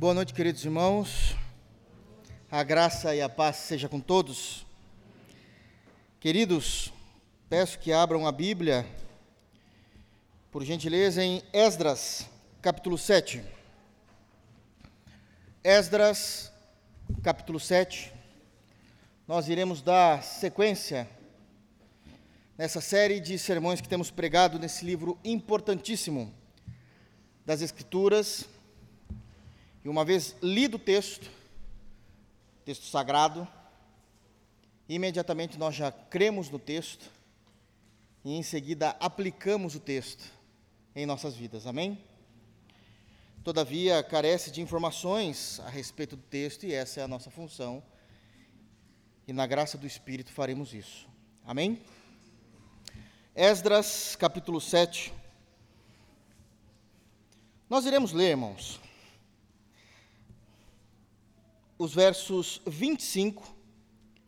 Boa 0.00 0.14
noite, 0.14 0.32
queridos 0.32 0.64
irmãos. 0.64 1.34
A 2.48 2.62
graça 2.62 3.16
e 3.16 3.20
a 3.20 3.28
paz 3.28 3.56
seja 3.56 3.88
com 3.88 3.98
todos. 3.98 4.64
Queridos, 6.20 6.92
peço 7.50 7.80
que 7.80 7.92
abram 7.92 8.24
a 8.24 8.30
Bíblia, 8.30 8.86
por 10.52 10.64
gentileza, 10.64 11.20
em 11.24 11.42
Esdras, 11.52 12.28
capítulo 12.62 12.96
7. 12.96 13.42
Esdras, 15.64 16.52
capítulo 17.20 17.58
7. 17.58 18.12
Nós 19.26 19.48
iremos 19.48 19.82
dar 19.82 20.22
sequência 20.22 21.08
nessa 22.56 22.80
série 22.80 23.18
de 23.18 23.36
sermões 23.36 23.80
que 23.80 23.88
temos 23.88 24.12
pregado 24.12 24.60
nesse 24.60 24.84
livro 24.84 25.18
importantíssimo 25.24 26.32
das 27.44 27.62
Escrituras 27.62 28.48
e 29.88 29.90
uma 29.90 30.04
vez 30.04 30.36
lido 30.42 30.74
o 30.74 30.78
texto, 30.78 31.30
texto 32.62 32.84
sagrado, 32.84 33.48
imediatamente 34.86 35.58
nós 35.58 35.74
já 35.74 35.90
cremos 35.90 36.50
no 36.50 36.58
texto 36.58 37.10
e 38.22 38.34
em 38.34 38.42
seguida 38.42 38.90
aplicamos 39.00 39.74
o 39.74 39.80
texto 39.80 40.30
em 40.94 41.06
nossas 41.06 41.34
vidas. 41.34 41.66
Amém? 41.66 41.98
Todavia, 43.42 44.02
carece 44.02 44.50
de 44.50 44.60
informações 44.60 45.58
a 45.60 45.70
respeito 45.70 46.16
do 46.16 46.22
texto 46.22 46.66
e 46.66 46.74
essa 46.74 47.00
é 47.00 47.04
a 47.04 47.08
nossa 47.08 47.30
função. 47.30 47.82
E 49.26 49.32
na 49.32 49.46
graça 49.46 49.78
do 49.78 49.86
Espírito 49.86 50.30
faremos 50.30 50.74
isso. 50.74 51.08
Amém? 51.46 51.80
Esdras, 53.34 54.14
capítulo 54.16 54.60
7. 54.60 55.14
Nós 57.70 57.86
iremos 57.86 58.12
ler, 58.12 58.32
irmãos, 58.32 58.86
os 61.78 61.94
versos 61.94 62.60
25 62.66 63.54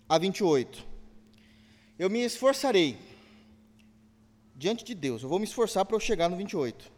a 0.08 0.16
28. 0.16 0.86
Eu 1.98 2.08
me 2.08 2.20
esforçarei 2.20 2.96
diante 4.54 4.84
de 4.84 4.94
Deus, 4.94 5.22
eu 5.22 5.28
vou 5.28 5.38
me 5.38 5.44
esforçar 5.44 5.84
para 5.84 5.96
eu 5.96 6.00
chegar 6.00 6.28
no 6.28 6.36
28. 6.36 6.90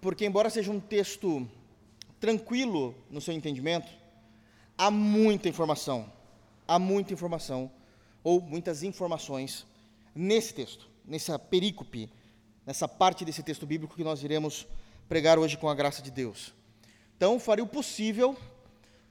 Porque, 0.00 0.24
embora 0.24 0.48
seja 0.48 0.72
um 0.72 0.80
texto 0.80 1.46
tranquilo 2.18 2.94
no 3.10 3.20
seu 3.20 3.34
entendimento, 3.34 3.88
há 4.78 4.90
muita 4.90 5.48
informação, 5.48 6.10
há 6.66 6.78
muita 6.78 7.12
informação, 7.12 7.70
ou 8.24 8.40
muitas 8.40 8.82
informações 8.82 9.66
nesse 10.14 10.54
texto, 10.54 10.88
nessa 11.04 11.38
perícope, 11.38 12.08
nessa 12.64 12.88
parte 12.88 13.24
desse 13.24 13.42
texto 13.42 13.66
bíblico 13.66 13.96
que 13.96 14.04
nós 14.04 14.22
iremos 14.22 14.66
pregar 15.08 15.38
hoje 15.38 15.56
com 15.56 15.68
a 15.68 15.74
graça 15.74 16.00
de 16.00 16.10
Deus. 16.10 16.54
Então, 17.16 17.38
farei 17.38 17.62
o 17.62 17.68
possível 17.68 18.36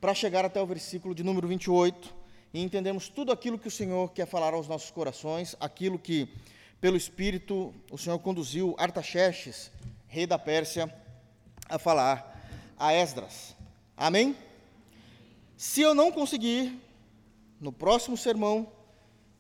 para 0.02 0.16
chegar 0.16 0.44
até 0.44 0.60
o 0.60 0.66
versículo 0.66 1.14
de 1.14 1.24
número 1.24 1.48
28 1.48 2.12
e 2.52 2.60
entendermos 2.60 3.08
tudo 3.08 3.32
aquilo 3.32 3.60
que 3.60 3.68
o 3.68 3.72
Senhor 3.72 4.12
quer 4.12 4.26
falar 4.26 4.52
aos 4.52 4.68
nossos 4.68 4.90
corações, 4.90 5.56
aquilo 5.60 6.00
que, 6.00 6.28
pelo 6.82 6.98
Espírito, 6.98 7.72
o 7.92 8.00
Senhor 8.00 8.18
conduziu 8.18 8.76
Artaxerxes, 8.80 9.72
rei 10.08 10.26
da 10.26 10.40
Pérsia, 10.40 10.92
a 11.70 11.78
falar 11.78 12.44
a 12.80 12.92
Esdras. 12.92 13.56
Amém? 13.96 14.36
Se 15.56 15.82
eu 15.82 15.94
não 15.94 16.12
conseguir, 16.12 16.82
no 17.60 17.72
próximo 17.72 18.18
sermão, 18.18 18.68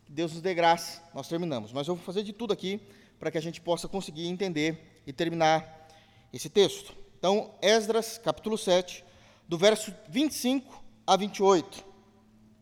Deus 0.08 0.34
nos 0.34 0.42
dê 0.44 0.54
graça, 0.54 1.02
nós 1.12 1.28
terminamos. 1.28 1.74
Mas 1.74 1.88
eu 1.88 1.96
vou 1.96 2.06
fazer 2.06 2.22
de 2.22 2.32
tudo 2.32 2.54
aqui 2.54 2.80
para 3.20 3.32
que 3.32 3.38
a 3.40 3.42
gente 3.42 3.60
possa 3.60 3.88
conseguir 3.88 4.28
entender 4.28 5.02
e 5.08 5.12
terminar 5.12 5.90
esse 6.32 6.50
texto. 6.50 6.96
Então, 7.18 7.52
Esdras, 7.64 8.20
capítulo 8.20 8.60
7, 8.60 9.04
do 9.52 9.58
verso 9.58 9.94
25 10.08 10.82
a 11.06 11.18
28. 11.18 11.84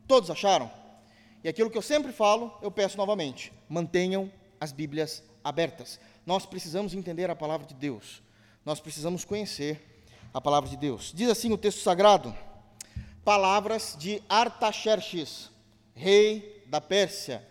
Todos 0.07 0.31
acharam? 0.31 0.71
E 1.43 1.47
aquilo 1.47 1.69
que 1.69 1.77
eu 1.77 1.83
sempre 1.83 2.11
falo, 2.11 2.51
eu 2.63 2.71
peço 2.71 2.97
novamente: 2.97 3.53
mantenham 3.69 4.31
as 4.59 4.71
Bíblias 4.71 5.21
abertas. 5.43 5.99
Nós 6.25 6.47
precisamos 6.47 6.95
entender 6.95 7.29
a 7.29 7.35
palavra 7.35 7.67
de 7.67 7.75
Deus. 7.75 8.23
Nós 8.65 8.79
precisamos 8.79 9.23
conhecer 9.23 10.03
a 10.33 10.41
palavra 10.41 10.67
de 10.67 10.75
Deus. 10.75 11.13
Diz 11.15 11.29
assim 11.29 11.53
o 11.53 11.59
texto 11.59 11.81
sagrado: 11.81 12.35
Palavras 13.23 13.95
de 13.99 14.23
Artaxerxes, 14.27 15.51
rei 15.93 16.65
da 16.65 16.81
Pérsia. 16.81 17.47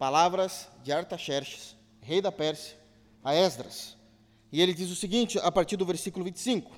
Palavras 0.00 0.68
de 0.82 0.90
Artaxerxes, 0.90 1.76
rei 2.00 2.20
da 2.20 2.32
Pérsia, 2.32 2.76
a 3.22 3.36
Esdras. 3.36 3.96
E 4.50 4.60
ele 4.60 4.74
diz 4.74 4.90
o 4.90 4.96
seguinte, 4.96 5.38
a 5.38 5.52
partir 5.52 5.76
do 5.76 5.86
versículo 5.86 6.24
25: 6.24 6.72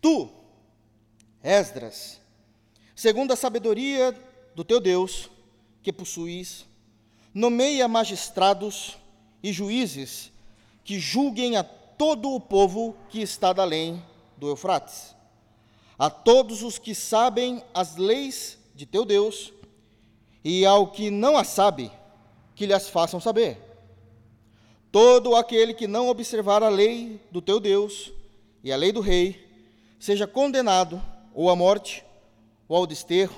Tu, 0.00 0.39
Esdras, 1.42 2.20
segundo 2.94 3.32
a 3.32 3.36
sabedoria 3.36 4.14
do 4.54 4.62
teu 4.62 4.78
Deus, 4.78 5.30
que 5.82 5.92
possuis, 5.92 6.66
nomeia 7.32 7.88
magistrados 7.88 8.98
e 9.42 9.52
juízes 9.52 10.30
que 10.84 10.98
julguem 10.98 11.56
a 11.56 11.62
todo 11.62 12.30
o 12.30 12.40
povo 12.40 12.94
que 13.08 13.22
está 13.22 13.52
da 13.52 13.62
além 13.62 14.02
do 14.36 14.48
Eufrates, 14.48 15.14
a 15.98 16.10
todos 16.10 16.62
os 16.62 16.78
que 16.78 16.94
sabem 16.94 17.62
as 17.72 17.96
leis 17.96 18.58
de 18.74 18.84
teu 18.84 19.04
Deus, 19.04 19.52
e 20.44 20.64
ao 20.64 20.88
que 20.88 21.10
não 21.10 21.36
as 21.36 21.48
sabe, 21.48 21.90
que 22.54 22.66
lhes 22.66 22.88
façam 22.88 23.20
saber. 23.20 23.58
Todo 24.90 25.36
aquele 25.36 25.72
que 25.72 25.86
não 25.86 26.08
observar 26.08 26.62
a 26.62 26.68
lei 26.68 27.20
do 27.30 27.40
teu 27.40 27.60
Deus 27.60 28.12
e 28.64 28.72
a 28.72 28.76
lei 28.76 28.92
do 28.92 29.00
rei, 29.00 29.48
seja 29.98 30.26
condenado 30.26 31.00
ou 31.40 31.48
à 31.48 31.56
morte, 31.56 32.04
ou 32.68 32.76
ao 32.76 32.86
desterro, 32.86 33.34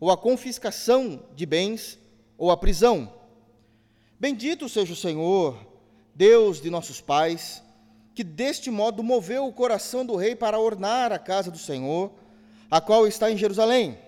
ou 0.00 0.10
à 0.10 0.16
confiscação 0.16 1.22
de 1.36 1.44
bens, 1.44 1.98
ou 2.38 2.50
à 2.50 2.56
prisão. 2.56 3.12
Bendito 4.18 4.66
seja 4.66 4.94
o 4.94 4.96
Senhor, 4.96 5.54
Deus 6.14 6.58
de 6.58 6.70
nossos 6.70 7.02
pais, 7.02 7.62
que 8.14 8.24
deste 8.24 8.70
modo 8.70 9.02
moveu 9.02 9.46
o 9.46 9.52
coração 9.52 10.06
do 10.06 10.16
rei 10.16 10.34
para 10.34 10.58
ornar 10.58 11.12
a 11.12 11.18
casa 11.18 11.50
do 11.50 11.58
Senhor, 11.58 12.10
a 12.70 12.80
qual 12.80 13.06
está 13.06 13.30
em 13.30 13.36
Jerusalém, 13.36 13.98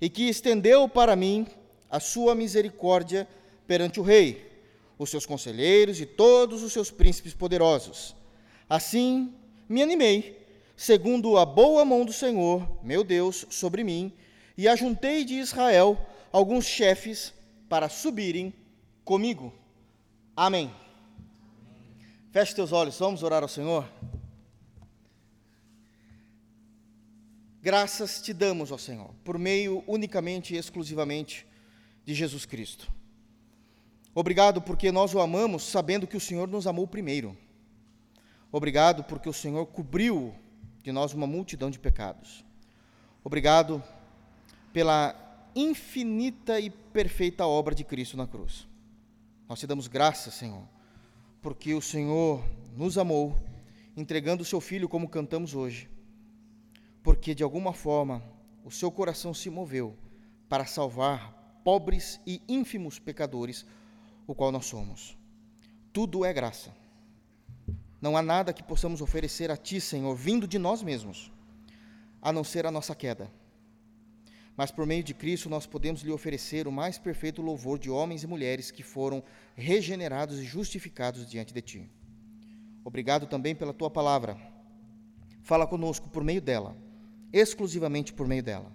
e 0.00 0.10
que 0.10 0.28
estendeu 0.28 0.88
para 0.88 1.14
mim 1.14 1.46
a 1.88 2.00
sua 2.00 2.34
misericórdia 2.34 3.28
perante 3.64 4.00
o 4.00 4.02
rei, 4.02 4.44
os 4.98 5.08
seus 5.08 5.24
conselheiros 5.24 6.00
e 6.00 6.04
todos 6.04 6.64
os 6.64 6.72
seus 6.72 6.90
príncipes 6.90 7.32
poderosos. 7.32 8.16
Assim 8.68 9.32
me 9.68 9.84
animei 9.84 10.45
segundo 10.76 11.38
a 11.38 11.46
boa 11.46 11.84
mão 11.84 12.04
do 12.04 12.12
Senhor, 12.12 12.84
meu 12.84 13.02
Deus, 13.02 13.46
sobre 13.48 13.82
mim, 13.82 14.12
e 14.56 14.68
ajuntei 14.68 15.24
de 15.24 15.34
Israel 15.34 15.98
alguns 16.30 16.66
chefes 16.66 17.32
para 17.68 17.88
subirem 17.88 18.52
comigo. 19.04 19.52
Amém. 20.36 20.70
Feche 22.30 22.54
teus 22.54 22.72
olhos, 22.72 22.98
vamos 22.98 23.22
orar 23.22 23.42
ao 23.42 23.48
Senhor. 23.48 23.88
Graças 27.62 28.20
te 28.20 28.32
damos, 28.32 28.70
ó 28.70 28.78
Senhor, 28.78 29.12
por 29.24 29.38
meio 29.38 29.82
unicamente 29.86 30.54
e 30.54 30.58
exclusivamente 30.58 31.46
de 32.04 32.14
Jesus 32.14 32.44
Cristo. 32.44 32.92
Obrigado 34.14 34.62
porque 34.62 34.92
nós 34.92 35.14
o 35.14 35.20
amamos 35.20 35.64
sabendo 35.64 36.06
que 36.06 36.16
o 36.16 36.20
Senhor 36.20 36.46
nos 36.46 36.66
amou 36.66 36.86
primeiro. 36.86 37.36
Obrigado 38.52 39.02
porque 39.04 39.28
o 39.28 39.32
Senhor 39.32 39.66
cobriu 39.66 40.34
de 40.86 40.92
nós 40.92 41.12
uma 41.12 41.26
multidão 41.26 41.68
de 41.68 41.80
pecados. 41.80 42.44
Obrigado 43.24 43.82
pela 44.72 45.16
infinita 45.52 46.60
e 46.60 46.70
perfeita 46.70 47.44
obra 47.44 47.74
de 47.74 47.82
Cristo 47.82 48.16
na 48.16 48.24
cruz. 48.24 48.68
Nós 49.48 49.58
te 49.58 49.66
damos 49.66 49.88
graças, 49.88 50.34
Senhor, 50.34 50.62
porque 51.42 51.74
o 51.74 51.82
Senhor 51.82 52.40
nos 52.76 52.96
amou, 52.96 53.34
entregando 53.96 54.44
o 54.44 54.46
seu 54.46 54.60
Filho, 54.60 54.88
como 54.88 55.08
cantamos 55.08 55.56
hoje, 55.56 55.90
porque 57.02 57.34
de 57.34 57.42
alguma 57.42 57.72
forma 57.72 58.22
o 58.64 58.70
seu 58.70 58.88
coração 58.88 59.34
se 59.34 59.50
moveu 59.50 59.96
para 60.48 60.66
salvar 60.66 61.60
pobres 61.64 62.20
e 62.24 62.40
ínfimos 62.48 63.00
pecadores, 63.00 63.66
o 64.24 64.36
qual 64.36 64.52
nós 64.52 64.66
somos. 64.66 65.18
Tudo 65.92 66.24
é 66.24 66.32
graça. 66.32 66.72
Não 68.00 68.16
há 68.16 68.22
nada 68.22 68.52
que 68.52 68.62
possamos 68.62 69.00
oferecer 69.00 69.50
a 69.50 69.56
Ti, 69.56 69.80
Senhor, 69.80 70.14
vindo 70.14 70.46
de 70.46 70.58
nós 70.58 70.82
mesmos, 70.82 71.32
a 72.20 72.32
não 72.32 72.44
ser 72.44 72.66
a 72.66 72.70
nossa 72.70 72.94
queda. 72.94 73.30
Mas 74.56 74.70
por 74.70 74.86
meio 74.86 75.02
de 75.02 75.12
Cristo 75.12 75.50
nós 75.50 75.66
podemos 75.66 76.02
lhe 76.02 76.10
oferecer 76.10 76.66
o 76.66 76.72
mais 76.72 76.98
perfeito 76.98 77.42
louvor 77.42 77.78
de 77.78 77.90
homens 77.90 78.22
e 78.22 78.26
mulheres 78.26 78.70
que 78.70 78.82
foram 78.82 79.22
regenerados 79.54 80.38
e 80.38 80.44
justificados 80.44 81.28
diante 81.28 81.52
de 81.52 81.60
Ti. 81.60 81.90
Obrigado 82.84 83.26
também 83.26 83.54
pela 83.54 83.74
Tua 83.74 83.90
palavra. 83.90 84.38
Fala 85.42 85.66
conosco 85.66 86.08
por 86.08 86.24
meio 86.24 86.40
dela, 86.40 86.76
exclusivamente 87.32 88.12
por 88.12 88.26
meio 88.26 88.42
dela. 88.42 88.72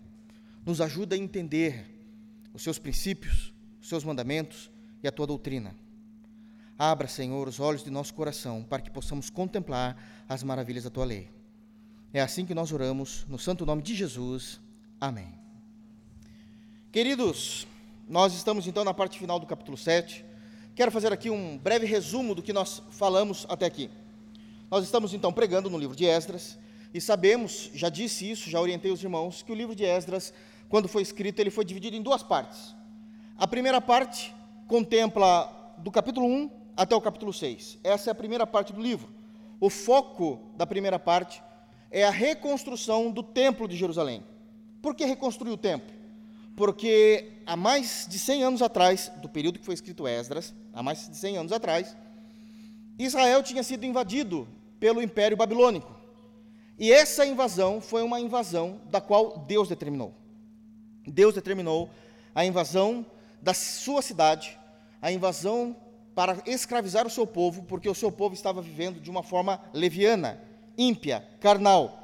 Nos 0.65 0.81
ajuda 0.81 1.15
a 1.15 1.17
entender 1.17 1.85
os 2.53 2.61
Seus 2.61 2.77
princípios, 2.77 3.53
os 3.81 3.89
Seus 3.89 4.03
mandamentos 4.03 4.69
e 5.01 5.07
a 5.07 5.11
Tua 5.11 5.25
doutrina. 5.25 5.75
Abra, 6.83 7.07
Senhor, 7.07 7.47
os 7.47 7.59
olhos 7.59 7.83
de 7.83 7.91
nosso 7.91 8.11
coração 8.11 8.63
para 8.63 8.81
que 8.81 8.89
possamos 8.89 9.29
contemplar 9.29 9.95
as 10.27 10.41
maravilhas 10.41 10.83
da 10.83 10.89
tua 10.89 11.05
lei. 11.05 11.29
É 12.11 12.19
assim 12.19 12.43
que 12.43 12.55
nós 12.55 12.71
oramos, 12.71 13.23
no 13.29 13.37
santo 13.37 13.67
nome 13.67 13.83
de 13.83 13.93
Jesus. 13.93 14.59
Amém. 14.99 15.31
Queridos, 16.91 17.67
nós 18.09 18.33
estamos 18.33 18.65
então 18.65 18.83
na 18.83 18.95
parte 18.95 19.19
final 19.19 19.39
do 19.39 19.45
capítulo 19.45 19.77
7. 19.77 20.25
Quero 20.73 20.89
fazer 20.89 21.13
aqui 21.13 21.29
um 21.29 21.55
breve 21.55 21.85
resumo 21.85 22.33
do 22.33 22.41
que 22.41 22.51
nós 22.51 22.81
falamos 22.89 23.45
até 23.47 23.67
aqui. 23.67 23.87
Nós 24.71 24.83
estamos 24.83 25.13
então 25.13 25.31
pregando 25.31 25.69
no 25.69 25.77
livro 25.77 25.95
de 25.95 26.07
Esdras 26.07 26.57
e 26.91 26.99
sabemos, 26.99 27.69
já 27.75 27.89
disse 27.89 28.27
isso, 28.27 28.49
já 28.49 28.59
orientei 28.59 28.91
os 28.91 29.03
irmãos, 29.03 29.43
que 29.43 29.51
o 29.51 29.55
livro 29.55 29.75
de 29.75 29.85
Esdras, 29.85 30.33
quando 30.67 30.87
foi 30.87 31.03
escrito, 31.03 31.39
ele 31.41 31.51
foi 31.51 31.63
dividido 31.63 31.95
em 31.95 32.01
duas 32.01 32.23
partes. 32.23 32.75
A 33.37 33.45
primeira 33.45 33.79
parte 33.79 34.33
contempla 34.65 35.75
do 35.77 35.91
capítulo 35.91 36.25
1 36.25 36.60
até 36.75 36.95
o 36.95 37.01
capítulo 37.01 37.33
6. 37.33 37.79
Essa 37.83 38.09
é 38.09 38.11
a 38.11 38.15
primeira 38.15 38.47
parte 38.47 38.73
do 38.73 38.81
livro. 38.81 39.09
O 39.59 39.69
foco 39.69 40.39
da 40.55 40.65
primeira 40.65 40.97
parte 40.97 41.41
é 41.91 42.03
a 42.03 42.09
reconstrução 42.09 43.11
do 43.11 43.21
templo 43.21 43.67
de 43.67 43.75
Jerusalém. 43.75 44.23
Por 44.81 44.95
que 44.95 45.05
reconstruir 45.05 45.51
o 45.51 45.57
templo? 45.57 45.93
Porque 46.55 47.33
há 47.45 47.55
mais 47.55 48.07
de 48.09 48.17
100 48.17 48.43
anos 48.43 48.61
atrás, 48.61 49.11
do 49.21 49.29
período 49.29 49.59
que 49.59 49.65
foi 49.65 49.73
escrito 49.73 50.07
Esdras, 50.07 50.53
há 50.73 50.81
mais 50.81 51.07
de 51.07 51.15
100 51.15 51.37
anos 51.37 51.51
atrás, 51.51 51.95
Israel 52.97 53.43
tinha 53.43 53.63
sido 53.63 53.85
invadido 53.85 54.47
pelo 54.79 55.01
Império 55.01 55.37
Babilônico. 55.37 55.95
E 56.77 56.91
essa 56.91 57.25
invasão 57.25 57.79
foi 57.79 58.01
uma 58.01 58.19
invasão 58.19 58.81
da 58.89 58.99
qual 58.99 59.45
Deus 59.47 59.69
determinou. 59.69 60.13
Deus 61.05 61.33
determinou 61.33 61.89
a 62.33 62.45
invasão 62.45 63.05
da 63.41 63.53
sua 63.53 64.01
cidade, 64.01 64.57
a 65.01 65.11
invasão 65.11 65.75
para 66.13 66.41
escravizar 66.45 67.07
o 67.07 67.09
seu 67.09 67.25
povo, 67.25 67.63
porque 67.63 67.89
o 67.89 67.95
seu 67.95 68.11
povo 68.11 68.33
estava 68.33 68.61
vivendo 68.61 68.99
de 68.99 69.09
uma 69.09 69.23
forma 69.23 69.61
leviana, 69.73 70.41
ímpia, 70.77 71.25
carnal. 71.39 71.97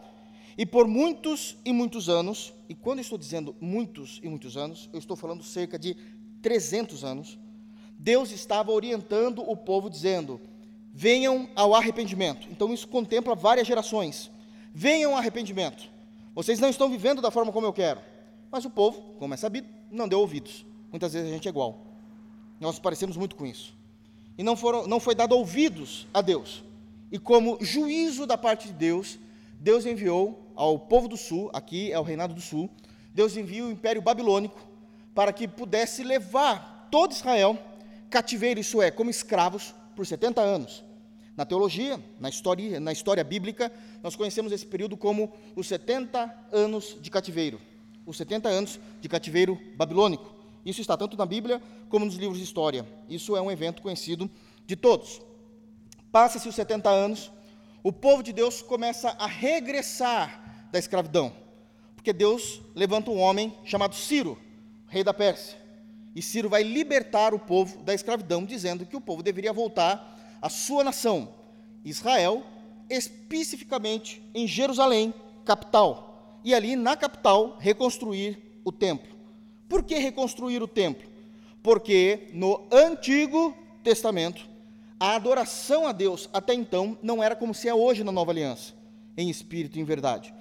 E 0.57 0.65
por 0.65 0.87
muitos 0.87 1.55
e 1.63 1.71
muitos 1.71 2.09
anos, 2.09 2.53
e 2.67 2.73
quando 2.73 2.99
estou 2.99 3.17
dizendo 3.17 3.55
muitos 3.61 4.19
e 4.23 4.29
muitos 4.29 4.57
anos, 4.57 4.89
eu 4.91 4.99
estou 4.99 5.15
falando 5.15 5.43
cerca 5.43 5.77
de 5.77 5.95
300 6.41 7.03
anos, 7.03 7.37
Deus 7.99 8.31
estava 8.31 8.71
orientando 8.71 9.47
o 9.47 9.55
povo 9.55 9.89
dizendo: 9.89 10.41
venham 10.93 11.47
ao 11.55 11.75
arrependimento. 11.75 12.47
Então 12.49 12.73
isso 12.73 12.87
contempla 12.87 13.35
várias 13.35 13.67
gerações. 13.67 14.31
Venham 14.73 15.11
ao 15.11 15.17
arrependimento. 15.17 15.89
Vocês 16.33 16.59
não 16.59 16.69
estão 16.69 16.89
vivendo 16.89 17.21
da 17.21 17.31
forma 17.31 17.51
como 17.51 17.67
eu 17.67 17.73
quero. 17.73 17.99
Mas 18.51 18.65
o 18.65 18.69
povo, 18.69 19.01
como 19.19 19.33
é 19.33 19.37
sabido, 19.37 19.67
não 19.91 20.07
deu 20.07 20.19
ouvidos. 20.19 20.65
Muitas 20.89 21.13
vezes 21.13 21.29
a 21.29 21.33
gente 21.33 21.47
é 21.47 21.51
igual. 21.51 21.85
Nós 22.59 22.79
parecemos 22.79 23.15
muito 23.15 23.35
com 23.35 23.45
isso. 23.45 23.76
E 24.37 24.43
não, 24.43 24.55
foram, 24.55 24.85
não 24.87 24.99
foi 24.99 25.15
dado 25.15 25.35
ouvidos 25.35 26.07
a 26.13 26.21
Deus. 26.21 26.63
E 27.11 27.17
como 27.17 27.57
juízo 27.61 28.25
da 28.25 28.37
parte 28.37 28.67
de 28.67 28.73
Deus, 28.73 29.17
Deus 29.59 29.85
enviou 29.85 30.51
ao 30.55 30.77
povo 30.77 31.07
do 31.07 31.17
sul, 31.17 31.49
aqui 31.53 31.91
é 31.91 31.99
o 31.99 32.03
reinado 32.03 32.33
do 32.33 32.41
sul, 32.41 32.69
Deus 33.13 33.35
envia 33.35 33.65
o 33.65 33.71
império 33.71 34.01
babilônico 34.01 34.59
para 35.15 35.33
que 35.33 35.47
pudesse 35.47 36.03
levar 36.03 36.87
todo 36.91 37.11
Israel 37.11 37.57
cativeiro, 38.09 38.59
isso 38.59 38.81
é, 38.81 38.91
como 38.91 39.09
escravos, 39.09 39.73
por 39.95 40.05
70 40.05 40.39
anos. 40.41 40.83
Na 41.35 41.45
teologia, 41.45 41.99
na 42.19 42.29
história, 42.29 42.79
na 42.79 42.91
história 42.91 43.23
bíblica, 43.23 43.71
nós 44.01 44.15
conhecemos 44.15 44.51
esse 44.51 44.65
período 44.65 44.95
como 44.95 45.33
os 45.55 45.67
70 45.67 46.47
anos 46.51 46.97
de 47.01 47.09
cativeiro. 47.09 47.59
Os 48.05 48.17
70 48.17 48.47
anos 48.49 48.79
de 49.01 49.09
cativeiro 49.09 49.59
babilônico. 49.75 50.36
Isso 50.67 50.81
está 50.81 50.97
tanto 50.97 51.15
na 51.15 51.25
Bíblia 51.25 51.61
como 51.87 52.03
nos 52.03 52.15
livros 52.15 52.37
de 52.37 52.43
história. 52.43 52.85
Isso 53.07 53.37
é 53.37 53.41
um 53.41 53.49
evento 53.49 53.81
conhecido 53.81 54.29
de 54.65 54.75
todos. 54.75 55.21
Passa-se 56.11 56.49
os 56.49 56.55
70 56.55 56.89
anos, 56.89 57.31
o 57.81 57.93
povo 57.93 58.21
de 58.21 58.33
Deus 58.33 58.61
começa 58.61 59.15
a 59.17 59.25
regressar 59.25 60.67
da 60.69 60.77
escravidão. 60.77 61.31
Porque 61.95 62.11
Deus 62.11 62.59
levanta 62.75 63.09
um 63.09 63.17
homem 63.17 63.57
chamado 63.63 63.95
Ciro, 63.95 64.37
rei 64.87 65.05
da 65.05 65.13
Pérsia. 65.13 65.57
E 66.13 66.21
Ciro 66.21 66.49
vai 66.49 66.63
libertar 66.63 67.33
o 67.33 67.39
povo 67.39 67.81
da 67.83 67.93
escravidão, 67.93 68.43
dizendo 68.43 68.85
que 68.85 68.97
o 68.97 69.01
povo 69.01 69.23
deveria 69.23 69.53
voltar 69.53 70.37
à 70.41 70.49
sua 70.49 70.83
nação, 70.83 71.33
Israel, 71.85 72.43
especificamente 72.89 74.21
em 74.33 74.45
Jerusalém, 74.45 75.13
capital. 75.45 76.41
E 76.43 76.53
ali 76.53 76.75
na 76.75 76.97
capital 76.97 77.55
reconstruir 77.57 78.59
o 78.65 78.71
templo. 78.71 79.16
Por 79.67 79.83
que 79.83 79.97
reconstruir 79.97 80.61
o 80.61 80.67
templo? 80.67 81.07
Porque 81.61 82.29
no 82.33 82.65
Antigo 82.71 83.55
Testamento, 83.83 84.47
a 84.99 85.15
adoração 85.15 85.87
a 85.87 85.91
Deus 85.91 86.29
até 86.33 86.53
então 86.53 86.97
não 87.01 87.21
era 87.21 87.35
como 87.35 87.53
se 87.53 87.67
é 87.67 87.73
hoje 87.73 88.03
na 88.03 88.11
Nova 88.11 88.31
Aliança, 88.31 88.73
em 89.15 89.29
espírito 89.29 89.77
e 89.77 89.81
em 89.81 89.83
verdade. 89.83 90.33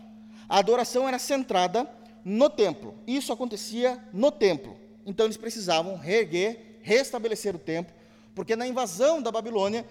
A 0.49 0.59
adoração 0.59 1.09
era 1.09 1.19
centrada 1.19 1.91
no 2.25 2.49
templo. 2.49 2.95
Isso 3.07 3.33
acontecia 3.33 4.03
no 4.13 4.31
templo. 4.31 4.77
Então 5.05 5.27
eles 5.27 5.37
precisavam 5.37 5.97
reerguer, 5.97 6.79
restabelecer 6.83 7.55
o 7.55 7.59
templo, 7.59 7.95
porque 8.35 8.57
na 8.57 8.67
invasão 8.67 9.21
da 9.21 9.31
Babilônia, 9.31 9.85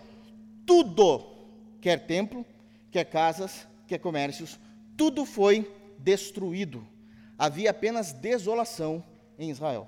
tudo, 0.66 1.26
quer 1.80 2.06
templo, 2.06 2.46
quer 2.92 3.06
casas, 3.06 3.68
quer 3.88 4.00
comércios, 4.00 4.60
tudo 4.98 5.26
foi 5.26 5.70
destruído. 6.00 6.86
Havia 7.38 7.72
apenas 7.72 8.14
desolação 8.14 9.04
em 9.38 9.50
Israel. 9.50 9.88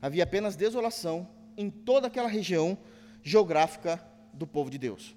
Havia 0.00 0.24
apenas 0.24 0.56
desolação 0.56 1.28
em 1.56 1.68
toda 1.68 2.06
aquela 2.06 2.28
região 2.28 2.78
geográfica 3.22 4.02
do 4.32 4.46
povo 4.46 4.70
de 4.70 4.78
Deus. 4.78 5.14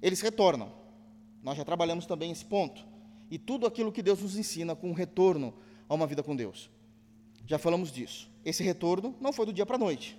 Eles 0.00 0.20
retornam. 0.20 0.72
Nós 1.42 1.56
já 1.56 1.64
trabalhamos 1.64 2.06
também 2.06 2.30
esse 2.30 2.44
ponto 2.44 2.84
e 3.30 3.38
tudo 3.38 3.66
aquilo 3.66 3.92
que 3.92 4.02
Deus 4.02 4.20
nos 4.20 4.36
ensina 4.36 4.74
com 4.74 4.90
o 4.90 4.94
retorno 4.94 5.54
a 5.88 5.94
uma 5.94 6.06
vida 6.06 6.22
com 6.22 6.36
Deus. 6.36 6.70
Já 7.46 7.58
falamos 7.58 7.90
disso. 7.90 8.30
Esse 8.44 8.62
retorno 8.62 9.14
não 9.20 9.32
foi 9.32 9.46
do 9.46 9.52
dia 9.52 9.66
para 9.66 9.76
a 9.76 9.78
noite. 9.78 10.18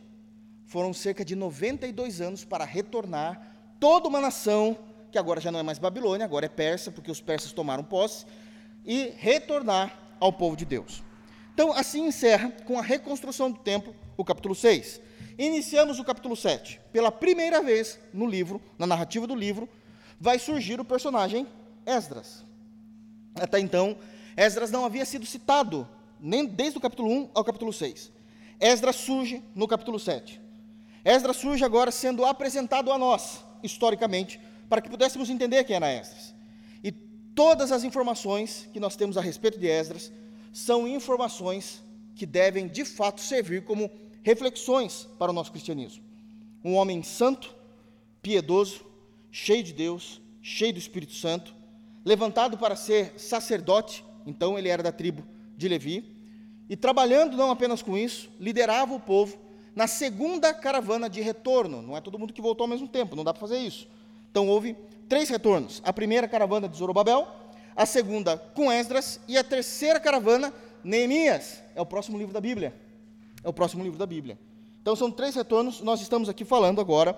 Foram 0.66 0.94
cerca 0.94 1.24
de 1.24 1.36
92 1.36 2.22
anos 2.22 2.44
para 2.44 2.66
retornar 2.66 3.76
toda 3.80 4.08
uma 4.08 4.22
nação, 4.22 4.78
que 5.12 5.18
agora 5.18 5.42
já 5.42 5.52
não 5.52 5.60
é 5.60 5.64
mais 5.64 5.80
Babilônia, 5.80 6.26
agora 6.26 6.46
é 6.46 6.50
Persa, 6.50 6.92
porque 6.92 7.12
os 7.12 7.22
persas 7.22 7.52
tomaram 7.52 7.84
posse, 7.84 8.26
e 8.86 9.14
retornar 9.18 10.16
ao 10.20 10.32
povo 10.32 10.56
de 10.56 10.66
Deus. 10.66 11.04
Então, 11.54 11.72
assim 11.74 12.08
encerra 12.08 12.52
com 12.66 12.80
a 12.80 12.82
reconstrução 12.82 13.52
do 13.52 13.60
templo 13.60 13.96
o 14.18 14.24
capítulo 14.24 14.56
6. 14.56 15.02
Iniciamos 15.38 16.00
o 16.00 16.04
capítulo 16.04 16.36
7. 16.36 16.80
Pela 16.92 17.12
primeira 17.12 17.62
vez 17.62 18.00
no 18.14 18.26
livro, 18.26 18.62
na 18.78 18.88
narrativa 18.88 19.28
do 19.28 19.36
livro, 19.36 19.68
vai 20.20 20.40
surgir 20.40 20.80
o 20.80 20.86
personagem 20.86 21.48
Esdras. 21.86 22.46
Até 23.36 23.60
então, 23.60 23.98
Esdras 24.38 24.72
não 24.72 24.86
havia 24.86 25.06
sido 25.06 25.26
citado, 25.26 25.88
nem 26.20 26.46
desde 26.46 26.78
o 26.78 26.82
capítulo 26.82 27.10
1 27.10 27.30
ao 27.34 27.44
capítulo 27.44 27.74
6. 27.74 28.12
Esdras 28.60 28.96
surge 28.96 29.44
no 29.56 29.68
capítulo 29.68 30.00
7. 30.00 30.40
Esdras 31.04 31.38
surge 31.38 31.64
agora 31.64 31.90
sendo 31.90 32.24
apresentado 32.24 32.92
a 32.92 32.98
nós, 32.98 33.44
historicamente, 33.64 34.40
para 34.70 34.82
que 34.82 34.90
pudéssemos 34.90 35.30
entender 35.30 35.64
quem 35.64 35.76
era 35.76 35.92
Esdras. 35.92 36.36
E 36.84 36.92
todas 36.92 37.72
as 37.72 37.84
informações 37.84 38.70
que 38.72 38.80
nós 38.80 38.96
temos 38.96 39.18
a 39.18 39.22
respeito 39.22 39.60
de 39.60 39.68
Esdras 39.68 40.12
são 40.52 40.88
informações 40.88 41.84
que 42.16 42.26
devem, 42.26 42.68
de 42.68 42.86
fato, 42.86 43.22
servir 43.22 43.64
como 43.64 43.90
reflexões 44.24 45.08
para 45.18 45.32
o 45.32 45.34
nosso 45.34 45.52
cristianismo. 45.52 46.04
Um 46.64 46.76
homem 46.76 47.02
santo, 47.02 47.56
piedoso, 48.22 48.86
cheio 49.32 49.64
de 49.64 49.74
Deus, 49.74 50.22
cheio 50.42 50.74
do 50.74 50.80
Espírito 50.80 51.14
Santo, 51.14 51.56
levantado 52.04 52.58
para 52.58 52.76
ser 52.76 53.14
sacerdote, 53.20 54.04
então 54.26 54.58
ele 54.58 54.70
era 54.70 54.84
da 54.84 54.92
tribo 54.92 55.24
de 55.58 55.68
Levi, 55.68 56.16
e 56.70 56.76
trabalhando 56.76 57.36
não 57.36 57.52
apenas 57.52 57.82
com 57.82 57.98
isso, 57.98 58.30
liderava 58.40 58.94
o 58.94 59.00
povo 59.00 59.38
na 59.76 59.88
segunda 59.88 60.54
caravana 60.54 61.10
de 61.10 61.22
retorno. 61.22 61.82
Não 61.82 61.98
é 61.98 62.02
todo 62.02 62.18
mundo 62.18 62.34
que 62.34 62.42
voltou 62.42 62.66
ao 62.66 62.70
mesmo 62.70 62.88
tempo, 62.88 63.16
não 63.16 63.24
dá 63.24 63.34
para 63.34 63.42
fazer 63.42 63.60
isso. 63.60 63.88
Então 64.30 64.48
houve 64.48 64.76
três 65.10 65.30
retornos: 65.30 65.82
a 65.84 65.92
primeira 65.92 66.28
caravana 66.28 66.70
de 66.70 66.78
Zorobabel, 66.78 67.28
a 67.76 67.86
segunda 67.86 68.38
com 68.38 68.72
Esdras 68.72 69.20
e 69.28 69.38
a 69.38 69.44
terceira 69.44 70.00
caravana, 70.00 70.54
Neemias. 70.84 71.62
É 71.76 71.82
o 71.82 71.86
próximo 71.86 72.18
livro 72.18 72.34
da 72.34 72.42
Bíblia. 72.42 72.74
É 73.44 73.50
o 73.50 73.54
próximo 73.54 73.84
livro 73.84 73.98
da 73.98 74.06
Bíblia. 74.06 74.38
Então 74.82 74.96
são 74.96 75.12
três 75.12 75.36
retornos. 75.36 75.82
Nós 75.82 76.02
estamos 76.02 76.30
aqui 76.30 76.44
falando 76.44 76.82
agora 76.82 77.18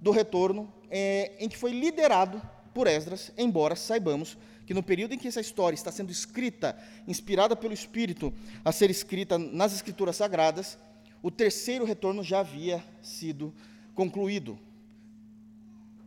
do 0.00 0.10
retorno 0.10 0.72
é, 0.90 1.32
em 1.38 1.48
que 1.48 1.56
foi 1.56 1.72
liderado 1.72 2.40
por 2.74 2.86
Esdras, 2.86 3.32
embora 3.38 3.74
saibamos 3.74 4.36
que 4.66 4.74
no 4.74 4.82
período 4.82 5.14
em 5.14 5.18
que 5.18 5.28
essa 5.28 5.40
história 5.40 5.74
está 5.74 5.92
sendo 5.92 6.10
escrita, 6.10 6.76
inspirada 7.06 7.54
pelo 7.54 7.72
Espírito 7.72 8.34
a 8.64 8.72
ser 8.72 8.90
escrita 8.90 9.38
nas 9.38 9.72
Escrituras 9.72 10.16
Sagradas, 10.16 10.76
o 11.22 11.30
terceiro 11.30 11.84
retorno 11.84 12.22
já 12.22 12.40
havia 12.40 12.84
sido 13.00 13.54
concluído. 13.94 14.58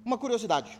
Uma 0.03 0.17
curiosidade: 0.17 0.77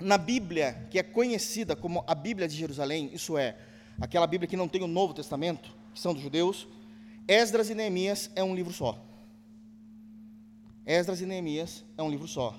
na 0.00 0.18
Bíblia, 0.18 0.86
que 0.90 0.98
é 0.98 1.02
conhecida 1.02 1.76
como 1.76 2.04
a 2.06 2.14
Bíblia 2.14 2.48
de 2.48 2.56
Jerusalém, 2.56 3.10
isso 3.12 3.36
é, 3.36 3.56
aquela 4.00 4.26
Bíblia 4.26 4.48
que 4.48 4.56
não 4.56 4.68
tem 4.68 4.82
o 4.82 4.86
Novo 4.86 5.14
Testamento, 5.14 5.70
que 5.92 6.00
são 6.00 6.14
dos 6.14 6.22
judeus, 6.22 6.66
Esdras 7.28 7.70
e 7.70 7.74
Neemias 7.74 8.30
é 8.34 8.42
um 8.42 8.54
livro 8.54 8.72
só. 8.72 8.98
Esdras 10.86 11.20
e 11.20 11.26
Neemias 11.26 11.84
é 11.96 12.02
um 12.02 12.10
livro 12.10 12.26
só. 12.26 12.54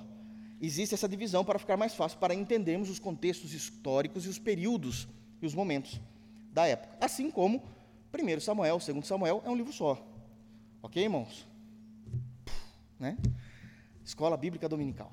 existe 0.62 0.94
essa 0.94 1.10
divisão 1.10 1.44
para 1.44 1.58
ficar 1.58 1.76
mais 1.76 1.96
fácil 1.96 2.20
para 2.20 2.36
entendermos 2.36 2.90
os 2.90 3.00
contextos 3.00 3.54
históricos 3.54 4.26
e 4.26 4.30
os 4.30 4.38
períodos 4.38 5.08
e 5.42 5.46
os 5.46 5.56
momentos 5.56 6.00
da 6.54 6.68
época. 6.68 6.96
Assim 7.02 7.32
como 7.32 7.64
1 8.14 8.40
Samuel, 8.40 8.78
2 8.78 9.06
Samuel 9.06 9.42
é 9.46 9.50
um 9.50 9.56
livro 9.56 9.74
só. 9.74 10.02
Ok, 10.84 11.02
irmãos? 11.02 11.48
Né? 13.00 13.18
Escola 14.06 14.38
Bíblica 14.38 14.70
Dominical. 14.70 15.12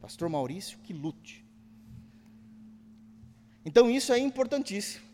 Pastor 0.00 0.28
Maurício, 0.28 0.78
que 0.78 0.92
lute. 0.92 1.44
Então, 3.64 3.90
isso 3.90 4.12
é 4.12 4.18
importantíssimo 4.18 5.04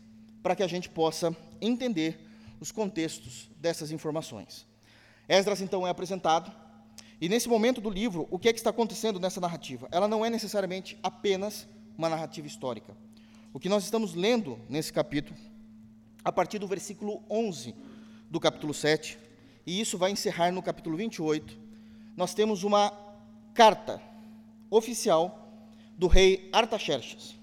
para 0.41 0.55
que 0.55 0.63
a 0.63 0.67
gente 0.67 0.89
possa 0.89 1.35
entender 1.59 2.19
os 2.59 2.71
contextos 2.71 3.49
dessas 3.59 3.91
informações. 3.91 4.65
Esdras, 5.27 5.59
então, 5.61 5.85
é 5.85 5.89
apresentado, 5.89 6.51
e 7.19 7.27
nesse 7.27 7.49
momento 7.49 7.81
do 7.81 7.89
livro, 7.89 8.27
o 8.29 8.39
que 8.39 8.47
é 8.47 8.53
que 8.53 8.59
está 8.59 8.69
acontecendo 8.69 9.19
nessa 9.19 9.41
narrativa? 9.41 9.87
Ela 9.91 10.07
não 10.07 10.23
é 10.23 10.29
necessariamente 10.29 10.97
apenas 11.01 11.67
uma 11.97 12.07
narrativa 12.07 12.47
histórica. 12.47 12.95
O 13.51 13.59
que 13.59 13.67
nós 13.67 13.83
estamos 13.83 14.13
lendo 14.13 14.59
nesse 14.69 14.93
capítulo, 14.93 15.37
a 16.23 16.31
partir 16.31 16.59
do 16.59 16.67
versículo 16.67 17.23
11 17.29 17.73
do 18.29 18.39
capítulo 18.39 18.73
7, 18.73 19.17
e 19.65 19.81
isso 19.81 19.97
vai 19.97 20.11
encerrar 20.11 20.51
no 20.51 20.61
capítulo 20.61 20.95
28, 20.95 21.57
nós 22.15 22.33
temos 22.33 22.63
uma 22.63 22.93
carta 23.53 24.01
oficial 24.69 25.47
do 25.97 26.07
rei 26.07 26.49
Artaxerxes. 26.53 27.37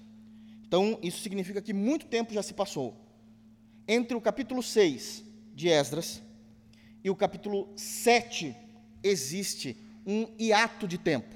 Então, 0.67 0.99
isso 1.01 1.21
significa 1.21 1.61
que 1.61 1.73
muito 1.73 2.05
tempo 2.05 2.33
já 2.33 2.41
se 2.41 2.53
passou 2.53 2.95
entre 3.87 4.15
o 4.15 4.21
capítulo 4.21 4.63
6 4.63 5.23
de 5.53 5.69
Esdras 5.69 6.21
e 7.03 7.09
o 7.09 7.15
capítulo 7.15 7.69
7 7.75 8.55
existe 9.03 9.77
um 10.05 10.27
hiato 10.39 10.87
de 10.87 10.97
tempo. 10.97 11.35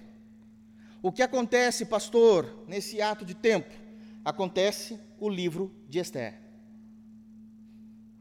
O 1.01 1.11
que 1.11 1.21
acontece, 1.21 1.85
pastor, 1.85 2.65
nesse 2.67 2.97
hiato 2.97 3.23
de 3.23 3.33
tempo? 3.33 3.73
Acontece 4.25 4.99
o 5.19 5.29
livro 5.29 5.73
de 5.87 5.99
Esther. 5.99 6.39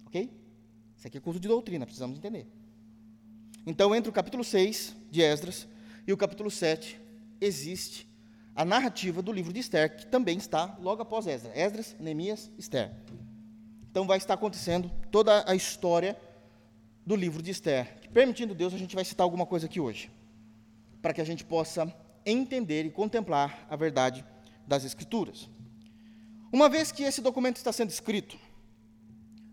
Ok? 0.07 0.31
Isso 0.97 1.07
aqui 1.07 1.19
é 1.19 1.21
curso 1.21 1.41
de 1.41 1.49
doutrina, 1.49 1.85
precisamos 1.85 2.19
entender. 2.19 2.47
Então, 3.67 3.95
entre 3.95 4.09
o 4.09 4.13
capítulo 4.13 4.45
6 4.45 4.95
de 5.11 5.23
Esdras 5.23 5.67
e 6.07 6.13
o 6.13 6.17
capítulo 6.17 6.51
7, 6.51 7.01
existe 7.41 8.09
a 8.55 8.65
narrativa 8.65 9.23
do 9.23 9.33
livro 9.33 9.53
de 9.53 9.61
Esther, 9.61 9.97
que 9.97 10.07
também 10.07 10.37
está 10.37 10.77
logo 10.81 11.03
após 11.03 11.27
Esdras. 11.27 11.57
Esdras, 11.57 11.97
Neemias, 12.01 12.51
Esther. 12.59 12.91
Então 13.91 14.07
vai 14.07 14.19
estar 14.19 14.35
acontecendo 14.35 14.91
toda 15.11 15.45
a 15.49 15.55
história 15.55 16.17
do 17.07 17.15
livro 17.15 17.43
de 17.43 17.51
Esther. 17.51 18.01
Que, 18.01 18.09
permitindo 18.09 18.55
Deus, 18.55 18.75
a 18.75 18.79
gente 18.79 18.95
vai 18.95 19.05
citar 19.05 19.25
alguma 19.25 19.47
coisa 19.47 19.67
aqui 19.67 19.81
hoje, 19.81 20.11
para 21.01 21.15
que 21.15 21.21
a 21.21 21.25
gente 21.25 21.45
possa 21.45 21.93
entender 22.27 22.85
e 22.85 22.91
contemplar 22.91 23.67
a 23.71 23.77
verdade 23.77 24.25
das 24.67 24.85
Escrituras. 24.85 25.49
Uma 26.53 26.69
vez 26.69 26.91
que 26.91 27.03
esse 27.03 27.21
documento 27.21 27.57
está 27.57 27.73
sendo 27.73 27.91
escrito, 27.91 28.39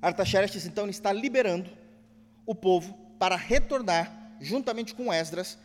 Artaxerxes 0.01 0.65
então 0.65 0.87
está 0.89 1.11
liberando 1.13 1.69
o 2.45 2.53
povo 2.53 2.93
para 3.17 3.35
retornar, 3.35 4.35
juntamente 4.39 4.93
com 4.93 5.13
Esdras, 5.13 5.57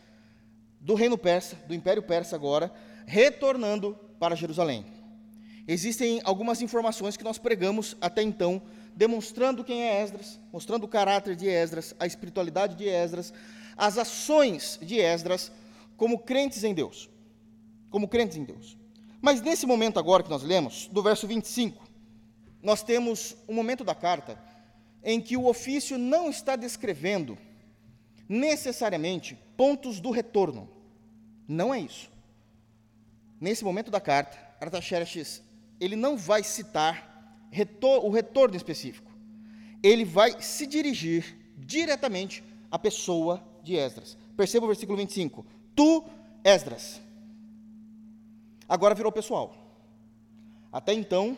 do 0.81 0.95
reino 0.95 1.17
persa, 1.17 1.55
do 1.67 1.73
império 1.73 2.01
persa 2.01 2.35
agora, 2.35 2.73
retornando 3.05 3.97
para 4.19 4.35
Jerusalém. 4.35 4.85
Existem 5.67 6.19
algumas 6.23 6.61
informações 6.61 7.15
que 7.15 7.23
nós 7.23 7.37
pregamos 7.37 7.95
até 8.01 8.21
então, 8.23 8.61
demonstrando 8.95 9.63
quem 9.63 9.83
é 9.83 10.01
Esdras, 10.01 10.39
mostrando 10.51 10.83
o 10.83 10.87
caráter 10.87 11.35
de 11.35 11.47
Esdras, 11.47 11.95
a 11.99 12.07
espiritualidade 12.07 12.75
de 12.75 12.89
Esdras, 12.89 13.31
as 13.77 13.97
ações 13.97 14.79
de 14.81 14.99
Esdras 14.99 15.51
como 15.95 16.19
crentes 16.19 16.63
em 16.63 16.73
Deus. 16.73 17.09
Como 17.89 18.07
crentes 18.07 18.37
em 18.37 18.43
Deus. 18.43 18.75
Mas 19.21 19.39
nesse 19.41 19.67
momento 19.67 19.99
agora 19.99 20.23
que 20.23 20.29
nós 20.29 20.41
lemos, 20.41 20.87
do 20.91 21.03
verso 21.03 21.27
25, 21.27 21.87
nós 22.61 22.81
temos 22.81 23.35
um 23.47 23.53
momento 23.53 23.83
da 23.83 23.93
carta 23.93 24.37
em 25.03 25.21
que 25.21 25.37
o 25.37 25.45
ofício 25.45 25.97
não 25.97 26.29
está 26.29 26.55
descrevendo 26.55 27.37
necessariamente 28.31 29.37
pontos 29.57 29.99
do 29.99 30.09
retorno. 30.09 30.69
Não 31.45 31.73
é 31.73 31.81
isso. 31.81 32.09
Nesse 33.41 33.65
momento 33.65 33.91
da 33.91 33.99
carta, 33.99 34.37
Artaxerxes 34.61 35.43
ele 35.81 35.97
não 35.97 36.15
vai 36.15 36.41
citar 36.41 37.45
retor 37.51 38.05
o 38.05 38.09
retorno 38.09 38.55
específico. 38.55 39.11
Ele 39.83 40.05
vai 40.05 40.41
se 40.41 40.65
dirigir 40.65 41.37
diretamente 41.57 42.41
à 42.69 42.79
pessoa 42.79 43.43
de 43.63 43.75
Esdras. 43.75 44.17
Perceba 44.37 44.65
o 44.65 44.69
versículo 44.69 44.97
25. 44.97 45.45
Tu, 45.75 46.03
Esdras. 46.43 47.01
Agora 48.69 48.95
virou 48.95 49.11
pessoal. 49.11 49.57
Até 50.71 50.93
então, 50.93 51.37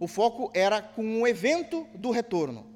o 0.00 0.08
foco 0.08 0.50
era 0.52 0.82
com 0.82 1.22
o 1.22 1.28
evento 1.28 1.86
do 1.94 2.10
retorno. 2.10 2.71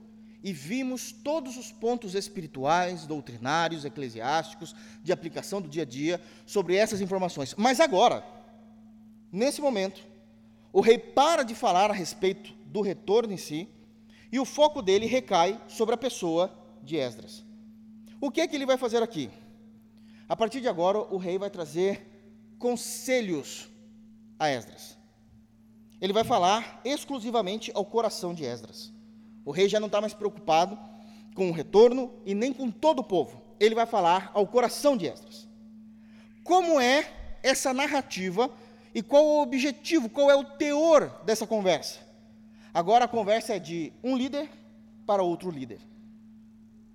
E 0.46 0.52
vimos 0.52 1.10
todos 1.10 1.56
os 1.56 1.72
pontos 1.72 2.14
espirituais, 2.14 3.04
doutrinários, 3.04 3.84
eclesiásticos, 3.84 4.76
de 5.02 5.10
aplicação 5.10 5.60
do 5.60 5.68
dia 5.68 5.82
a 5.82 5.84
dia 5.84 6.20
sobre 6.46 6.76
essas 6.76 7.00
informações. 7.00 7.52
Mas 7.58 7.80
agora, 7.80 8.24
nesse 9.32 9.60
momento, 9.60 10.06
o 10.72 10.80
rei 10.80 10.98
para 10.98 11.42
de 11.42 11.52
falar 11.52 11.90
a 11.90 11.92
respeito 11.92 12.54
do 12.66 12.80
retorno 12.80 13.32
em 13.32 13.36
si, 13.36 13.68
e 14.30 14.38
o 14.38 14.44
foco 14.44 14.80
dele 14.80 15.06
recai 15.06 15.60
sobre 15.66 15.96
a 15.96 15.98
pessoa 15.98 16.56
de 16.80 16.96
Esdras. 16.96 17.44
O 18.20 18.30
que 18.30 18.40
é 18.40 18.46
que 18.46 18.54
ele 18.54 18.66
vai 18.66 18.76
fazer 18.76 19.02
aqui? 19.02 19.28
A 20.28 20.36
partir 20.36 20.60
de 20.60 20.68
agora, 20.68 20.98
o 21.12 21.16
rei 21.16 21.38
vai 21.38 21.50
trazer 21.50 22.06
conselhos 22.56 23.68
a 24.38 24.48
Esdras. 24.48 24.96
Ele 26.00 26.12
vai 26.12 26.22
falar 26.22 26.80
exclusivamente 26.84 27.72
ao 27.74 27.84
coração 27.84 28.32
de 28.32 28.44
Esdras. 28.44 28.94
O 29.46 29.52
rei 29.52 29.68
já 29.68 29.78
não 29.78 29.86
está 29.86 30.00
mais 30.00 30.12
preocupado 30.12 30.76
com 31.32 31.48
o 31.48 31.52
retorno 31.52 32.12
e 32.26 32.34
nem 32.34 32.52
com 32.52 32.68
todo 32.68 32.98
o 32.98 33.04
povo. 33.04 33.40
Ele 33.60 33.76
vai 33.76 33.86
falar 33.86 34.32
ao 34.34 34.44
coração 34.44 34.96
de 34.96 35.06
Esdras. 35.06 35.46
Como 36.42 36.80
é 36.80 37.38
essa 37.44 37.72
narrativa 37.72 38.50
e 38.92 39.02
qual 39.02 39.24
o 39.24 39.42
objetivo, 39.42 40.08
qual 40.08 40.28
é 40.28 40.34
o 40.34 40.42
teor 40.42 41.22
dessa 41.24 41.46
conversa? 41.46 42.00
Agora 42.74 43.04
a 43.04 43.08
conversa 43.08 43.54
é 43.54 43.58
de 43.60 43.92
um 44.02 44.16
líder 44.16 44.50
para 45.06 45.22
outro 45.22 45.48
líder. 45.48 45.78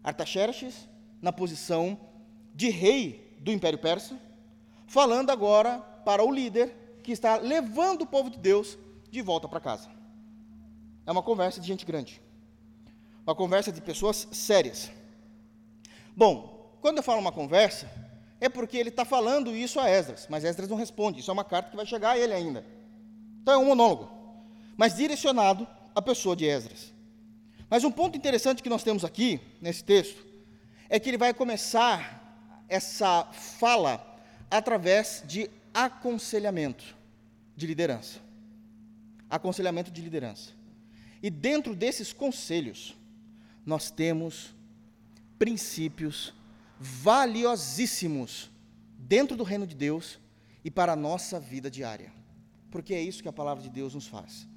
Artaxerxes, 0.04 0.90
na 1.22 1.32
posição 1.32 1.98
de 2.54 2.70
rei 2.70 3.38
do 3.40 3.52
Império 3.52 3.80
Persa, 3.80 4.20
falando 4.86 5.30
agora 5.30 5.80
para 6.04 6.22
o 6.22 6.32
líder 6.34 7.00
que 7.02 7.14
está 7.14 7.38
levando 7.38 8.02
o 8.02 8.08
povo 8.08 8.30
de 8.30 8.38
Deus 8.38 8.78
de 9.10 9.22
volta 9.22 9.48
para 9.48 9.62
casa. 9.62 9.90
É 11.06 11.12
uma 11.12 11.24
conversa 11.24 11.62
de 11.62 11.68
gente 11.68 11.86
grande. 11.86 12.22
Uma 13.26 13.36
conversa 13.36 13.72
de 13.72 13.82
pessoas 13.82 14.28
sérias. 14.32 14.92
Bom, 16.16 16.78
quando 16.82 16.98
eu 16.98 17.04
falo 17.04 17.20
uma 17.20 17.32
conversa, 17.32 17.90
é 18.40 18.50
porque 18.50 18.76
ele 18.78 18.90
está 18.90 19.06
falando 19.06 19.56
isso 19.56 19.80
a 19.80 19.90
Esdras, 19.90 20.28
mas 20.30 20.44
Esdras 20.44 20.68
não 20.68 20.76
responde. 20.76 21.20
Isso 21.20 21.30
é 21.30 21.34
uma 21.34 21.46
carta 21.46 21.70
que 21.70 21.76
vai 21.76 21.86
chegar 21.86 22.12
a 22.12 22.18
ele 22.18 22.34
ainda. 22.34 22.66
Então 23.42 23.54
é 23.54 23.58
um 23.58 23.66
monólogo, 23.66 24.10
mas 24.76 24.96
direcionado 24.96 25.68
à 25.94 26.02
pessoa 26.02 26.36
de 26.36 26.46
Esdras. 26.46 26.92
Mas 27.70 27.84
um 27.84 27.92
ponto 27.92 28.18
interessante 28.18 28.64
que 28.64 28.70
nós 28.70 28.84
temos 28.84 29.06
aqui, 29.06 29.40
nesse 29.62 29.84
texto, 29.84 30.26
é 30.90 31.00
que 31.00 31.10
ele 31.10 31.18
vai 31.18 31.34
começar 31.34 32.20
essa 32.68 33.24
fala 33.32 34.06
através 34.50 35.24
de 35.26 35.50
aconselhamento 35.74 36.96
de 37.56 37.68
liderança. 37.68 38.20
Aconselhamento 39.30 39.92
de 39.92 40.02
liderança. 40.02 40.52
E 41.24 41.30
dentro 41.30 41.76
desses 41.76 42.12
conselhos, 42.12 42.96
nós 43.66 43.92
temos 43.92 44.56
princípios 45.38 46.34
valiosíssimos 46.80 48.52
dentro 48.98 49.38
do 49.38 49.44
reino 49.44 49.68
de 49.68 49.76
Deus 49.76 50.20
e 50.64 50.72
para 50.72 50.94
a 50.94 50.96
nossa 50.96 51.40
vida 51.40 51.70
diária. 51.70 52.12
Porque 52.70 52.94
é 52.94 53.02
isso 53.02 53.22
que 53.22 53.30
a 53.30 53.34
palavra 53.34 53.64
de 53.64 53.70
Deus 53.70 53.94
nos 53.94 54.08
faz. 54.08 54.48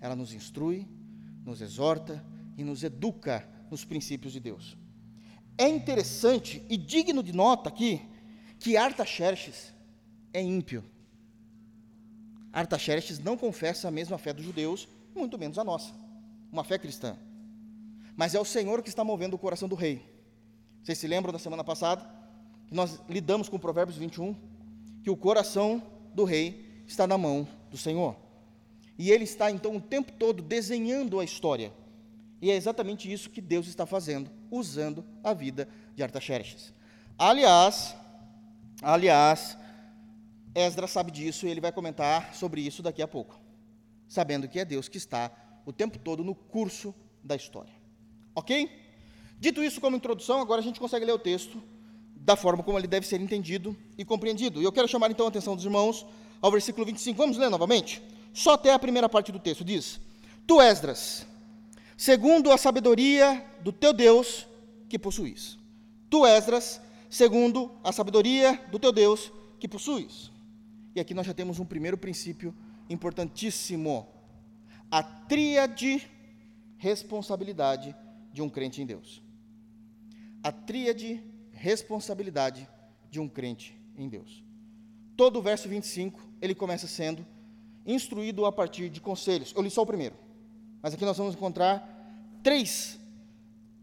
Ela 0.00 0.16
nos 0.16 0.32
instrui, 0.32 0.86
nos 1.44 1.60
exorta 1.60 2.24
e 2.56 2.64
nos 2.64 2.82
educa 2.82 3.48
nos 3.70 3.84
princípios 3.84 4.32
de 4.32 4.40
Deus. 4.40 4.76
É 5.56 5.68
interessante 5.68 6.62
e 6.68 6.76
digno 6.76 7.22
de 7.22 7.32
nota 7.32 7.68
aqui 7.68 8.00
que 8.58 8.76
Artaxerxes 8.76 9.74
é 10.32 10.40
ímpio. 10.40 10.84
Artaxerxes 12.52 13.18
não 13.18 13.36
confessa 13.36 13.88
a 13.88 13.90
mesma 13.90 14.18
fé 14.18 14.32
dos 14.32 14.44
judeus, 14.44 14.88
muito 15.14 15.38
menos 15.38 15.58
a 15.58 15.64
nossa, 15.64 15.92
uma 16.50 16.64
fé 16.64 16.78
cristã. 16.78 17.16
Mas 18.18 18.34
é 18.34 18.40
o 18.40 18.44
Senhor 18.44 18.82
que 18.82 18.88
está 18.88 19.04
movendo 19.04 19.34
o 19.34 19.38
coração 19.38 19.68
do 19.68 19.76
rei. 19.76 20.04
Vocês 20.82 20.98
se 20.98 21.06
lembram 21.06 21.32
da 21.32 21.38
semana 21.38 21.62
passada? 21.62 22.04
Que 22.66 22.74
nós 22.74 23.00
lidamos 23.08 23.48
com 23.48 23.60
Provérbios 23.60 23.96
21, 23.96 24.34
que 25.04 25.08
o 25.08 25.16
coração 25.16 25.80
do 26.12 26.24
rei 26.24 26.82
está 26.84 27.06
na 27.06 27.16
mão 27.16 27.46
do 27.70 27.78
Senhor. 27.78 28.16
E 28.98 29.12
ele 29.12 29.22
está 29.22 29.52
então 29.52 29.76
o 29.76 29.80
tempo 29.80 30.10
todo 30.10 30.42
desenhando 30.42 31.20
a 31.20 31.24
história. 31.24 31.72
E 32.42 32.50
é 32.50 32.56
exatamente 32.56 33.10
isso 33.10 33.30
que 33.30 33.40
Deus 33.40 33.68
está 33.68 33.86
fazendo, 33.86 34.28
usando 34.50 35.04
a 35.22 35.32
vida 35.32 35.68
de 35.94 36.02
Artaxerxes. 36.02 36.74
Aliás, 37.16 37.94
aliás, 38.82 39.56
Esdras 40.56 40.90
sabe 40.90 41.12
disso 41.12 41.46
e 41.46 41.50
ele 41.50 41.60
vai 41.60 41.70
comentar 41.70 42.34
sobre 42.34 42.62
isso 42.62 42.82
daqui 42.82 43.00
a 43.00 43.06
pouco, 43.06 43.40
sabendo 44.08 44.48
que 44.48 44.58
é 44.58 44.64
Deus 44.64 44.88
que 44.88 44.98
está 44.98 45.30
o 45.64 45.72
tempo 45.72 46.00
todo 46.00 46.24
no 46.24 46.34
curso 46.34 46.92
da 47.22 47.36
história. 47.36 47.77
Ok? 48.38 48.70
Dito 49.40 49.64
isso 49.64 49.80
como 49.80 49.96
introdução, 49.96 50.40
agora 50.40 50.60
a 50.60 50.64
gente 50.64 50.78
consegue 50.78 51.04
ler 51.04 51.12
o 51.12 51.18
texto 51.18 51.60
da 52.14 52.36
forma 52.36 52.62
como 52.62 52.78
ele 52.78 52.86
deve 52.86 53.04
ser 53.04 53.20
entendido 53.20 53.76
e 53.96 54.04
compreendido. 54.04 54.62
E 54.62 54.64
eu 54.64 54.70
quero 54.70 54.86
chamar 54.86 55.10
então 55.10 55.26
a 55.26 55.28
atenção 55.28 55.56
dos 55.56 55.64
irmãos 55.64 56.06
ao 56.40 56.48
versículo 56.52 56.86
25. 56.86 57.18
Vamos 57.18 57.36
ler 57.36 57.50
novamente? 57.50 58.00
Só 58.32 58.52
até 58.52 58.72
a 58.72 58.78
primeira 58.78 59.08
parte 59.08 59.32
do 59.32 59.40
texto 59.40 59.64
diz: 59.64 60.00
Tu, 60.46 60.62
Esdras, 60.62 61.26
segundo 61.96 62.52
a 62.52 62.56
sabedoria 62.56 63.44
do 63.60 63.72
teu 63.72 63.92
Deus 63.92 64.46
que 64.88 65.00
possuis. 65.00 65.58
Tu, 66.08 66.24
Esdras, 66.24 66.80
segundo 67.10 67.72
a 67.82 67.90
sabedoria 67.90 68.54
do 68.70 68.78
teu 68.78 68.92
Deus 68.92 69.32
que 69.58 69.66
possuis. 69.66 70.30
E 70.94 71.00
aqui 71.00 71.12
nós 71.12 71.26
já 71.26 71.34
temos 71.34 71.58
um 71.58 71.64
primeiro 71.64 71.98
princípio 71.98 72.54
importantíssimo: 72.88 74.06
a 74.88 75.02
tríade 75.02 76.08
responsabilidade 76.76 77.96
de 78.38 78.42
um 78.42 78.48
crente 78.48 78.80
em 78.80 78.86
Deus. 78.86 79.20
A 80.44 80.52
tríade 80.52 81.20
responsabilidade 81.50 82.68
de 83.10 83.18
um 83.18 83.28
crente 83.28 83.76
em 83.96 84.08
Deus. 84.08 84.44
Todo 85.16 85.40
o 85.40 85.42
verso 85.42 85.68
25, 85.68 86.20
ele 86.40 86.54
começa 86.54 86.86
sendo 86.86 87.26
instruído 87.84 88.46
a 88.46 88.52
partir 88.52 88.88
de 88.90 89.00
conselhos. 89.00 89.52
Eu 89.56 89.62
li 89.62 89.70
só 89.70 89.82
o 89.82 89.86
primeiro, 89.86 90.14
mas 90.80 90.94
aqui 90.94 91.04
nós 91.04 91.18
vamos 91.18 91.34
encontrar 91.34 92.40
três, 92.40 92.96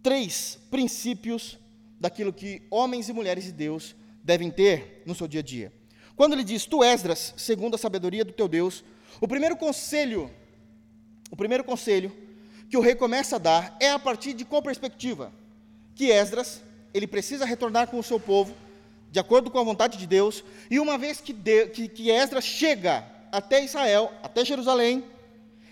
três 0.01 0.57
princípios 0.71 1.59
daquilo 1.99 2.31
que 2.31 2.61
homens 2.71 3.09
e 3.09 3.13
mulheres 3.13 3.43
de 3.43 3.51
Deus 3.51 3.93
devem 4.23 4.49
ter 4.49 5.03
no 5.05 5.13
seu 5.13 5.27
dia 5.27 5.41
a 5.41 5.43
dia. 5.43 5.73
Quando 6.15 6.31
ele 6.31 6.45
diz, 6.45 6.65
tu 6.65 6.81
Esdras, 6.81 7.33
segundo 7.35 7.75
a 7.75 7.77
sabedoria 7.77 8.23
do 8.23 8.31
teu 8.31 8.47
Deus, 8.47 8.85
o 9.19 9.27
primeiro 9.27 9.57
conselho, 9.57 10.31
o 11.29 11.35
primeiro 11.35 11.65
conselho 11.65 12.24
que 12.75 12.77
o 12.77 12.81
rei 12.81 12.93
começa 12.93 13.37
a 13.37 13.39
dar 13.39 13.77
é 13.79 13.89
a 13.89 13.97
partir 13.97 14.33
de 14.33 14.43
qual 14.43 14.61
perspectiva? 14.61 15.31
Que 15.95 16.11
Esdras, 16.11 16.61
ele 16.93 17.07
precisa 17.07 17.45
retornar 17.45 17.87
com 17.87 17.97
o 17.97 18.03
seu 18.03 18.19
povo, 18.19 18.53
de 19.09 19.17
acordo 19.17 19.49
com 19.49 19.57
a 19.57 19.63
vontade 19.63 19.97
de 19.97 20.05
Deus, 20.05 20.43
e 20.69 20.77
uma 20.77 20.97
vez 20.97 21.21
que, 21.21 21.31
de, 21.31 21.67
que, 21.67 21.87
que 21.87 22.11
Esdras 22.11 22.43
chega 22.43 23.05
até 23.31 23.63
Israel, 23.63 24.11
até 24.21 24.43
Jerusalém, 24.43 25.05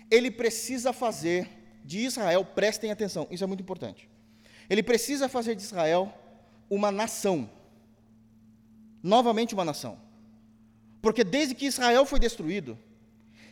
ele 0.10 0.32
precisa 0.32 0.94
fazer 0.94 1.50
de 1.84 2.00
Israel, 2.00 2.46
prestem 2.46 2.90
atenção, 2.90 3.28
isso 3.30 3.44
é 3.44 3.48
muito 3.48 3.60
importante. 3.60 4.08
Ele 4.70 4.82
precisa 4.82 5.28
fazer 5.28 5.56
de 5.56 5.62
Israel 5.62 6.10
uma 6.70 6.90
nação, 6.90 7.50
novamente 9.04 9.54
uma 9.54 9.66
nação. 9.66 10.00
Porque 11.02 11.26
desde 11.26 11.54
que 11.54 11.66
Israel 11.66 12.06
foi 12.06 12.18
destruído, 12.18 12.80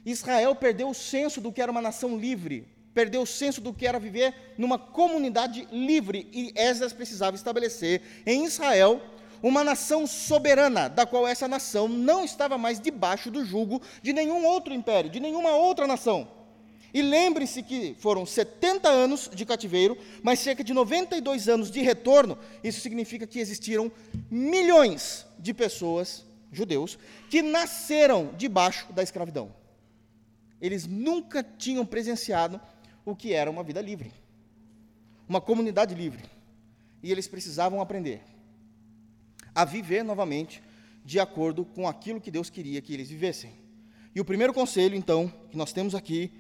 Israel 0.06 0.56
perdeu 0.56 0.90
o 0.90 0.94
senso 0.94 1.42
do 1.42 1.52
que 1.52 1.62
era 1.62 1.70
uma 1.70 1.82
nação 1.82 2.18
livre, 2.18 2.66
perdeu 2.94 3.22
o 3.22 3.28
senso 3.28 3.62
do 3.62 3.74
que 3.74 3.88
era 3.88 4.00
viver 4.00 4.34
numa 4.58 4.78
comunidade 4.78 5.68
livre 5.72 6.28
e 6.32 6.52
Esdras 6.56 6.94
precisava 6.94 7.36
estabelecer 7.36 8.02
em 8.26 8.46
Israel 8.46 9.02
uma 9.42 9.64
nação 9.64 10.06
soberana, 10.06 10.88
da 10.88 11.06
qual 11.06 11.28
essa 11.28 11.48
nação 11.48 11.88
não 11.88 12.24
estava 12.24 12.58
mais 12.58 12.80
debaixo 12.80 13.32
do 13.32 13.44
jugo 13.44 13.82
de 14.02 14.14
nenhum 14.14 14.46
outro 14.46 14.74
império, 14.74 15.10
de 15.10 15.20
nenhuma 15.20 15.52
outra 15.56 15.88
nação. 15.88 16.28
E 16.94 17.02
lembre-se 17.02 17.64
que 17.64 17.96
foram 18.00 18.26
70 18.26 18.90
anos 18.90 19.30
de 19.34 19.46
cativeiro, 19.46 19.98
mas 20.22 20.40
cerca 20.40 20.64
de 20.64 20.74
92 20.74 21.48
anos 21.48 21.72
de 21.72 21.82
retorno. 21.82 22.38
Isso 22.64 22.82
significa 22.82 23.26
que 23.26 23.40
existiram 23.40 23.92
milhões 24.30 25.26
de 25.40 25.54
pessoas, 25.54 26.26
judeus, 26.52 27.00
que 27.30 27.42
nasceram 27.42 28.32
debaixo 28.38 28.92
da 28.92 29.02
escravidão. 29.02 29.54
Eles 30.60 30.86
nunca 30.86 31.42
tinham 31.42 31.86
presenciado 31.86 32.60
o 33.06 33.16
que 33.16 33.34
era 33.34 33.50
uma 33.50 33.64
vida 33.64 33.82
livre, 33.82 34.12
uma 35.28 35.42
comunidade 35.42 35.96
livre. 35.96 36.24
E 37.04 37.12
eles 37.12 37.28
precisavam 37.28 37.82
aprender 37.82 38.22
a 39.54 39.66
viver 39.66 40.04
novamente 40.04 40.62
de 41.04 41.20
acordo 41.20 41.66
com 41.66 41.88
aquilo 41.88 42.22
que 42.22 42.32
Deus 42.32 42.50
queria 42.50 42.82
que 42.82 42.94
eles 42.94 43.10
vivessem. 43.10 43.52
E 44.14 44.22
o 44.22 44.26
primeiro 44.26 44.54
conselho, 44.54 44.96
então, 44.96 45.32
que 45.50 45.58
nós 45.58 45.74
temos 45.74 45.96
aqui, 45.96 46.32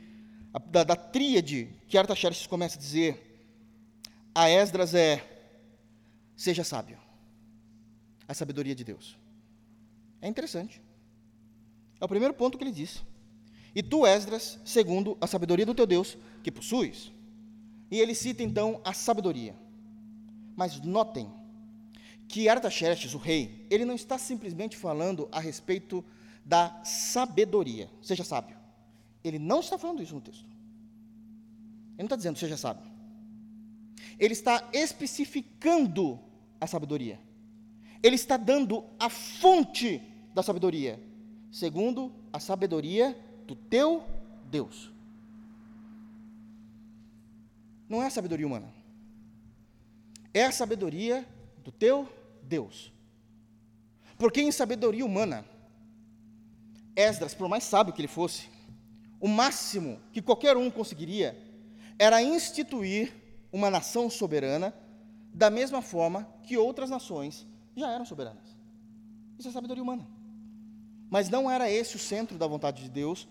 da, 0.69 0.84
da 0.84 0.95
tríade 0.95 1.69
que 1.88 1.97
Artaxerxes 1.97 2.45
começa 2.45 2.78
a 2.78 2.82
dizer 2.82 3.32
a 4.34 4.50
Esdras 4.50 4.93
é: 4.93 5.24
seja 6.36 6.63
sábio. 6.63 6.97
A 8.28 8.34
sabedoria 8.34 8.74
de 8.74 8.84
Deus. 8.84 9.17
É 10.21 10.28
interessante. 10.28 10.82
É 12.00 12.06
o 12.06 12.08
primeiro 12.08 12.34
ponto 12.34 12.58
que 12.58 12.63
ele 12.63 12.71
diz. 12.71 13.04
E 13.73 13.81
tu, 13.81 14.05
Esdras, 14.05 14.60
segundo 14.65 15.17
a 15.21 15.27
sabedoria 15.27 15.65
do 15.65 15.73
teu 15.73 15.88
Deus, 15.88 16.17
que 16.43 16.51
possuis. 16.51 17.12
E 17.89 17.99
ele 17.99 18.13
cita 18.13 18.43
então 18.43 18.81
a 18.84 18.93
sabedoria. 18.93 19.55
Mas 20.55 20.79
notem 20.81 21.31
que 22.27 22.47
Artaxerxes, 22.47 23.13
o 23.13 23.17
rei, 23.17 23.65
ele 23.69 23.84
não 23.86 23.95
está 23.95 24.17
simplesmente 24.17 24.77
falando 24.77 25.27
a 25.31 25.39
respeito 25.39 26.03
da 26.45 26.81
sabedoria, 26.84 27.89
seja 28.01 28.23
sábio. 28.23 28.57
Ele 29.23 29.38
não 29.38 29.60
está 29.60 29.77
falando 29.77 30.01
isso 30.01 30.15
no 30.15 30.21
texto. 30.21 30.45
Ele 30.45 31.99
não 31.99 32.05
está 32.05 32.15
dizendo 32.15 32.38
seja 32.38 32.57
sábio. 32.57 32.89
Ele 34.17 34.34
está 34.34 34.69
especificando 34.73 36.19
a 36.60 36.67
sabedoria. 36.67 37.19
Ele 38.01 38.15
está 38.15 38.38
dando 38.38 38.84
a 38.99 39.10
fonte 39.10 40.01
da 40.34 40.41
sabedoria, 40.41 40.99
segundo 41.51 42.12
a 42.31 42.39
sabedoria 42.39 43.17
do 43.51 43.55
teu 43.55 44.01
Deus. 44.49 44.89
Não 47.89 48.01
é 48.01 48.07
a 48.07 48.09
sabedoria 48.09 48.47
humana. 48.47 48.73
É 50.33 50.45
a 50.45 50.53
sabedoria 50.53 51.27
do 51.61 51.69
teu 51.69 52.07
Deus. 52.43 52.93
Porque 54.17 54.41
em 54.41 54.53
sabedoria 54.53 55.05
humana, 55.05 55.43
Esdras, 56.95 57.33
por 57.33 57.49
mais 57.49 57.65
sábio 57.65 57.93
que 57.93 57.99
ele 57.99 58.07
fosse, 58.07 58.49
o 59.19 59.27
máximo 59.27 59.99
que 60.13 60.21
qualquer 60.21 60.55
um 60.55 60.71
conseguiria 60.71 61.37
era 61.99 62.23
instituir 62.23 63.13
uma 63.51 63.69
nação 63.69 64.09
soberana 64.09 64.73
da 65.33 65.49
mesma 65.49 65.81
forma 65.81 66.25
que 66.43 66.57
outras 66.57 66.89
nações 66.89 67.45
já 67.75 67.91
eram 67.91 68.05
soberanas. 68.05 68.55
Isso 69.37 69.49
é 69.49 69.51
sabedoria 69.51 69.83
humana. 69.83 70.07
Mas 71.09 71.27
não 71.27 71.51
era 71.51 71.69
esse 71.69 71.97
o 71.97 71.99
centro 71.99 72.37
da 72.37 72.47
vontade 72.47 72.81
de 72.81 72.89
Deus 72.89 73.27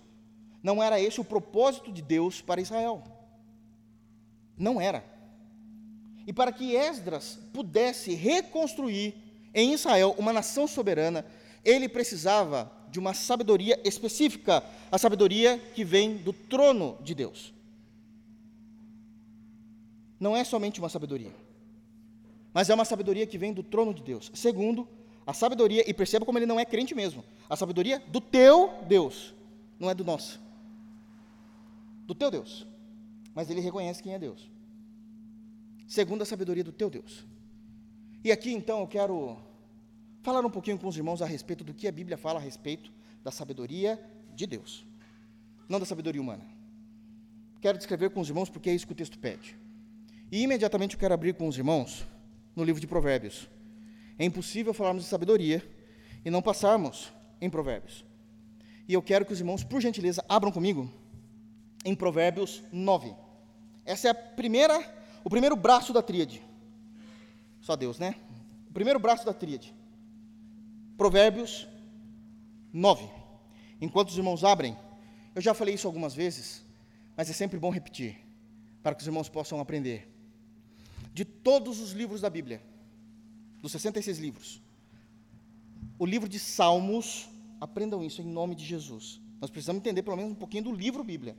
não 0.63 0.83
era 0.83 1.01
esse 1.01 1.21
o 1.21 1.25
propósito 1.25 1.91
de 1.91 2.03
Deus 2.03 2.41
para 2.41 2.61
Israel. 2.61 3.03
Não 4.57 4.81
era. 4.81 5.05
E 6.27 6.33
para 6.33 6.53
que 6.53 6.77
Esdras 6.77 7.39
pudesse 7.53 8.15
reconstruir 8.15 9.15
em 9.55 9.73
Israel 9.73 10.15
uma 10.19 10.33
nação 10.33 10.67
soberana, 10.67 11.25
ele 11.65 11.89
precisava 11.89 12.71
de 12.91 12.99
uma 12.99 13.15
sabedoria 13.15 13.81
específica, 13.85 14.63
a 14.93 14.99
sabedoria 14.99 15.59
que 15.75 15.85
vem 15.85 16.17
do 16.17 16.33
trono 16.33 16.99
de 17.03 17.15
Deus. 17.15 17.55
Não 20.19 20.37
é 20.37 20.45
somente 20.45 20.79
uma 20.79 20.91
sabedoria, 20.91 21.33
mas 22.53 22.69
é 22.69 22.75
uma 22.75 22.85
sabedoria 22.85 23.27
que 23.27 23.39
vem 23.39 23.55
do 23.55 23.63
trono 23.63 23.95
de 23.95 24.03
Deus. 24.03 24.31
Segundo, 24.35 24.87
a 25.27 25.33
sabedoria, 25.33 25.89
e 25.89 25.95
perceba 25.95 26.27
como 26.27 26.39
ele 26.39 26.47
não 26.47 26.61
é 26.61 26.65
crente 26.67 26.95
mesmo, 26.95 27.25
a 27.49 27.57
sabedoria 27.57 28.03
do 28.09 28.21
teu 28.21 28.71
Deus, 28.87 29.35
não 29.79 29.89
é 29.89 29.95
do 29.95 30.05
nosso 30.05 30.50
do 32.11 32.15
teu 32.17 32.29
Deus, 32.29 32.67
mas 33.33 33.49
ele 33.49 33.61
reconhece 33.61 34.03
quem 34.03 34.15
é 34.15 34.19
Deus, 34.19 34.51
segundo 35.87 36.23
a 36.23 36.27
sabedoria 36.27 36.65
do 36.65 36.73
teu 36.73 36.91
Deus. 36.91 37.25
E 38.25 38.33
aqui 38.33 38.51
então 38.51 38.81
eu 38.81 38.89
quero 38.89 39.39
falar 40.21 40.45
um 40.45 40.51
pouquinho 40.51 40.77
com 40.77 40.89
os 40.89 40.97
irmãos 40.97 41.23
a 41.23 41.25
respeito 41.25 41.63
do 41.63 41.73
que 41.73 41.87
a 41.87 41.93
Bíblia 41.93 42.19
fala 42.19 42.41
a 42.41 42.43
respeito 42.43 42.93
da 43.23 43.31
sabedoria 43.31 43.97
de 44.35 44.45
Deus, 44.45 44.85
não 45.69 45.79
da 45.79 45.87
sabedoria 45.87 46.21
humana. 46.21 46.45
Quero 47.61 47.79
descrever 47.79 48.11
com 48.11 48.19
os 48.19 48.29
irmãos 48.29 48.51
porque 48.51 48.71
é 48.71 48.75
isso 48.75 48.89
que 48.89 48.93
o 48.93 48.97
texto 48.97 49.17
pede. 49.17 49.57
E 50.33 50.43
imediatamente 50.43 50.97
eu 50.97 50.99
quero 50.99 51.15
abrir 51.15 51.35
com 51.35 51.47
os 51.47 51.57
irmãos 51.57 52.05
no 52.57 52.65
livro 52.65 52.81
de 52.81 52.89
Provérbios. 52.89 53.49
É 54.19 54.25
impossível 54.25 54.75
falarmos 54.75 55.05
de 55.05 55.09
sabedoria 55.09 55.63
e 56.25 56.31
não 56.31 56.43
passarmos 56.43 57.13
em 57.41 57.49
Provérbios. 57.49 58.05
E 58.89 58.95
eu 58.95 59.01
quero 59.01 59.25
que 59.25 59.33
os 59.33 59.39
irmãos, 59.39 59.63
por 59.63 59.81
gentileza, 59.81 60.25
abram 60.29 60.51
comigo 60.51 60.91
em 61.85 61.95
Provérbios 61.95 62.63
9. 62.73 63.15
Essa 63.85 64.09
é 64.09 64.11
a 64.11 64.15
primeira, 64.15 64.79
o 65.25 65.31
primeiro 65.31 65.57
braço 65.57 65.93
da 65.93 66.03
tríade. 66.03 66.43
Só 67.61 67.77
Deus, 67.77 67.99
né? 67.99 68.15
O 68.69 68.73
primeiro 68.73 68.99
braço 68.99 69.25
da 69.25 69.33
tríade. 69.33 69.75
Provérbios 70.97 71.67
9. 72.73 73.09
Enquanto 73.81 74.11
os 74.11 74.17
irmãos 74.17 74.45
abrem, 74.45 74.77
eu 75.35 75.41
já 75.41 75.55
falei 75.55 75.75
isso 75.75 75.87
algumas 75.87 76.15
vezes, 76.15 76.63
mas 77.17 77.31
é 77.31 77.33
sempre 77.33 77.59
bom 77.59 77.71
repetir, 77.71 78.19
para 78.83 78.95
que 78.95 79.01
os 79.01 79.07
irmãos 79.07 79.29
possam 79.29 79.61
aprender. 79.61 80.09
De 81.13 81.25
todos 81.25 81.81
os 81.81 81.93
livros 81.93 82.21
da 82.21 82.31
Bíblia, 82.31 82.63
dos 83.61 83.73
66 83.73 84.19
livros, 84.19 84.63
o 85.99 86.07
livro 86.07 86.29
de 86.29 86.39
Salmos 86.39 87.29
Aprendam 87.61 88.03
isso 88.03 88.23
em 88.23 88.25
nome 88.25 88.55
de 88.55 88.65
Jesus. 88.65 89.21
Nós 89.39 89.51
precisamos 89.51 89.81
entender 89.81 90.03
pelo 90.03 90.17
menos 90.17 90.33
um 90.33 90.35
pouquinho 90.35 90.65
do 90.65 90.73
livro 90.73 91.05
Bíblia. 91.05 91.37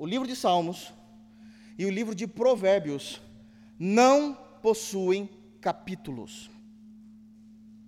O 0.00 0.06
livro 0.06 0.26
de 0.26 0.34
Salmos 0.34 0.94
e 1.76 1.84
o 1.84 1.90
livro 1.90 2.14
de 2.14 2.26
Provérbios 2.26 3.20
não 3.78 4.32
possuem 4.62 5.28
capítulos. 5.60 6.50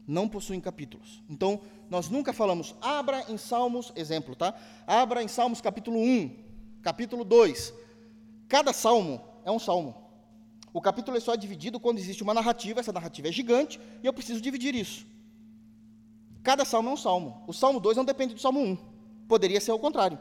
Não 0.06 0.28
possuem 0.28 0.60
capítulos. 0.60 1.22
Então, 1.26 1.62
nós 1.88 2.10
nunca 2.10 2.34
falamos, 2.34 2.74
abra 2.82 3.24
em 3.30 3.38
Salmos, 3.38 3.94
exemplo, 3.96 4.36
tá? 4.36 4.54
Abra 4.86 5.22
em 5.22 5.28
Salmos 5.28 5.62
capítulo 5.62 5.98
1, 5.98 6.36
capítulo 6.82 7.24
2. 7.24 7.72
Cada 8.46 8.74
salmo 8.74 9.18
é 9.42 9.50
um 9.50 9.58
salmo. 9.58 9.96
O 10.70 10.82
capítulo 10.82 11.16
é 11.16 11.20
só 11.20 11.34
dividido 11.34 11.80
quando 11.80 11.96
existe 11.96 12.22
uma 12.22 12.34
narrativa, 12.34 12.80
essa 12.80 12.92
narrativa 12.92 13.28
é 13.28 13.32
gigante, 13.32 13.80
e 14.02 14.06
eu 14.06 14.12
preciso 14.12 14.42
dividir 14.42 14.74
isso. 14.74 15.06
Cada 16.42 16.66
salmo 16.66 16.90
é 16.90 16.92
um 16.92 16.96
salmo. 16.98 17.42
O 17.46 17.54
salmo 17.54 17.80
2 17.80 17.96
não 17.96 18.04
depende 18.04 18.34
do 18.34 18.40
salmo 18.40 18.60
1. 18.60 18.76
Poderia 19.26 19.62
ser 19.62 19.72
o 19.72 19.78
contrário. 19.78 20.18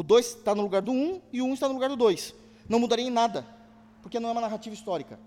O 0.00 0.02
2 0.02 0.36
está 0.36 0.54
no 0.54 0.62
lugar 0.62 0.80
do 0.80 0.92
1 0.92 1.20
e 1.30 1.42
o 1.42 1.44
1 1.44 1.52
está 1.52 1.68
no 1.68 1.74
lugar 1.74 1.90
do 1.90 1.96
2. 1.96 2.34
Não 2.66 2.80
mudaria 2.80 3.04
em 3.04 3.10
nada, 3.10 3.46
porque 4.00 4.18
não 4.18 4.30
é 4.30 4.32
uma 4.32 4.40
narrativa 4.40 4.74
histórica. 4.74 5.20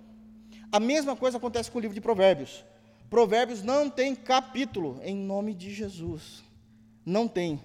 A 0.72 0.80
mesma 0.80 1.16
coisa 1.16 1.38
acontece 1.38 1.70
com 1.70 1.78
o 1.78 1.82
livro 1.82 1.94
de 1.94 2.02
Provérbios. 2.02 2.66
Provérbios 3.08 3.62
não 3.62 3.88
tem 3.88 4.16
capítulo, 4.16 5.00
em 5.04 5.16
nome 5.16 5.54
de 5.54 5.72
Jesus. 5.72 6.44
Não 7.06 7.28
tem. 7.28 7.62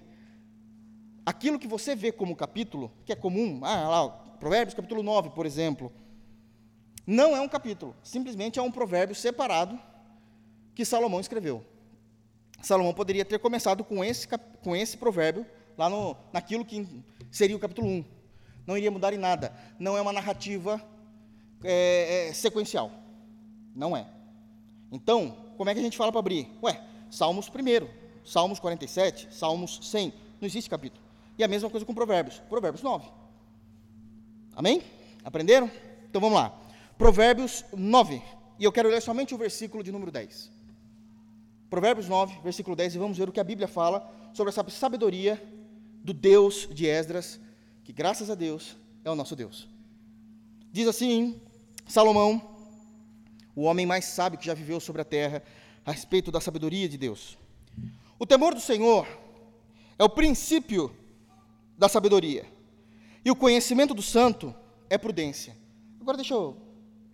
Aquilo 1.24 1.58
que 1.58 1.66
você 1.66 1.96
vê 1.96 2.12
como 2.12 2.36
capítulo, 2.36 2.92
que 3.06 3.12
é 3.14 3.16
comum, 3.16 3.60
ah, 3.64 3.88
lá, 3.88 4.08
Provérbios 4.38 4.74
capítulo 4.74 5.02
9, 5.02 5.30
por 5.30 5.46
exemplo, 5.46 5.90
não 7.06 7.34
é 7.34 7.40
um 7.40 7.48
capítulo, 7.48 7.96
simplesmente 8.02 8.58
é 8.58 8.62
um 8.62 8.70
provérbio 8.70 9.16
separado 9.16 9.80
que 10.74 10.84
Salomão 10.84 11.20
escreveu. 11.20 11.64
Salomão 12.60 12.92
poderia 12.92 13.24
ter 13.24 13.38
começado 13.38 13.82
com 13.82 14.04
esse, 14.04 14.28
com 14.62 14.76
esse 14.76 14.98
provérbio, 14.98 15.46
lá 15.78 15.88
no, 15.88 16.16
naquilo 16.32 16.64
que 16.64 16.86
seria 17.30 17.56
o 17.56 17.60
capítulo 17.60 17.86
1. 17.86 18.04
Não 18.66 18.76
iria 18.76 18.90
mudar 18.90 19.14
em 19.14 19.18
nada. 19.18 19.54
Não 19.78 19.96
é 19.96 20.02
uma 20.02 20.12
narrativa 20.12 20.82
é, 21.62 22.28
é, 22.28 22.32
sequencial. 22.32 22.90
Não 23.74 23.96
é. 23.96 24.06
Então, 24.90 25.36
como 25.56 25.70
é 25.70 25.74
que 25.74 25.80
a 25.80 25.82
gente 25.82 25.96
fala 25.96 26.10
para 26.10 26.18
abrir? 26.18 26.50
Ué, 26.62 26.82
Salmos 27.10 27.48
primeiro, 27.48 27.88
Salmos 28.24 28.58
47, 28.58 29.28
Salmos 29.30 29.78
100. 29.82 30.12
Não 30.40 30.46
existe 30.46 30.68
capítulo. 30.68 31.02
E 31.38 31.44
a 31.44 31.48
mesma 31.48 31.70
coisa 31.70 31.86
com 31.86 31.94
Provérbios. 31.94 32.40
Provérbios 32.48 32.82
9. 32.82 33.08
Amém? 34.56 34.82
Aprenderam? 35.24 35.70
Então 36.10 36.20
vamos 36.20 36.36
lá. 36.36 36.52
Provérbios 36.98 37.64
9. 37.72 38.20
E 38.58 38.64
eu 38.64 38.72
quero 38.72 38.88
ler 38.88 39.00
somente 39.00 39.32
o 39.32 39.38
versículo 39.38 39.84
de 39.84 39.92
número 39.92 40.10
10. 40.10 40.50
Provérbios 41.70 42.08
9, 42.08 42.40
versículo 42.42 42.74
10, 42.74 42.94
e 42.94 42.98
vamos 42.98 43.16
ver 43.16 43.28
o 43.28 43.32
que 43.32 43.38
a 43.38 43.44
Bíblia 43.44 43.68
fala 43.68 44.10
sobre 44.32 44.48
essa 44.48 44.68
sabedoria 44.70 45.40
do 46.08 46.14
Deus 46.14 46.66
de 46.72 46.86
Esdras, 46.86 47.38
que 47.84 47.92
graças 47.92 48.30
a 48.30 48.34
Deus 48.34 48.78
é 49.04 49.10
o 49.10 49.14
nosso 49.14 49.36
Deus. 49.36 49.68
Diz 50.72 50.88
assim 50.88 51.38
Salomão, 51.86 52.56
o 53.54 53.62
homem 53.62 53.84
mais 53.84 54.06
sábio 54.06 54.38
que 54.38 54.46
já 54.46 54.54
viveu 54.54 54.80
sobre 54.80 55.02
a 55.02 55.04
terra, 55.04 55.42
a 55.84 55.92
respeito 55.92 56.32
da 56.32 56.40
sabedoria 56.40 56.88
de 56.88 56.96
Deus. 56.96 57.36
O 58.18 58.24
temor 58.24 58.54
do 58.54 58.60
Senhor 58.60 59.06
é 59.98 60.04
o 60.04 60.08
princípio 60.08 60.90
da 61.76 61.90
sabedoria, 61.90 62.46
e 63.22 63.30
o 63.30 63.36
conhecimento 63.36 63.92
do 63.92 64.02
santo 64.02 64.54
é 64.88 64.96
prudência. 64.96 65.54
Agora 66.00 66.16
deixa 66.16 66.32
eu 66.32 66.56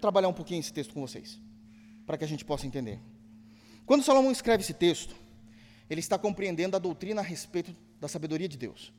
trabalhar 0.00 0.28
um 0.28 0.32
pouquinho 0.32 0.60
esse 0.60 0.72
texto 0.72 0.94
com 0.94 1.00
vocês, 1.00 1.40
para 2.06 2.16
que 2.16 2.24
a 2.24 2.28
gente 2.28 2.44
possa 2.44 2.64
entender. 2.64 3.00
Quando 3.86 4.04
Salomão 4.04 4.30
escreve 4.30 4.62
esse 4.62 4.74
texto, 4.74 5.16
ele 5.88 6.00
está 6.00 6.18
compreendendo 6.18 6.76
a 6.76 6.78
doutrina 6.78 7.20
a 7.20 7.24
respeito 7.24 7.74
da 8.00 8.08
sabedoria 8.08 8.48
de 8.48 8.56
Deus. 8.56 8.92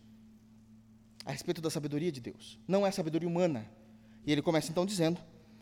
A 1.25 1.31
respeito 1.31 1.61
da 1.61 1.69
sabedoria 1.69 2.11
de 2.11 2.21
Deus. 2.21 2.59
Não 2.67 2.85
é 2.85 2.91
sabedoria 2.91 3.27
humana. 3.27 3.69
E 4.25 4.31
ele 4.31 4.41
começa 4.41 4.71
então 4.71 4.85
dizendo 4.85 5.19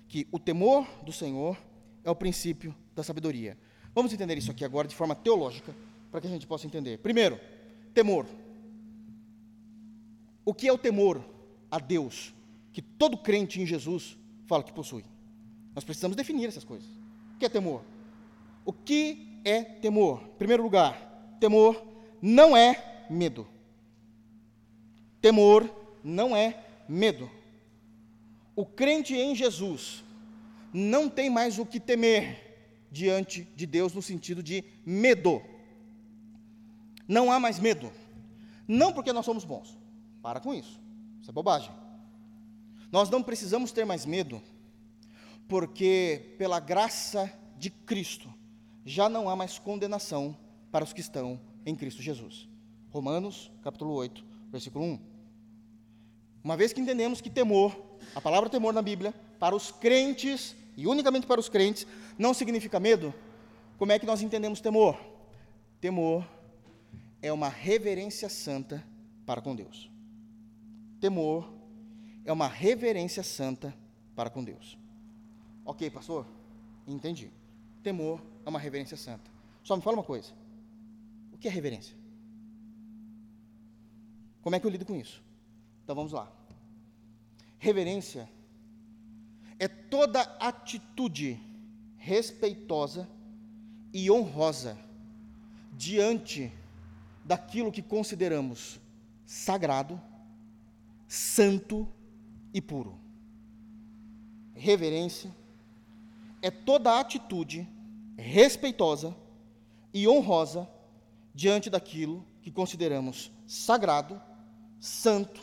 que 0.08 0.28
o 0.32 0.40
temor 0.40 0.88
do 1.04 1.12
Senhor 1.12 1.58
é 2.04 2.12
o 2.12 2.16
princípio 2.16 2.76
da 2.96 3.04
sabedoria. 3.04 3.58
Vamos 3.96 4.12
entender 4.12 4.38
isso 4.38 4.52
aqui 4.52 4.66
agora 4.66 4.88
de 4.88 4.96
forma 4.96 5.16
teológica, 5.16 5.74
para 6.12 6.20
que 6.22 6.28
a 6.28 6.30
gente 6.30 6.46
possa 6.46 6.68
entender. 6.68 6.98
Primeiro, 7.00 7.40
temor. 7.94 8.26
O 10.46 10.54
que 10.54 10.68
é 10.68 10.74
o 10.74 10.78
temor 10.78 11.24
a 11.72 11.80
Deus, 11.80 12.34
que 12.72 12.82
todo 12.82 13.18
crente 13.18 13.62
em 13.62 13.66
Jesus 13.66 14.18
fala 14.46 14.64
que 14.64 14.74
possui? 14.74 15.06
Nós 15.74 15.84
precisamos 15.84 16.16
definir 16.16 16.48
essas 16.48 16.64
coisas. 16.64 16.88
O 17.36 17.40
que 17.40 17.46
é 17.46 17.50
temor? 17.50 17.82
O 18.66 18.74
que 18.74 19.40
é 19.44 19.64
temor? 19.64 20.22
Em 20.36 20.38
primeiro 20.38 20.64
lugar, 20.64 21.13
temor 21.40 21.82
não 22.22 22.56
é 22.56 23.06
medo. 23.10 23.48
Temor 25.22 25.70
não 26.04 26.36
é 26.36 26.66
medo. 26.88 27.30
O 28.56 28.66
crente 28.66 29.16
em 29.16 29.36
Jesus 29.36 30.04
não 30.74 31.10
tem 31.10 31.30
mais 31.30 31.60
o 31.60 31.66
que 31.66 31.80
temer 31.80 32.88
diante 32.92 33.44
de 33.56 33.66
Deus 33.66 33.94
no 33.94 34.02
sentido 34.02 34.44
de 34.44 34.64
medo. 34.86 35.42
Não 37.08 37.32
há 37.32 37.40
mais 37.40 37.60
medo. 37.60 37.92
Não 38.68 38.94
porque 38.94 39.12
nós 39.12 39.26
somos 39.26 39.44
bons. 39.44 39.78
Para 40.22 40.40
com 40.40 40.54
isso. 40.54 40.80
Isso 41.20 41.30
é 41.30 41.34
bobagem. 41.34 41.72
Nós 42.92 43.10
não 43.10 43.24
precisamos 43.24 43.72
ter 43.72 43.86
mais 43.86 44.06
medo, 44.06 44.40
porque 45.48 46.36
pela 46.38 46.60
graça 46.60 47.32
de 47.58 47.72
Cristo, 47.72 48.32
já 48.86 49.10
não 49.10 49.28
há 49.28 49.36
mais 49.36 49.58
condenação 49.58 50.38
para 50.74 50.84
os 50.84 50.92
que 50.92 51.02
estão 51.02 51.40
em 51.68 51.76
Cristo 51.76 52.02
Jesus. 52.02 52.50
Romanos, 52.90 53.52
capítulo 53.62 53.94
8, 53.94 54.26
versículo 54.52 54.84
1. 54.84 55.00
Uma 56.44 56.58
vez 56.58 56.74
que 56.74 56.82
entendemos 56.82 57.22
que 57.22 57.30
temor, 57.30 57.80
a 58.16 58.20
palavra 58.20 58.50
temor 58.50 58.74
na 58.74 58.82
Bíblia, 58.82 59.14
para 59.40 59.56
os 59.56 59.72
crentes, 59.72 60.56
e 60.76 60.88
unicamente 60.88 61.28
para 61.28 61.40
os 61.40 61.48
crentes, 61.48 61.86
não 62.18 62.34
significa 62.34 62.80
medo, 62.80 63.14
como 63.78 63.92
é 63.92 64.00
que 64.00 64.06
nós 64.08 64.24
entendemos 64.24 64.62
temor? 64.62 65.00
Temor 65.80 66.28
é 67.22 67.32
uma 67.32 67.50
reverência 67.50 68.28
santa 68.28 68.84
para 69.28 69.44
com 69.44 69.56
Deus. 69.56 69.92
Temor 71.00 71.54
é 72.26 72.34
uma 72.34 72.48
reverência 72.48 73.22
santa 73.22 73.76
para 74.16 74.32
com 74.32 74.44
Deus. 74.44 74.76
Ok, 75.64 75.88
pastor? 75.92 76.26
Entendi. 76.88 77.30
Temor 77.84 78.20
é 78.44 78.50
uma 78.50 78.60
reverência 78.60 78.98
santa. 78.98 79.30
Só 79.64 79.76
me 79.76 79.84
fala 79.84 79.98
uma 79.98 80.04
coisa: 80.04 80.34
que 81.44 81.50
é 81.50 81.52
reverência? 81.52 81.94
Como 84.42 84.56
é 84.56 84.60
que 84.62 84.66
eu 84.66 84.72
lido 84.72 84.86
com 84.86 84.96
isso? 84.96 85.22
Então 85.84 85.94
vamos 85.94 86.14
lá. 86.14 86.32
Reverência 87.60 88.30
é 89.60 89.68
toda 89.68 90.22
atitude 90.40 91.38
respeitosa 91.98 93.10
e 93.92 94.10
honrosa 94.10 94.78
diante 95.74 96.50
daquilo 97.26 97.74
que 97.74 97.82
consideramos 97.82 98.80
sagrado, 99.26 100.02
santo 101.10 101.86
e 102.54 102.62
puro. 102.62 102.98
Reverência 104.54 105.30
é 106.42 106.50
toda 106.50 107.02
atitude 107.02 107.68
respeitosa 108.16 109.14
e 109.94 110.08
honrosa 110.08 110.70
diante 111.34 111.70
daquilo 111.70 112.26
que 112.42 112.52
consideramos 112.52 113.32
sagrado, 113.48 114.22
santo, 114.80 115.42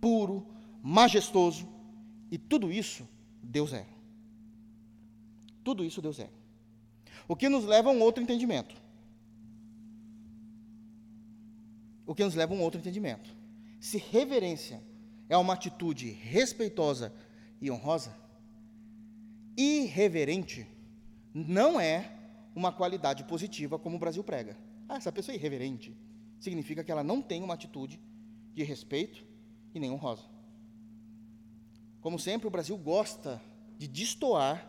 puro, 0.00 0.46
majestoso, 0.82 1.68
e 2.30 2.36
tudo 2.36 2.70
isso 2.70 3.08
Deus 3.42 3.72
é. 3.72 3.86
Tudo 5.64 5.84
isso 5.84 6.02
Deus 6.02 6.18
é. 6.20 6.30
O 7.26 7.34
que 7.34 7.48
nos 7.48 7.64
leva 7.64 7.88
a 7.88 7.92
um 7.92 8.00
outro 8.00 8.22
entendimento. 8.22 8.76
O 12.06 12.14
que 12.14 12.24
nos 12.24 12.34
leva 12.34 12.54
a 12.54 12.56
um 12.56 12.60
outro 12.60 12.78
entendimento. 12.78 13.34
Se 13.80 13.98
reverência 13.98 14.82
é 15.28 15.36
uma 15.36 15.54
atitude 15.54 16.10
respeitosa 16.10 17.12
e 17.60 17.70
honrosa, 17.70 18.14
irreverente 19.56 20.66
não 21.34 21.80
é 21.80 22.12
uma 22.54 22.72
qualidade 22.72 23.24
positiva 23.24 23.78
como 23.78 23.96
o 23.96 23.98
Brasil 23.98 24.22
prega. 24.22 24.56
Ah, 24.88 24.96
essa 24.96 25.12
pessoa 25.12 25.34
é 25.34 25.38
irreverente. 25.38 25.96
Significa 26.40 26.84
que 26.84 26.92
ela 26.92 27.02
não 27.02 27.20
tem 27.22 27.42
uma 27.42 27.54
atitude 27.54 28.00
de 28.54 28.62
respeito 28.62 29.24
e 29.74 29.80
nem 29.80 29.90
honrosa. 29.90 30.22
Como 32.00 32.18
sempre, 32.18 32.46
o 32.46 32.50
Brasil 32.50 32.76
gosta 32.76 33.40
de 33.78 33.88
destoar 33.88 34.66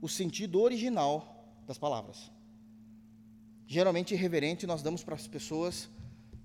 o 0.00 0.08
sentido 0.08 0.60
original 0.60 1.60
das 1.66 1.78
palavras. 1.78 2.30
Geralmente, 3.66 4.14
irreverente 4.14 4.66
nós 4.66 4.82
damos 4.82 5.02
para 5.02 5.14
as 5.14 5.26
pessoas 5.26 5.88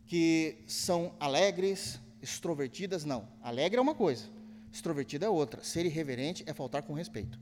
que 0.06 0.58
são 0.68 1.14
alegres, 1.20 2.00
extrovertidas, 2.22 3.06
não. 3.06 3.28
Alegre 3.42 3.78
é 3.78 3.82
uma 3.82 3.96
coisa, 3.96 4.30
extrovertida 4.72 5.26
é 5.26 5.30
outra. 5.30 5.64
Ser 5.64 5.86
irreverente 5.86 6.44
é 6.46 6.54
faltar 6.54 6.84
com 6.84 6.94
respeito 6.94 7.40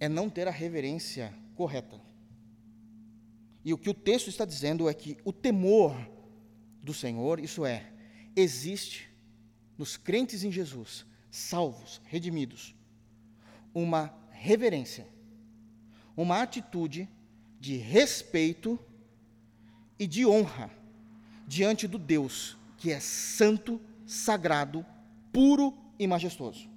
é 0.00 0.08
não 0.08 0.30
ter 0.30 0.48
a 0.48 0.50
reverência 0.50 1.32
correta. 1.54 2.00
E 3.64 3.72
o 3.72 3.78
que 3.78 3.90
o 3.90 3.94
texto 3.94 4.28
está 4.28 4.44
dizendo 4.44 4.88
é 4.88 4.94
que 4.94 5.16
o 5.24 5.32
temor 5.32 5.94
do 6.82 6.94
Senhor, 6.94 7.38
isso 7.40 7.64
é, 7.64 7.92
existe 8.34 9.08
nos 9.76 9.96
crentes 9.96 10.44
em 10.44 10.50
Jesus, 10.50 11.04
salvos, 11.30 12.00
redimidos, 12.04 12.74
uma 13.74 14.14
reverência, 14.30 15.06
uma 16.16 16.42
atitude 16.42 17.08
de 17.58 17.76
respeito 17.76 18.78
e 19.98 20.06
de 20.06 20.26
honra 20.26 20.70
diante 21.46 21.86
do 21.86 21.98
Deus 21.98 22.56
que 22.80 22.90
é 22.90 22.98
santo, 22.98 23.78
sagrado, 24.06 24.84
puro 25.30 25.74
e 25.98 26.06
majestoso. 26.06 26.68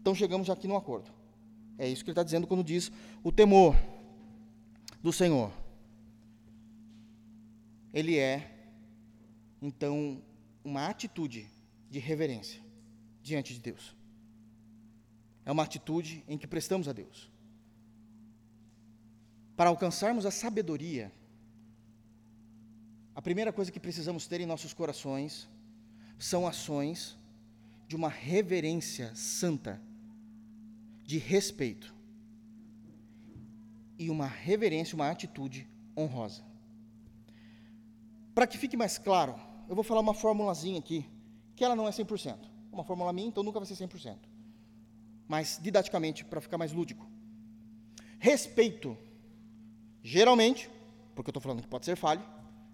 Então 0.00 0.14
chegamos 0.14 0.48
aqui 0.48 0.68
num 0.68 0.76
acordo. 0.76 1.10
É 1.76 1.88
isso 1.88 2.04
que 2.04 2.10
ele 2.10 2.12
está 2.12 2.22
dizendo 2.22 2.46
quando 2.46 2.62
diz 2.62 2.92
o 3.24 3.32
temor 3.32 3.76
do 5.02 5.12
Senhor. 5.12 5.52
Ele 7.96 8.18
é, 8.18 8.54
então, 9.62 10.22
uma 10.62 10.86
atitude 10.86 11.48
de 11.88 11.98
reverência 11.98 12.60
diante 13.22 13.54
de 13.54 13.60
Deus. 13.60 13.96
É 15.46 15.50
uma 15.50 15.62
atitude 15.62 16.22
em 16.28 16.36
que 16.36 16.46
prestamos 16.46 16.88
a 16.88 16.92
Deus. 16.92 17.30
Para 19.56 19.70
alcançarmos 19.70 20.26
a 20.26 20.30
sabedoria, 20.30 21.10
a 23.14 23.22
primeira 23.22 23.50
coisa 23.50 23.72
que 23.72 23.80
precisamos 23.80 24.26
ter 24.26 24.42
em 24.42 24.46
nossos 24.46 24.74
corações 24.74 25.48
são 26.18 26.46
ações 26.46 27.16
de 27.88 27.96
uma 27.96 28.10
reverência 28.10 29.10
santa, 29.14 29.80
de 31.02 31.16
respeito, 31.16 31.94
e 33.98 34.10
uma 34.10 34.26
reverência, 34.26 34.94
uma 34.94 35.10
atitude 35.10 35.66
honrosa. 35.96 36.44
Para 38.36 38.46
que 38.46 38.58
fique 38.58 38.76
mais 38.76 38.98
claro, 38.98 39.34
eu 39.66 39.74
vou 39.74 39.82
falar 39.82 40.02
uma 40.02 40.12
formulazinha 40.12 40.78
aqui, 40.78 41.06
que 41.56 41.64
ela 41.64 41.74
não 41.74 41.88
é 41.88 41.90
100%. 41.90 42.36
Uma 42.70 42.84
fórmula 42.84 43.10
minha, 43.10 43.28
então 43.28 43.42
nunca 43.42 43.58
vai 43.58 43.66
ser 43.66 43.82
100%. 43.82 44.18
Mas, 45.26 45.58
didaticamente, 45.62 46.22
para 46.22 46.38
ficar 46.38 46.58
mais 46.58 46.70
lúdico. 46.70 47.08
Respeito, 48.18 48.94
geralmente, 50.02 50.68
porque 51.14 51.30
eu 51.30 51.30
estou 51.30 51.40
falando 51.40 51.62
que 51.62 51.66
pode 51.66 51.86
ser 51.86 51.96
falho, 51.96 52.22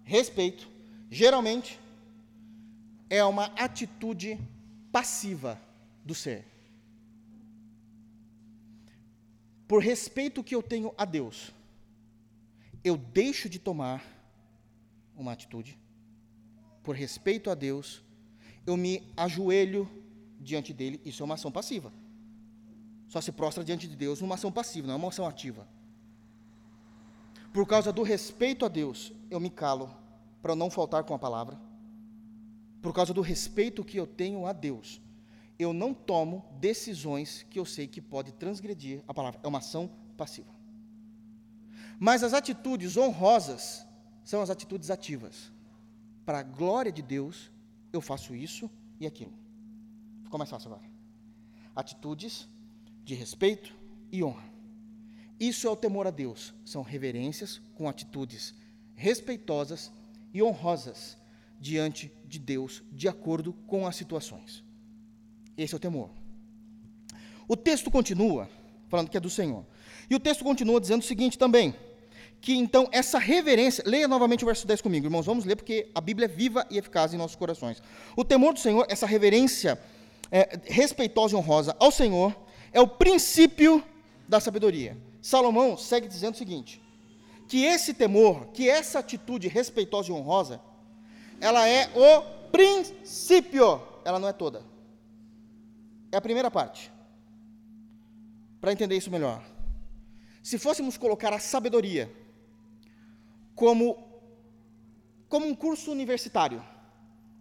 respeito, 0.03 0.69
geralmente, 1.09 1.79
é 3.09 3.23
uma 3.23 3.45
atitude 3.55 4.37
passiva 4.91 5.57
do 6.03 6.13
ser. 6.13 6.45
Por 9.65 9.81
respeito 9.81 10.43
que 10.43 10.53
eu 10.53 10.61
tenho 10.61 10.93
a 10.97 11.05
Deus, 11.05 11.53
eu 12.83 12.97
deixo 12.97 13.47
de 13.47 13.59
tomar 13.59 14.12
uma 15.15 15.31
atitude. 15.31 15.77
Por 16.83 16.95
respeito 16.95 17.49
a 17.49 17.55
Deus, 17.55 18.03
eu 18.65 18.75
me 18.75 19.03
ajoelho 19.15 19.89
diante 20.39 20.73
dele, 20.73 20.99
isso 21.05 21.23
é 21.23 21.25
uma 21.25 21.35
ação 21.35 21.51
passiva. 21.51 21.91
Só 23.07 23.21
se 23.21 23.31
prostra 23.31 23.63
diante 23.63 23.87
de 23.87 23.95
Deus 23.95 24.21
numa 24.21 24.35
ação 24.35 24.51
passiva, 24.51 24.87
não 24.87 24.95
é 24.95 24.97
uma 24.97 25.09
ação 25.09 25.27
ativa. 25.27 25.67
Por 27.53 27.67
causa 27.67 27.93
do 27.93 28.01
respeito 28.01 28.65
a 28.65 28.67
Deus, 28.67 29.13
eu 29.29 29.39
me 29.39 29.49
calo 29.49 29.95
para 30.41 30.55
não 30.55 30.69
faltar 30.69 31.03
com 31.03 31.13
a 31.13 31.19
palavra. 31.19 31.57
Por 32.81 32.93
causa 32.93 33.13
do 33.13 33.21
respeito 33.21 33.83
que 33.83 33.97
eu 33.97 34.07
tenho 34.07 34.45
a 34.45 34.51
Deus, 34.51 34.99
eu 35.57 35.71
não 35.71 35.93
tomo 35.93 36.43
decisões 36.59 37.45
que 37.49 37.59
eu 37.59 37.65
sei 37.65 37.87
que 37.87 38.01
pode 38.01 38.31
transgredir 38.33 39.03
a 39.07 39.13
palavra. 39.13 39.39
É 39.43 39.47
uma 39.47 39.59
ação 39.59 39.89
passiva. 40.17 40.51
Mas 41.99 42.23
as 42.23 42.33
atitudes 42.33 42.97
honrosas 42.97 43.85
são 44.23 44.41
as 44.41 44.49
atitudes 44.49 44.89
ativas. 44.89 45.51
Para 46.25 46.39
a 46.39 46.43
glória 46.43 46.91
de 46.91 47.01
Deus, 47.01 47.51
eu 47.91 48.01
faço 48.01 48.35
isso 48.35 48.69
e 48.99 49.05
aquilo. 49.05 49.33
Ficou 50.23 50.37
mais 50.37 50.49
fácil 50.49 50.71
agora. 50.71 50.89
Atitudes 51.75 52.47
de 53.03 53.13
respeito 53.13 53.75
e 54.11 54.23
honra. 54.23 54.43
Isso 55.39 55.67
é 55.67 55.69
o 55.69 55.75
temor 55.75 56.07
a 56.07 56.11
Deus. 56.11 56.53
São 56.63 56.81
reverências 56.81 57.61
com 57.75 57.89
atitudes 57.89 58.53
respeitosas 58.95 59.91
e 60.33 60.41
honrosas 60.41 61.17
diante 61.59 62.11
de 62.25 62.39
Deus, 62.39 62.83
de 62.91 63.07
acordo 63.07 63.53
com 63.67 63.85
as 63.85 63.95
situações. 63.95 64.63
Esse 65.57 65.73
é 65.73 65.77
o 65.77 65.79
temor. 65.79 66.09
O 67.47 67.55
texto 67.55 67.91
continua 67.91 68.49
falando 68.89 69.09
que 69.09 69.17
é 69.17 69.19
do 69.19 69.29
Senhor. 69.29 69.65
E 70.09 70.15
o 70.15 70.19
texto 70.19 70.43
continua 70.43 70.79
dizendo 70.79 71.01
o 71.01 71.05
seguinte 71.05 71.37
também: 71.37 71.75
que 72.43 72.53
então 72.53 72.89
essa 72.91 73.17
reverência, 73.17 73.81
leia 73.87 74.05
novamente 74.05 74.43
o 74.43 74.45
verso 74.45 74.67
10 74.67 74.81
comigo, 74.81 75.05
irmãos, 75.05 75.25
vamos 75.25 75.45
ler 75.45 75.55
porque 75.55 75.89
a 75.95 76.01
Bíblia 76.01 76.25
é 76.25 76.27
viva 76.27 76.67
e 76.69 76.77
eficaz 76.77 77.13
em 77.13 77.17
nossos 77.17 77.37
corações. 77.37 77.81
O 78.17 78.25
temor 78.25 78.53
do 78.53 78.59
Senhor, 78.59 78.85
essa 78.89 79.05
reverência 79.05 79.81
é, 80.29 80.59
respeitosa 80.65 81.35
e 81.35 81.37
honrosa 81.37 81.73
ao 81.79 81.89
Senhor, 81.89 82.35
é 82.73 82.81
o 82.81 82.87
princípio 82.87 83.81
da 84.27 84.41
sabedoria. 84.41 84.97
Salomão 85.21 85.77
segue 85.77 86.05
dizendo 86.05 86.33
o 86.33 86.37
seguinte: 86.37 86.81
que 87.47 87.63
esse 87.63 87.93
temor, 87.93 88.47
que 88.47 88.69
essa 88.69 88.99
atitude 88.99 89.47
respeitosa 89.47 90.09
e 90.09 90.13
honrosa, 90.13 90.59
ela 91.39 91.65
é 91.65 91.89
o 91.95 92.49
princípio, 92.51 93.81
ela 94.03 94.19
não 94.19 94.27
é 94.27 94.33
toda. 94.33 94.63
É 96.11 96.17
a 96.17 96.21
primeira 96.21 96.51
parte. 96.51 96.91
Para 98.59 98.73
entender 98.73 98.97
isso 98.97 99.09
melhor. 99.09 99.41
Se 100.41 100.57
fôssemos 100.57 100.97
colocar 100.97 101.31
a 101.31 101.39
sabedoria 101.39 102.11
como, 103.55 103.97
como 105.27 105.45
um 105.45 105.55
curso 105.55 105.91
universitário 105.91 106.63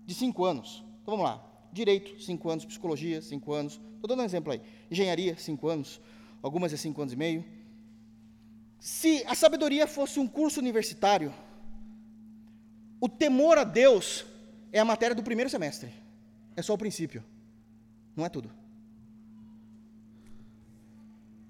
de 0.05 0.15
cinco 0.15 0.45
anos, 0.45 0.85
então 1.03 1.17
vamos 1.17 1.25
lá: 1.25 1.45
direito, 1.73 2.21
cinco 2.23 2.51
anos, 2.51 2.65
psicologia, 2.65 3.21
cinco 3.23 3.53
anos, 3.53 3.81
estou 3.95 4.09
dando 4.09 4.21
um 4.21 4.25
exemplo 4.25 4.53
aí, 4.53 4.61
engenharia, 4.91 5.37
cinco 5.37 5.69
anos, 5.69 6.01
algumas 6.43 6.73
é 6.73 6.77
cinco 6.77 7.01
anos 7.01 7.13
e 7.13 7.17
meio 7.17 7.45
se 8.83 9.23
a 9.29 9.35
sabedoria 9.37 9.87
fosse 9.87 10.19
um 10.19 10.27
curso 10.27 10.59
universitário, 10.59 11.33
o 13.01 13.09
temor 13.09 13.57
a 13.57 13.63
Deus 13.63 14.27
é 14.73 14.81
a 14.81 14.85
matéria 14.85 15.15
do 15.15 15.23
primeiro 15.23 15.49
semestre. 15.49 15.89
É 16.57 16.63
só 16.63 16.75
o 16.75 16.79
princípio. 16.79 17.23
Não 18.17 18.27
é 18.27 18.29
tudo. 18.29 18.51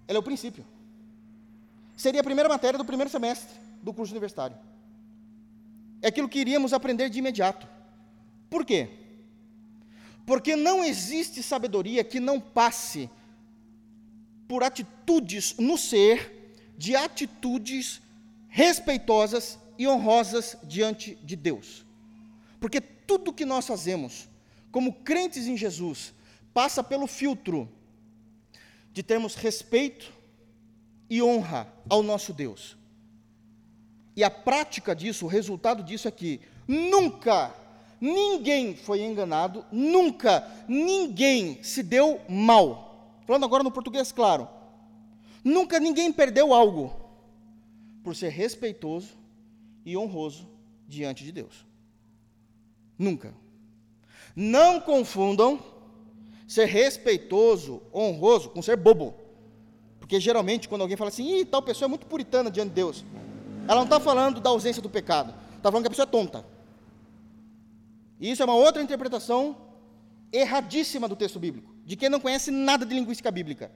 Ela 0.07 0.19
é 0.19 0.21
o 0.21 0.23
princípio. 0.23 0.63
Seria 1.97 2.21
a 2.21 2.25
primeira 2.25 2.51
matéria 2.51 2.77
do 2.77 2.85
primeiro 2.85 3.11
semestre 3.11 3.62
do 3.83 3.93
curso 3.93 4.13
universitário. 4.13 4.57
É 6.01 6.09
aquilo 6.09 6.29
que 6.29 6.39
iríamos 6.39 6.73
aprender 6.73 7.11
de 7.11 7.19
imediato. 7.19 7.67
Por 8.49 8.65
quê? 8.65 8.89
Porque 10.25 10.55
não 10.57 10.85
existe 10.85 11.43
sabedoria 11.43 12.05
que 12.05 12.21
não 12.21 12.41
passe 12.41 13.11
por 14.47 14.63
atitudes 14.63 15.57
no 15.59 15.77
ser 15.77 16.55
de 16.77 16.95
atitudes 16.95 18.01
respeitosas 18.49 19.59
e 19.79 19.87
honrosas 19.89 20.57
diante 20.63 21.15
de 21.17 21.37
Deus. 21.37 21.85
Porque 22.61 22.81
tudo 22.81 23.33
que 23.33 23.45
nós 23.45 23.67
fazemos, 23.67 24.29
como 24.71 24.93
crentes 24.93 25.47
em 25.47 25.57
Jesus, 25.57 26.13
passa 26.53 26.85
pelo 26.85 27.07
filtro 27.07 27.69
de 28.93 29.03
termos 29.03 29.35
respeito 29.35 30.13
e 31.09 31.23
honra 31.23 31.73
ao 31.89 32.03
nosso 32.03 32.33
Deus. 32.33 32.77
E 34.17 34.23
a 34.23 34.31
prática 34.31 34.95
disso, 34.95 35.25
o 35.25 35.29
resultado 35.29 35.83
disso 35.83 36.07
é 36.07 36.11
que 36.11 36.41
nunca 36.67 37.55
ninguém 38.01 38.75
foi 38.77 39.03
enganado, 39.03 39.65
nunca 39.71 40.47
ninguém 40.69 41.63
se 41.63 41.83
deu 41.83 42.21
mal. 42.29 43.21
Falando 43.27 43.45
agora 43.45 43.63
no 43.63 43.71
português 43.71 44.13
claro, 44.13 44.49
Nunca 45.45 45.81
ninguém 45.81 46.13
perdeu 46.13 46.55
algo 46.55 46.95
por 48.05 48.15
ser 48.15 48.29
respeitoso 48.29 49.09
e 49.85 49.97
honroso 49.97 50.49
diante 50.87 51.25
de 51.25 51.33
Deus. 51.33 51.67
Nunca. 52.97 53.35
Não 54.37 54.81
confundam 54.81 55.61
ser 56.47 56.67
respeitoso, 56.67 57.83
honroso 57.93 58.51
com 58.51 58.63
ser 58.63 58.77
bobo. 58.77 59.15
Porque 59.99 60.21
geralmente 60.21 60.69
quando 60.69 60.83
alguém 60.83 60.97
fala 60.97 61.09
assim, 61.09 61.41
Ih, 61.41 61.45
tal 61.45 61.63
pessoa 61.63 61.87
é 61.87 61.89
muito 61.89 62.07
puritana 62.07 62.51
diante 62.51 62.69
de 62.69 62.75
Deus, 62.75 63.05
ela 63.67 63.77
não 63.77 63.85
está 63.85 64.01
falando 64.01 64.41
da 64.41 64.51
ausência 64.51 64.83
do 64.83 64.91
pecado, 64.91 65.35
está 65.57 65.71
falando 65.71 65.83
que 65.83 65.89
a 65.89 65.91
pessoa 65.91 66.05
é 66.05 66.11
tonta. 66.11 66.45
E 68.21 68.31
isso 68.31 68.43
é 68.43 68.45
uma 68.45 68.55
outra 68.55 68.83
interpretação 68.83 69.57
erradíssima 70.33 71.09
do 71.09 71.17
texto 71.17 71.39
bíblico, 71.39 71.75
de 71.85 71.97
quem 71.97 72.09
não 72.09 72.21
conhece 72.21 72.51
nada 72.51 72.87
de 72.87 72.95
linguística 72.95 73.31
bíblica. 73.31 73.71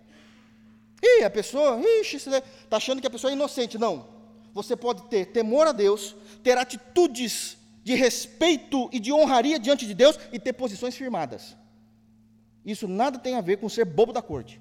E 1.03 1.25
a 1.25 1.31
pessoa, 1.31 1.81
ixi, 2.01 2.17
está 2.17 2.77
achando 2.77 3.01
que 3.01 3.07
a 3.07 3.11
pessoa 3.11 3.31
é 3.31 3.35
inocente. 3.35 3.79
Não. 3.79 4.09
Você 4.55 4.75
pode 4.75 5.03
ter 5.05 5.27
temor 5.27 5.67
a 5.67 5.73
Deus, 5.73 6.17
ter 6.43 6.57
atitudes 6.57 7.59
de 7.85 7.95
respeito 7.95 8.89
e 8.93 8.99
de 8.99 9.13
honraria 9.13 9.59
diante 9.59 9.87
de 9.87 9.95
Deus 9.95 10.19
e 10.33 10.39
ter 10.39 10.55
posições 10.55 10.97
firmadas. 10.97 11.57
Isso 12.65 12.89
nada 12.89 13.19
tem 13.19 13.35
a 13.37 13.41
ver 13.41 13.59
com 13.59 13.69
ser 13.69 13.85
bobo 13.85 14.13
da 14.13 14.23
corte. 14.23 14.61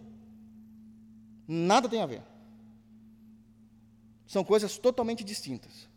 Nada 1.48 1.88
tem 1.88 2.02
a 2.02 2.06
ver. 2.06 2.22
São 4.28 4.44
coisas 4.44 4.78
totalmente 4.78 5.24
distintas. 5.24 5.88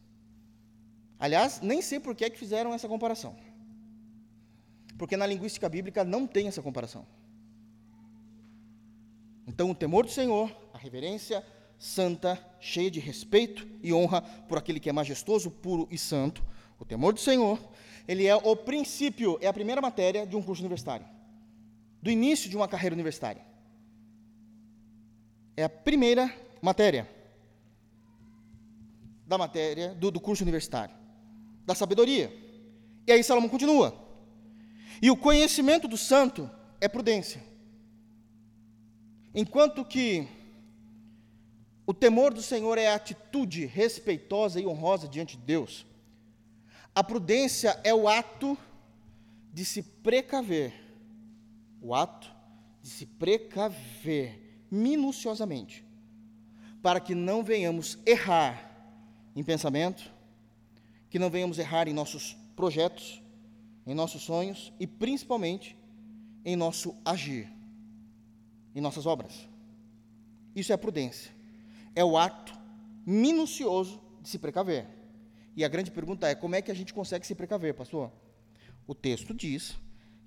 Aliás, 1.18 1.60
nem 1.60 1.82
sei 1.82 1.98
por 1.98 2.14
que, 2.14 2.24
é 2.24 2.30
que 2.30 2.38
fizeram 2.38 2.72
essa 2.72 2.86
comparação. 2.86 3.36
Porque 4.96 5.16
na 5.16 5.26
linguística 5.26 5.68
bíblica 5.68 6.04
não 6.04 6.26
tem 6.26 6.46
essa 6.48 6.62
comparação. 6.62 7.06
Então, 9.46 9.70
o 9.70 9.74
temor 9.74 10.04
do 10.04 10.12
Senhor, 10.12 10.54
a 10.72 10.78
reverência 10.78 11.44
santa, 11.78 12.38
cheia 12.60 12.90
de 12.90 12.98
respeito 12.98 13.66
e 13.82 13.92
honra 13.92 14.20
por 14.20 14.58
aquele 14.58 14.80
que 14.80 14.90
é 14.90 14.92
majestoso, 14.92 15.50
puro 15.50 15.88
e 15.90 15.96
santo, 15.96 16.44
o 16.78 16.84
temor 16.84 17.12
do 17.12 17.20
Senhor, 17.20 17.58
ele 18.06 18.26
é 18.26 18.34
o 18.34 18.56
princípio, 18.56 19.38
é 19.40 19.46
a 19.46 19.52
primeira 19.52 19.80
matéria 19.80 20.26
de 20.26 20.36
um 20.36 20.42
curso 20.42 20.62
universitário, 20.62 21.06
do 22.02 22.10
início 22.10 22.50
de 22.50 22.56
uma 22.56 22.68
carreira 22.68 22.94
universitária. 22.94 23.42
É 25.56 25.64
a 25.64 25.68
primeira 25.68 26.32
matéria 26.60 27.08
da 29.28 29.36
matéria 29.36 29.94
do, 29.94 30.10
do 30.10 30.18
curso 30.18 30.42
universitário, 30.42 30.96
da 31.66 31.74
sabedoria. 31.74 32.32
E 33.06 33.12
aí 33.12 33.22
Salomão 33.22 33.50
continua. 33.50 33.94
E 35.02 35.10
o 35.10 35.16
conhecimento 35.16 35.86
do 35.86 35.98
santo 35.98 36.50
é 36.80 36.88
prudência. 36.88 37.44
Enquanto 39.34 39.84
que 39.84 40.26
o 41.86 41.92
temor 41.92 42.32
do 42.32 42.42
Senhor 42.42 42.78
é 42.78 42.88
a 42.88 42.94
atitude 42.94 43.66
respeitosa 43.66 44.58
e 44.60 44.66
honrosa 44.66 45.06
diante 45.06 45.36
de 45.36 45.42
Deus, 45.42 45.86
a 46.94 47.04
prudência 47.04 47.78
é 47.84 47.94
o 47.94 48.08
ato 48.08 48.56
de 49.52 49.64
se 49.64 49.82
precaver, 49.82 50.72
o 51.82 51.94
ato 51.94 52.32
de 52.82 52.88
se 52.88 53.04
precaver 53.04 54.64
minuciosamente, 54.70 55.84
para 56.82 56.98
que 56.98 57.14
não 57.14 57.44
venhamos 57.44 57.98
errar 58.06 58.67
em 59.38 59.44
pensamento, 59.44 60.12
que 61.08 61.16
não 61.16 61.30
venhamos 61.30 61.60
errar 61.60 61.86
em 61.86 61.92
nossos 61.92 62.36
projetos, 62.56 63.22
em 63.86 63.94
nossos 63.94 64.22
sonhos 64.22 64.72
e 64.80 64.86
principalmente 64.86 65.78
em 66.44 66.56
nosso 66.56 66.92
agir, 67.04 67.48
em 68.74 68.80
nossas 68.80 69.06
obras. 69.06 69.48
Isso 70.56 70.72
é 70.72 70.76
prudência. 70.76 71.32
É 71.94 72.04
o 72.04 72.18
ato 72.18 72.52
minucioso 73.06 74.00
de 74.20 74.28
se 74.28 74.40
precaver. 74.40 74.88
E 75.54 75.64
a 75.64 75.68
grande 75.68 75.92
pergunta 75.92 76.26
é: 76.26 76.34
como 76.34 76.56
é 76.56 76.60
que 76.60 76.72
a 76.72 76.74
gente 76.74 76.92
consegue 76.92 77.24
se 77.24 77.36
precaver, 77.36 77.74
pastor? 77.74 78.10
O 78.88 78.94
texto 78.94 79.32
diz 79.32 79.76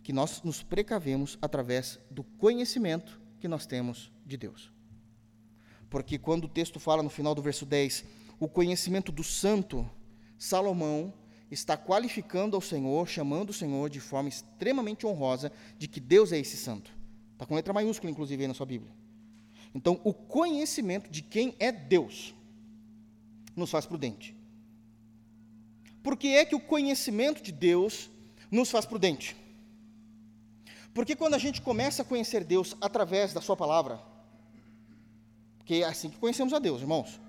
que 0.03 0.13
nós 0.13 0.41
nos 0.41 0.63
precavemos 0.63 1.37
através 1.41 1.99
do 2.09 2.23
conhecimento 2.23 3.19
que 3.41 3.47
nós 3.49 3.65
temos 3.65 4.09
de 4.25 4.37
Deus. 4.37 4.71
Porque 5.89 6.17
quando 6.17 6.45
o 6.45 6.47
texto 6.49 6.79
fala 6.79 7.03
no 7.03 7.09
final 7.09 7.35
do 7.35 7.41
verso 7.41 7.65
10, 7.65 8.05
o 8.41 8.49
conhecimento 8.49 9.11
do 9.11 9.23
santo, 9.23 9.87
Salomão 10.35 11.13
está 11.51 11.77
qualificando 11.77 12.55
ao 12.55 12.61
Senhor, 12.61 13.07
chamando 13.07 13.51
o 13.51 13.53
Senhor 13.53 13.87
de 13.87 13.99
forma 13.99 14.29
extremamente 14.29 15.05
honrosa 15.05 15.51
de 15.77 15.87
que 15.87 15.99
Deus 15.99 16.31
é 16.31 16.39
esse 16.39 16.57
santo. 16.57 16.91
Está 17.33 17.45
com 17.45 17.53
letra 17.53 17.71
maiúscula, 17.71 18.09
inclusive, 18.09 18.41
aí 18.41 18.47
na 18.47 18.55
sua 18.55 18.65
Bíblia. 18.65 18.91
Então, 19.75 20.01
o 20.03 20.11
conhecimento 20.11 21.07
de 21.07 21.21
quem 21.21 21.55
é 21.59 21.71
Deus 21.71 22.33
nos 23.55 23.69
faz 23.69 23.85
prudente. 23.85 24.35
Por 26.01 26.17
que 26.17 26.29
é 26.29 26.43
que 26.43 26.55
o 26.55 26.59
conhecimento 26.59 27.43
de 27.43 27.51
Deus 27.51 28.09
nos 28.49 28.71
faz 28.71 28.87
prudente? 28.87 29.35
Porque 30.95 31.15
quando 31.15 31.35
a 31.35 31.37
gente 31.37 31.61
começa 31.61 32.01
a 32.01 32.05
conhecer 32.05 32.43
Deus 32.43 32.75
através 32.81 33.33
da 33.33 33.39
Sua 33.39 33.55
palavra, 33.55 34.01
que 35.63 35.83
é 35.83 35.85
assim 35.85 36.09
que 36.09 36.17
conhecemos 36.17 36.53
a 36.53 36.57
Deus, 36.59 36.81
irmãos. 36.81 37.21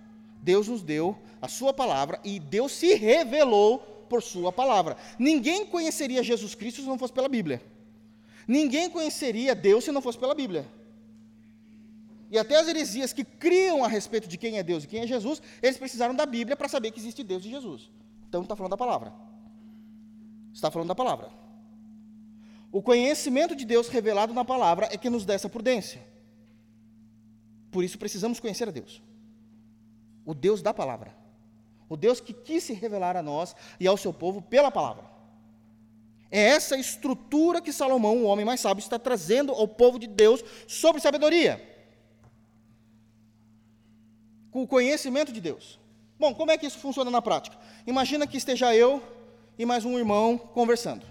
Deus 0.43 0.67
nos 0.67 0.83
deu 0.83 1.17
a 1.41 1.47
sua 1.47 1.73
palavra 1.73 2.21
e 2.25 2.41
Deus 2.41 2.73
se 2.73 2.95
revelou 2.95 3.79
por 4.09 4.21
sua 4.21 4.53
palavra. 4.53 4.97
Ninguém 5.19 5.65
conheceria 5.65 6.23
Jesus 6.23 6.55
Cristo 6.57 6.83
se 6.83 6.87
não 6.89 6.99
fosse 6.99 7.13
pela 7.13 7.29
Bíblia. 7.29 7.63
Ninguém 8.47 8.91
conheceria 8.91 9.55
Deus 9.55 9.85
se 9.85 9.93
não 9.93 10.03
fosse 10.03 10.19
pela 10.19 10.35
Bíblia. 10.35 10.67
E 12.29 12.37
até 12.37 12.57
as 12.59 12.67
heresias 12.67 13.13
que 13.13 13.25
criam 13.25 13.85
a 13.85 13.89
respeito 13.89 14.27
de 14.27 14.37
quem 14.37 14.59
é 14.59 14.63
Deus 14.65 14.83
e 14.83 14.89
quem 14.89 15.01
é 15.01 15.07
Jesus, 15.07 15.41
eles 15.63 15.77
precisaram 15.77 16.15
da 16.15 16.27
Bíblia 16.27 16.57
para 16.57 16.69
saber 16.69 16.91
que 16.91 16.99
existe 16.99 17.23
Deus 17.23 17.45
e 17.45 17.51
Jesus. 17.51 17.89
Então 18.29 18.43
está 18.43 18.57
falando 18.57 18.73
da 18.73 18.77
palavra. 18.77 19.13
Está 20.53 20.71
falando 20.73 20.89
da 20.89 20.95
palavra. 20.95 21.31
O 22.73 22.83
conhecimento 22.83 23.55
de 23.55 23.65
Deus 23.65 23.87
revelado 23.87 24.35
na 24.35 24.45
palavra 24.45 24.89
é 24.91 24.97
que 24.97 25.09
nos 25.09 25.25
dá 25.25 25.35
essa 25.35 25.49
prudência. 25.49 26.05
Por 27.71 27.85
isso 27.85 27.99
precisamos 27.99 28.41
conhecer 28.41 28.67
a 28.67 28.73
Deus 28.73 29.01
o 30.25 30.35
Deus 30.35 30.63
da 30.63 30.73
palavra. 30.73 31.15
O 31.89 31.97
Deus 31.97 32.21
que 32.21 32.33
quis 32.33 32.65
se 32.65 32.73
revelar 32.73 33.17
a 33.17 33.23
nós 33.23 33.55
e 33.79 33.87
ao 33.87 33.97
seu 33.97 34.13
povo 34.13 34.41
pela 34.41 34.71
palavra. 34.71 35.05
É 36.31 36.41
essa 36.41 36.79
estrutura 36.79 37.61
que 37.61 37.73
Salomão, 37.73 38.19
o 38.19 38.25
homem 38.25 38.45
mais 38.45 38.61
sábio, 38.61 38.81
está 38.81 38.99
trazendo 38.99 39.53
ao 39.53 39.69
povo 39.69 39.99
de 39.99 40.07
Deus 40.07 40.43
sobre 40.67 41.01
sabedoria. 41.01 41.63
Com 44.51 44.63
o 44.63 44.67
conhecimento 44.67 45.31
de 45.31 45.41
Deus. 45.41 45.79
Bom, 46.19 46.35
como 46.35 46.51
é 46.51 46.57
que 46.57 46.67
isso 46.67 46.79
funciona 46.79 47.11
na 47.11 47.21
prática? 47.21 47.59
Imagina 47.87 48.27
que 48.27 48.39
esteja 48.39 48.75
eu 48.75 49.03
e 49.59 49.67
mais 49.67 49.85
um 49.85 49.99
irmão 49.99 50.39
conversando. 50.39 51.05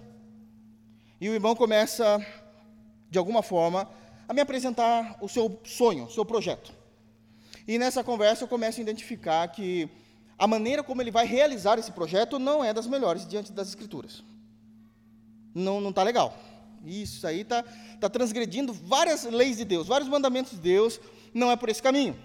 E 1.20 1.30
o 1.30 1.34
irmão 1.34 1.56
começa, 1.56 2.26
de 3.10 3.20
alguma 3.20 3.44
forma, 3.44 3.88
a 4.28 4.34
me 4.34 4.42
apresentar 4.42 5.18
o 5.22 5.30
seu 5.30 5.60
sonho, 5.64 6.06
o 6.06 6.10
seu 6.10 6.26
projeto. 6.26 6.81
E 7.68 7.78
nessa 7.78 8.04
conversa 8.04 8.44
eu 8.44 8.48
começo 8.48 8.80
a 8.80 8.84
identificar 8.84 9.48
que 9.48 9.90
a 10.38 10.48
maneira 10.48 10.84
como 10.84 11.02
ele 11.02 11.12
vai 11.12 11.26
realizar 11.26 11.78
esse 11.78 11.92
projeto 11.92 12.40
não 12.40 12.64
é 12.64 12.74
das 12.74 12.88
melhores 12.88 13.28
diante 13.28 13.52
das 13.52 13.70
Escrituras. 13.70 14.24
Não 15.54 15.90
está 15.90 16.04
legal. 16.04 16.36
Isso 16.84 17.26
aí 17.28 17.42
está 17.42 17.64
tá 18.00 18.10
transgredindo 18.10 18.74
várias 18.74 19.24
leis 19.24 19.58
de 19.58 19.66
Deus, 19.66 19.88
vários 19.88 20.10
mandamentos 20.10 20.54
de 20.54 20.58
Deus, 20.58 21.00
não 21.34 21.52
é 21.52 21.56
por 21.56 21.70
esse 21.70 21.82
caminho. 21.82 22.18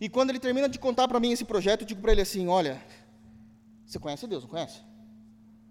E 0.00 0.08
quando 0.08 0.30
ele 0.30 0.40
termina 0.40 0.68
de 0.68 0.78
contar 0.78 1.06
para 1.06 1.20
mim 1.20 1.30
esse 1.30 1.44
projeto, 1.44 1.82
eu 1.82 1.86
digo 1.86 2.00
para 2.00 2.12
ele 2.12 2.22
assim: 2.22 2.48
Olha, 2.48 2.82
você 3.86 3.98
conhece 3.98 4.26
Deus, 4.26 4.42
não 4.42 4.50
conhece? 4.50 4.80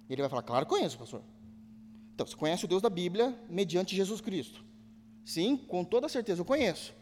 E 0.08 0.13
ele 0.13 0.21
vai 0.21 0.30
falar: 0.30 0.43
Claro, 0.43 0.65
conheço, 0.65 0.97
pastor. 0.97 1.21
Então, 2.13 2.28
você 2.28 2.36
conhece 2.36 2.65
o 2.65 2.67
Deus 2.67 2.82
da 2.82 2.89
Bíblia 2.89 3.38
mediante 3.49 3.95
Jesus 3.95 4.21
Cristo? 4.21 4.63
Sim, 5.25 5.56
com 5.56 5.84
toda 5.84 6.10
certeza 6.10 6.41
eu 6.41 6.45
conheço. 6.45 6.93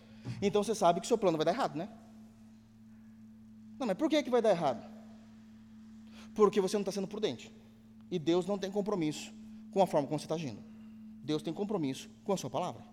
Então 0.41 0.63
você 0.63 0.75
sabe 0.75 1.01
que 1.01 1.07
seu 1.07 1.17
plano 1.17 1.37
vai 1.37 1.45
dar 1.45 1.51
errado, 1.51 1.75
né? 1.75 1.89
Não, 3.79 3.85
mas 3.87 3.97
por 3.97 4.09
que, 4.09 4.21
que 4.23 4.29
vai 4.29 4.41
dar 4.41 4.51
errado? 4.51 4.85
Porque 6.33 6.59
você 6.59 6.75
não 6.75 6.81
está 6.81 6.91
sendo 6.91 7.07
prudente. 7.07 7.51
E 8.09 8.17
Deus 8.17 8.45
não 8.45 8.57
tem 8.57 8.71
compromisso 8.71 9.33
com 9.71 9.81
a 9.81 9.87
forma 9.87 10.07
como 10.07 10.19
você 10.19 10.25
está 10.25 10.35
agindo. 10.35 10.61
Deus 11.23 11.41
tem 11.41 11.53
compromisso 11.53 12.09
com 12.23 12.33
a 12.33 12.37
sua 12.37 12.49
palavra. 12.49 12.83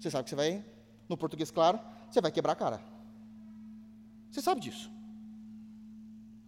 Você 0.00 0.10
sabe 0.10 0.24
que 0.24 0.30
você 0.30 0.36
vai, 0.36 0.64
no 1.08 1.16
português 1.16 1.50
claro, 1.50 1.78
você 2.10 2.20
vai 2.20 2.30
quebrar 2.30 2.52
a 2.52 2.56
cara. 2.56 2.82
Você 4.30 4.42
sabe 4.42 4.60
disso. 4.60 4.90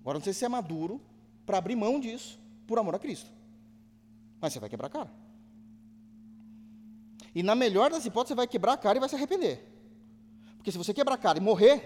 Agora 0.01 0.19
não 0.19 0.25
sei 0.25 0.33
se 0.33 0.41
você 0.41 0.47
é 0.47 0.49
maduro 0.49 1.01
para 1.45 1.59
abrir 1.59 1.77
mão 1.77 2.01
disso 2.01 2.39
por 2.67 2.79
amor 2.79 2.95
a 2.95 2.99
Cristo. 2.99 3.31
Mas 4.41 4.53
você 4.53 4.61
vai 4.61 4.69
quebrar 4.69 4.89
a 4.89 4.91
cara. 4.91 5.26
E 7.37 7.43
na 7.43 7.55
melhor 7.55 7.91
das 7.91 8.07
hipóteses, 8.07 8.31
você 8.31 8.35
vai 8.35 8.47
quebrar 8.47 8.73
a 8.73 8.77
cara 8.79 8.97
e 8.97 9.01
vai 9.01 9.11
se 9.11 9.15
arrepender. 9.15 9.63
Porque 10.57 10.73
se 10.73 10.79
você 10.79 10.95
quebrar 10.95 11.17
a 11.17 11.19
cara 11.19 11.37
e 11.37 11.43
morrer, 11.43 11.77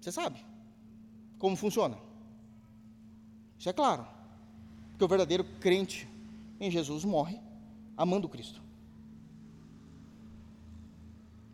você 0.00 0.12
sabe 0.12 0.38
como 1.40 1.56
funciona. 1.56 1.98
Isso 3.58 3.68
é 3.68 3.72
claro. 3.72 4.06
Porque 4.90 5.04
o 5.04 5.08
verdadeiro 5.08 5.42
crente 5.58 6.08
em 6.60 6.70
Jesus 6.70 7.04
morre 7.04 7.40
amando 7.96 8.28
Cristo. 8.28 8.62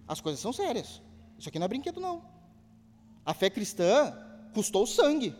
As 0.07 0.21
coisas 0.21 0.43
são 0.43 0.53
sérias. 0.53 1.01
Isso 1.39 1.49
aqui 1.49 1.59
não 1.59 1.65
é 1.65 1.69
brinquedo, 1.69 2.03
não. 2.03 2.23
A 3.25 3.33
fé 3.33 3.49
cristã 3.49 4.15
custou 4.53 4.87
sangue. 4.87 5.35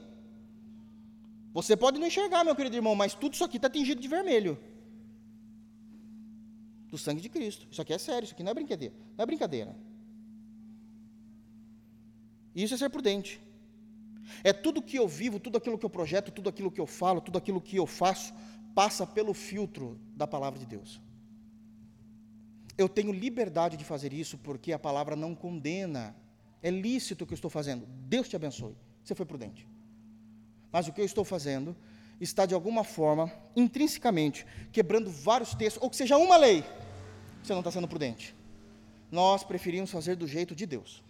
Você 1.53 1.77
pode 1.77 1.99
não 1.99 2.07
enxergar, 2.07 2.45
meu 2.45 2.57
querido 2.57 2.77
irmão, 2.77 2.95
mas 2.95 3.15
tudo 3.15 3.35
isso 3.35 3.45
aqui 3.45 3.59
está 3.59 3.69
tingido 3.69 4.01
de 4.01 4.09
vermelho. 4.09 4.59
Do 6.89 6.97
sangue 6.97 7.21
de 7.21 7.29
Cristo. 7.29 7.67
Isso 7.71 7.81
aqui 7.83 7.93
é 7.93 7.99
sério, 7.99 8.25
isso 8.25 8.35
aqui 8.35 8.43
não 8.43 8.51
é 8.51 8.55
brincadeira. 8.55 8.95
Não 9.17 9.23
é 9.23 9.27
brincadeira. 9.27 9.77
Isso 12.55 12.75
é 12.75 12.77
ser 12.77 12.89
prudente. 12.89 13.41
É 14.43 14.53
tudo 14.53 14.81
que 14.81 14.97
eu 14.97 15.07
vivo, 15.07 15.39
tudo 15.39 15.59
aquilo 15.59 15.79
que 15.79 15.85
eu 15.85 15.91
projeto, 15.91 16.31
tudo 16.31 16.49
aquilo 16.49 16.71
que 16.71 16.81
eu 16.81 16.87
falo, 16.87 17.21
tudo 17.21 17.37
aquilo 17.37 17.61
que 17.61 17.77
eu 17.77 17.87
faço, 17.87 18.33
passa 18.75 19.07
pelo 19.07 19.35
filtro 19.35 20.01
da 20.17 20.27
palavra 20.27 20.59
de 20.59 20.67
Deus. 20.67 21.01
Eu 22.79 22.89
tenho 22.89 23.13
liberdade 23.13 23.77
de 23.77 23.85
fazer 23.85 24.13
isso 24.15 24.39
porque 24.39 24.73
a 24.73 24.79
palavra 24.79 25.15
não 25.15 25.35
condena. 25.35 26.17
É 26.63 26.71
lícito 26.71 27.25
o 27.25 27.27
que 27.27 27.35
eu 27.35 27.37
estou 27.37 27.51
fazendo. 27.51 27.87
Deus 27.87 28.29
te 28.29 28.37
abençoe. 28.37 28.75
Você 29.05 29.15
foi 29.15 29.27
prudente 29.27 29.67
mas 30.73 30.89
o 30.89 30.93
que 30.93 31.01
eu 31.01 31.05
estou 31.05 31.25
fazendo 31.25 31.77
está 32.21 32.47
de 32.47 32.55
alguma 32.55 32.85
forma, 32.85 33.31
intrinsecamente, 33.55 34.47
quebrando 34.73 35.11
vários 35.11 35.55
textos, 35.55 35.83
ou 35.83 35.91
que 35.91 35.97
seja 35.97 36.17
uma 36.17 36.37
lei, 36.37 36.65
você 37.43 37.53
não 37.53 37.61
está 37.61 37.71
sendo 37.71 37.89
prudente. 37.89 38.35
Nós 39.11 39.45
preferimos 39.45 39.91
fazer 39.91 40.17
do 40.17 40.27
jeito 40.27 40.55
de 40.55 40.65
Deus. 40.65 41.03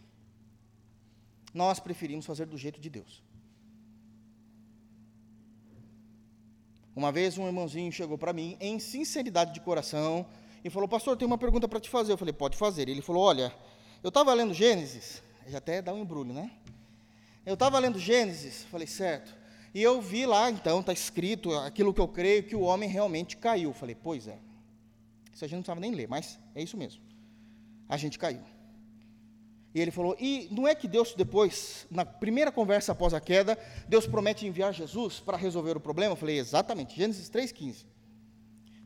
Nós 1.55 1.79
preferimos 1.79 2.27
fazer 2.27 2.47
do 2.47 2.57
jeito 2.57 2.81
de 2.81 2.89
Deus. 2.89 3.23
Uma 6.97 7.13
vez 7.13 7.39
um 7.39 7.47
irmãozinho 7.47 7.93
chegou 7.93 8.19
para 8.19 8.33
mim, 8.33 8.57
em 8.61 8.79
sinceridade 8.79 9.55
de 9.55 9.61
coração, 9.61 10.27
e 10.65 10.71
falou: 10.71 10.89
Pastor, 10.89 11.17
tem 11.17 11.27
uma 11.27 11.39
pergunta 11.39 11.69
para 11.69 11.81
te 11.81 11.89
fazer. 11.89 12.13
Eu 12.13 12.19
falei: 12.19 12.33
Pode 12.33 12.57
fazer. 12.57 12.89
Ele 12.89 13.03
falou: 13.03 13.23
Olha, 13.23 13.55
eu 14.03 14.09
estava 14.09 14.33
lendo 14.35 14.53
Gênesis, 14.53 15.23
já 15.47 15.59
até 15.59 15.81
dá 15.81 15.93
um 15.93 16.01
embrulho, 16.01 16.33
né? 16.33 16.51
Eu 17.45 17.55
estava 17.55 17.79
lendo 17.79 17.99
Gênesis, 17.99 18.65
falei: 18.65 18.87
Certo. 18.87 19.42
E 19.75 19.83
eu 19.83 20.01
vi 20.01 20.27
lá, 20.27 20.51
então, 20.51 20.81
está 20.81 20.93
escrito 20.93 21.53
aquilo 21.55 21.95
que 21.95 22.01
eu 22.01 22.09
creio 22.09 22.43
que 22.43 22.55
o 22.55 22.61
homem 22.61 22.89
realmente 22.89 23.37
caiu. 23.37 23.73
Falei: 23.73 23.95
Pois 23.95 24.29
é. 24.29 24.39
Isso 25.33 25.45
a 25.45 25.49
gente 25.49 25.57
não 25.57 25.63
precisava 25.63 25.81
nem 25.81 25.95
ler, 25.95 26.09
mas 26.09 26.39
é 26.55 26.63
isso 26.63 26.77
mesmo. 26.77 27.03
A 27.89 27.97
gente 27.97 28.19
caiu. 28.19 28.43
E 29.75 29.81
ele 29.81 29.91
falou: 29.91 30.17
e 30.21 30.49
não 30.51 30.69
é 30.69 30.75
que 30.75 30.87
Deus 30.87 31.15
depois, 31.15 31.87
na 31.91 32.05
primeira 32.05 32.53
conversa 32.53 32.93
após 32.93 33.15
a 33.15 33.21
queda, 33.21 33.59
Deus 33.89 34.07
promete 34.07 34.47
enviar 34.47 34.73
Jesus 34.73 35.21
para 35.21 35.37
resolver 35.37 35.77
o 35.77 35.81
problema? 35.81 36.13
Eu 36.13 36.17
falei: 36.17 36.39
exatamente, 36.39 36.95
Gênesis 36.95 37.31
3,15. 37.31 37.87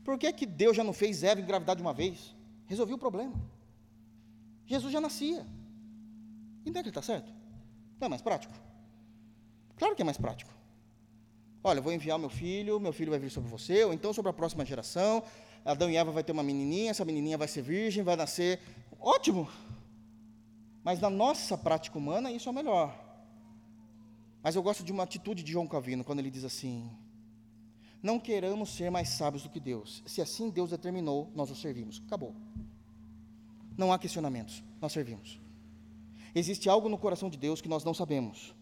Por 0.03 0.17
que, 0.17 0.31
que 0.31 0.45
Deus 0.45 0.77
já 0.77 0.83
não 0.83 0.93
fez 0.93 1.23
Eva 1.23 1.41
engravidar 1.41 1.75
de 1.75 1.81
uma 1.81 1.93
vez? 1.93 2.33
Resolveu 2.65 2.95
o 2.95 2.99
problema. 2.99 3.33
Jesus 4.65 4.91
já 4.91 5.01
nascia. 5.01 5.45
E 6.65 6.71
não 6.71 6.79
é 6.79 6.83
que 6.83 6.89
ele 6.89 6.89
está 6.89 7.01
certo? 7.01 7.29
Não 7.99 8.05
é 8.05 8.09
mais 8.09 8.21
prático? 8.21 8.53
Claro 9.75 9.95
que 9.95 10.01
é 10.01 10.05
mais 10.05 10.17
prático. 10.17 10.56
Olha, 11.67 11.81
vou 11.81 11.91
enviar 11.91 12.17
meu 12.17 12.29
filho, 12.29 12.79
meu 12.79 12.93
filho 12.93 13.11
vai 13.11 13.19
vir 13.19 13.29
sobre 13.29 13.49
você, 13.49 13.83
ou 13.83 13.93
então 13.93 14.13
sobre 14.13 14.29
a 14.29 14.33
próxima 14.33 14.63
geração. 14.63 15.21
Adão 15.65 15.89
e 15.89 15.97
Eva 15.97 16.13
vai 16.13 16.23
ter 16.23 16.31
uma 16.31 16.41
menininha, 16.41 16.91
essa 16.91 17.03
menininha 17.03 17.37
vai 17.37 17.45
ser 17.45 17.61
virgem, 17.61 18.03
vai 18.03 18.15
nascer. 18.15 18.61
Ótimo! 18.97 19.49
Mas 20.81 21.01
na 21.01 21.09
nossa 21.09 21.57
prática 21.57 21.97
humana, 21.97 22.31
isso 22.31 22.47
é 22.47 22.51
o 22.53 22.55
melhor. 22.55 22.97
Mas 24.41 24.55
eu 24.55 24.63
gosto 24.63 24.81
de 24.81 24.93
uma 24.93 25.03
atitude 25.03 25.43
de 25.43 25.51
João 25.51 25.67
Calvino, 25.67 26.05
quando 26.05 26.19
ele 26.19 26.31
diz 26.31 26.45
assim: 26.45 26.89
Não 28.01 28.17
queramos 28.17 28.69
ser 28.69 28.89
mais 28.89 29.09
sábios 29.09 29.43
do 29.43 29.49
que 29.49 29.59
Deus. 29.59 30.01
Se 30.05 30.21
assim 30.21 30.49
Deus 30.49 30.69
determinou, 30.69 31.29
nós 31.35 31.51
o 31.51 31.55
servimos. 31.55 32.01
Acabou. 32.07 32.33
Não 33.77 33.91
há 33.91 33.99
questionamentos, 33.99 34.63
nós 34.79 34.93
servimos. 34.93 35.37
Existe 36.33 36.69
algo 36.69 36.87
no 36.87 36.97
coração 36.97 37.29
de 37.29 37.37
Deus 37.37 37.59
que 37.59 37.67
nós 37.67 37.83
não 37.83 37.93
sabemos. 37.93 38.55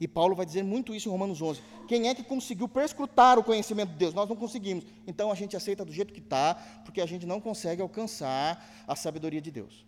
E 0.00 0.08
Paulo 0.08 0.34
vai 0.34 0.44
dizer 0.44 0.62
muito 0.62 0.94
isso 0.94 1.08
em 1.08 1.12
Romanos 1.12 1.40
11. 1.40 1.62
Quem 1.86 2.08
é 2.08 2.14
que 2.14 2.22
conseguiu 2.22 2.68
perscrutar 2.68 3.38
o 3.38 3.44
conhecimento 3.44 3.90
de 3.90 3.96
Deus? 3.96 4.14
Nós 4.14 4.28
não 4.28 4.36
conseguimos. 4.36 4.84
Então 5.06 5.30
a 5.30 5.34
gente 5.34 5.56
aceita 5.56 5.84
do 5.84 5.92
jeito 5.92 6.12
que 6.12 6.20
está, 6.20 6.54
porque 6.84 7.00
a 7.00 7.06
gente 7.06 7.26
não 7.26 7.40
consegue 7.40 7.80
alcançar 7.80 8.84
a 8.86 8.96
sabedoria 8.96 9.40
de 9.40 9.50
Deus. 9.50 9.86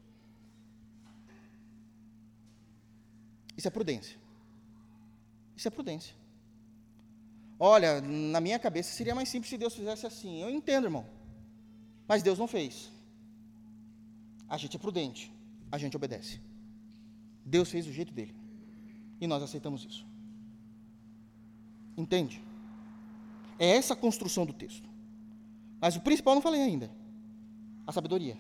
Isso 3.56 3.66
é 3.66 3.70
prudência. 3.70 4.16
Isso 5.56 5.66
é 5.66 5.70
prudência. 5.70 6.14
Olha, 7.58 8.00
na 8.02 8.40
minha 8.40 8.58
cabeça 8.58 8.92
seria 8.92 9.14
mais 9.14 9.28
simples 9.28 9.48
se 9.48 9.56
Deus 9.56 9.74
fizesse 9.74 10.06
assim. 10.06 10.42
Eu 10.42 10.50
entendo, 10.50 10.84
irmão. 10.84 11.06
Mas 12.06 12.22
Deus 12.22 12.38
não 12.38 12.46
fez. 12.46 12.92
A 14.48 14.56
gente 14.58 14.76
é 14.76 14.78
prudente. 14.78 15.32
A 15.72 15.78
gente 15.78 15.96
obedece. 15.96 16.40
Deus 17.44 17.70
fez 17.70 17.86
do 17.86 17.92
jeito 17.92 18.12
dele. 18.12 18.34
E 19.20 19.26
nós 19.26 19.42
aceitamos 19.42 19.84
isso. 19.84 20.06
Entende? 21.96 22.42
É 23.58 23.76
essa 23.76 23.94
a 23.94 23.96
construção 23.96 24.44
do 24.44 24.52
texto. 24.52 24.88
Mas 25.80 25.96
o 25.96 26.00
principal 26.00 26.34
não 26.34 26.42
falei 26.42 26.62
ainda. 26.62 26.90
A 27.86 27.92
sabedoria. 27.92 28.36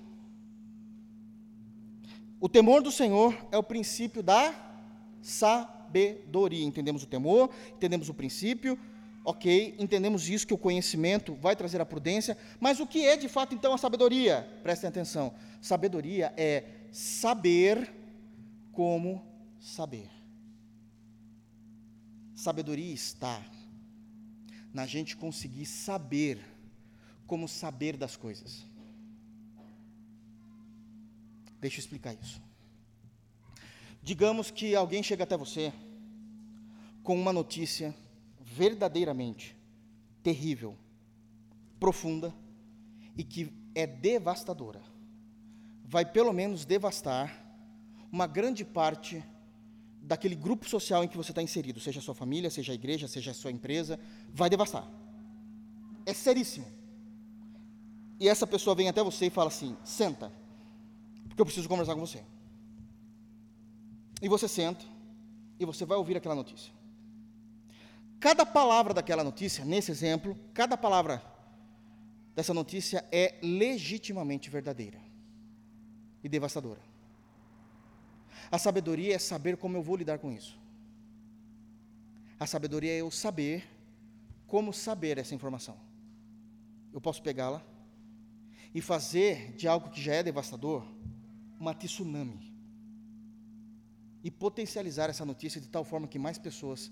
O 2.40 2.48
temor 2.48 2.82
do 2.82 2.92
Senhor 2.92 3.34
é 3.50 3.56
o 3.56 3.62
princípio 3.62 4.22
da 4.22 4.54
sabedoria. 5.22 6.64
Entendemos 6.64 7.02
o 7.02 7.06
temor, 7.06 7.50
entendemos 7.74 8.08
o 8.08 8.14
princípio, 8.14 8.78
ok, 9.24 9.74
entendemos 9.78 10.28
isso, 10.28 10.46
que 10.46 10.54
o 10.54 10.58
conhecimento 10.58 11.34
vai 11.34 11.56
trazer 11.56 11.80
a 11.80 11.86
prudência, 11.86 12.36
mas 12.60 12.78
o 12.78 12.86
que 12.86 13.04
é 13.04 13.16
de 13.16 13.28
fato 13.28 13.54
então 13.54 13.72
a 13.72 13.78
sabedoria? 13.78 14.48
Prestem 14.62 14.88
atenção. 14.88 15.34
Sabedoria 15.60 16.32
é 16.36 16.64
saber 16.92 17.92
como 18.72 19.24
saber. 19.58 20.15
Sabedoria 22.36 22.92
está 22.92 23.42
na 24.70 24.84
gente 24.86 25.16
conseguir 25.16 25.64
saber 25.64 26.38
como 27.26 27.48
saber 27.48 27.96
das 27.96 28.14
coisas. 28.14 28.66
Deixa 31.58 31.78
eu 31.78 31.80
explicar 31.80 32.12
isso. 32.12 32.42
Digamos 34.02 34.50
que 34.50 34.74
alguém 34.74 35.02
chega 35.02 35.24
até 35.24 35.34
você 35.34 35.72
com 37.02 37.18
uma 37.18 37.32
notícia 37.32 37.94
verdadeiramente 38.38 39.56
terrível, 40.22 40.76
profunda 41.80 42.34
e 43.16 43.24
que 43.24 43.50
é 43.74 43.86
devastadora. 43.86 44.82
Vai 45.84 46.04
pelo 46.04 46.34
menos 46.34 46.66
devastar 46.66 47.34
uma 48.12 48.26
grande 48.26 48.62
parte 48.62 49.24
daquele 50.06 50.36
grupo 50.36 50.68
social 50.68 51.02
em 51.02 51.08
que 51.08 51.16
você 51.16 51.32
está 51.32 51.42
inserido, 51.42 51.80
seja 51.80 51.98
a 51.98 52.02
sua 52.02 52.14
família, 52.14 52.48
seja 52.48 52.72
a 52.72 52.74
igreja, 52.74 53.08
seja 53.08 53.32
a 53.32 53.34
sua 53.34 53.50
empresa, 53.50 53.98
vai 54.32 54.48
devastar. 54.48 54.88
É 56.06 56.14
seríssimo. 56.14 56.66
E 58.20 58.28
essa 58.28 58.46
pessoa 58.46 58.76
vem 58.76 58.88
até 58.88 59.02
você 59.02 59.26
e 59.26 59.30
fala 59.30 59.48
assim: 59.48 59.76
senta, 59.84 60.32
porque 61.28 61.42
eu 61.42 61.44
preciso 61.44 61.68
conversar 61.68 61.94
com 61.94 62.00
você. 62.00 62.22
E 64.22 64.28
você 64.28 64.46
senta 64.46 64.84
e 65.58 65.64
você 65.64 65.84
vai 65.84 65.98
ouvir 65.98 66.16
aquela 66.16 66.34
notícia. 66.34 66.72
Cada 68.20 68.46
palavra 68.46 68.94
daquela 68.94 69.24
notícia, 69.24 69.64
nesse 69.64 69.90
exemplo, 69.90 70.38
cada 70.54 70.76
palavra 70.76 71.22
dessa 72.34 72.54
notícia 72.54 73.04
é 73.10 73.38
legitimamente 73.42 74.48
verdadeira 74.48 75.00
e 76.22 76.28
devastadora. 76.28 76.85
A 78.50 78.58
sabedoria 78.58 79.14
é 79.14 79.18
saber 79.18 79.56
como 79.56 79.76
eu 79.76 79.82
vou 79.82 79.96
lidar 79.96 80.18
com 80.18 80.32
isso. 80.32 80.58
A 82.38 82.46
sabedoria 82.46 82.92
é 82.92 83.00
eu 83.00 83.10
saber 83.10 83.66
como 84.46 84.72
saber 84.72 85.18
essa 85.18 85.34
informação. 85.34 85.76
Eu 86.92 87.00
posso 87.00 87.22
pegá-la 87.22 87.62
e 88.74 88.80
fazer 88.80 89.52
de 89.52 89.66
algo 89.66 89.90
que 89.90 90.00
já 90.00 90.14
é 90.14 90.22
devastador 90.22 90.86
uma 91.58 91.74
tsunami 91.74 92.54
e 94.22 94.30
potencializar 94.30 95.08
essa 95.08 95.24
notícia 95.24 95.60
de 95.60 95.68
tal 95.68 95.84
forma 95.84 96.06
que 96.06 96.18
mais 96.18 96.36
pessoas, 96.38 96.90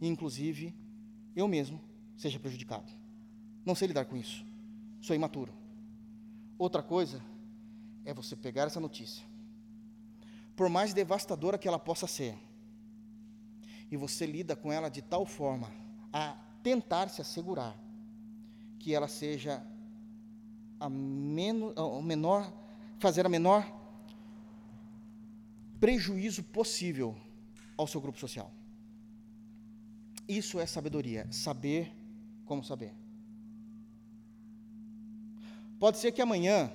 inclusive 0.00 0.74
eu 1.34 1.46
mesmo, 1.46 1.80
seja 2.16 2.38
prejudicado. 2.38 2.92
Não 3.64 3.74
sei 3.74 3.88
lidar 3.88 4.06
com 4.06 4.16
isso. 4.16 4.44
Sou 5.00 5.14
imaturo. 5.14 5.52
Outra 6.58 6.82
coisa 6.82 7.22
é 8.04 8.14
você 8.14 8.34
pegar 8.34 8.64
essa 8.64 8.80
notícia, 8.80 9.24
por 10.58 10.68
mais 10.68 10.92
devastadora 10.92 11.56
que 11.56 11.68
ela 11.68 11.78
possa 11.78 12.08
ser, 12.08 12.36
e 13.88 13.96
você 13.96 14.26
lida 14.26 14.56
com 14.56 14.72
ela 14.72 14.88
de 14.88 15.00
tal 15.00 15.24
forma 15.24 15.70
a 16.12 16.36
tentar 16.64 17.08
se 17.08 17.20
assegurar 17.20 17.78
que 18.80 18.92
ela 18.92 19.06
seja 19.06 19.64
a 20.80 20.88
menos, 20.88 21.72
menor, 22.02 22.52
fazer 22.98 23.24
a 23.24 23.28
menor 23.28 23.64
prejuízo 25.78 26.42
possível 26.42 27.16
ao 27.76 27.86
seu 27.86 28.00
grupo 28.00 28.18
social. 28.18 28.50
Isso 30.26 30.58
é 30.58 30.66
sabedoria, 30.66 31.28
saber 31.30 31.92
como 32.44 32.64
saber. 32.64 32.92
Pode 35.78 35.98
ser 35.98 36.10
que 36.10 36.20
amanhã, 36.20 36.68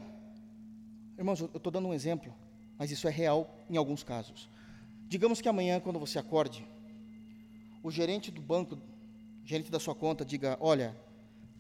irmãos, 1.18 1.42
eu 1.42 1.48
estou 1.48 1.70
dando 1.70 1.90
um 1.90 1.94
exemplo, 1.94 2.34
mas 2.84 2.92
isso 2.92 3.08
é 3.08 3.12
real 3.12 3.50
em 3.70 3.78
alguns 3.78 4.04
casos. 4.04 4.50
Digamos 5.08 5.40
que 5.40 5.48
amanhã, 5.48 5.80
quando 5.80 5.98
você 5.98 6.20
acorde, 6.20 6.68
o 7.82 7.90
gerente 7.90 8.30
do 8.30 8.42
banco, 8.42 8.78
gerente 9.46 9.72
da 9.72 9.80
sua 9.80 9.96
conta, 9.96 10.26
diga: 10.26 10.58
Olha, 10.60 10.94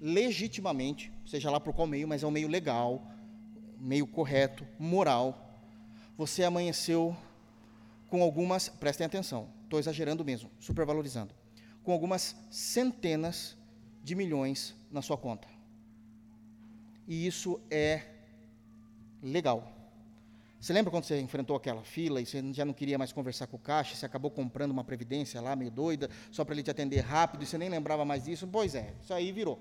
legitimamente, 0.02 1.14
seja 1.26 1.50
lá 1.50 1.62
por 1.62 1.74
qual 1.74 1.88
meio, 1.88 2.10
mas 2.10 2.24
é 2.24 2.28
um 2.28 2.32
meio 2.32 2.50
legal, 2.50 3.10
meio 3.80 4.06
correto, 4.06 4.68
moral, 4.78 5.62
você 6.18 6.44
amanheceu 6.44 7.16
com 8.10 8.22
algumas, 8.22 8.68
prestem 8.68 9.06
atenção, 9.06 9.48
estou 9.64 9.80
exagerando 9.80 10.26
mesmo, 10.26 10.52
supervalorizando, 10.60 11.34
com 11.86 11.94
algumas 11.94 12.36
centenas 12.52 13.58
de 14.04 14.14
milhões 14.14 14.76
na 14.92 15.02
sua 15.02 15.18
conta. 15.18 15.48
E 17.08 17.26
isso 17.26 17.62
é 17.72 18.02
legal. 19.22 19.83
Você 20.64 20.72
lembra 20.72 20.90
quando 20.92 21.04
você 21.04 21.20
enfrentou 21.20 21.58
aquela 21.58 21.84
fila 21.84 22.22
e 22.22 22.26
você 22.26 22.42
já 22.54 22.64
não 22.64 22.74
queria 22.74 22.98
mais 22.98 23.12
conversar 23.12 23.48
com 23.48 23.58
o 23.58 23.60
caixa, 23.60 23.98
você 23.98 24.06
acabou 24.06 24.32
comprando 24.32 24.72
uma 24.72 24.82
previdência 24.82 25.42
lá 25.42 25.58
meio 25.58 25.70
doida, 25.70 26.10
só 26.32 26.46
para 26.46 26.56
ele 26.56 26.64
te 26.64 26.72
atender 26.72 27.02
rápido 27.02 27.44
e 27.44 27.46
você 27.46 27.58
nem 27.58 27.68
lembrava 27.68 28.06
mais 28.06 28.24
disso? 28.24 28.48
Pois 28.48 28.74
é, 28.74 28.94
isso 29.02 29.14
aí 29.14 29.30
virou. 29.34 29.60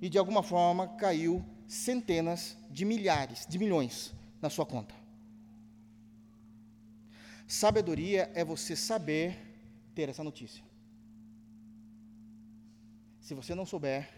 E 0.00 0.08
de 0.08 0.16
alguma 0.18 0.40
forma 0.44 0.86
caiu 0.86 1.44
centenas 1.66 2.56
de 2.70 2.84
milhares, 2.84 3.44
de 3.44 3.58
milhões 3.58 4.14
na 4.40 4.48
sua 4.48 4.64
conta. 4.64 4.94
Sabedoria 7.44 8.30
é 8.36 8.44
você 8.44 8.76
saber 8.76 9.36
ter 9.96 10.08
essa 10.08 10.22
notícia. 10.22 10.62
Se 13.20 13.34
você 13.34 13.52
não 13.52 13.66
souber, 13.66 14.08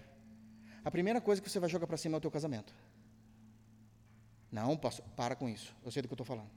a 0.84 0.90
primeira 0.90 1.22
coisa 1.22 1.40
que 1.40 1.48
você 1.48 1.58
vai 1.58 1.70
jogar 1.70 1.86
para 1.86 1.96
cima 1.96 2.16
é 2.16 2.18
o 2.18 2.20
teu 2.20 2.30
casamento. 2.30 2.81
Não, 4.52 4.76
pastor, 4.76 5.04
para 5.16 5.34
com 5.34 5.48
isso. 5.48 5.74
Eu 5.82 5.90
sei 5.90 6.02
do 6.02 6.08
que 6.08 6.12
eu 6.12 6.16
estou 6.16 6.26
falando. 6.26 6.50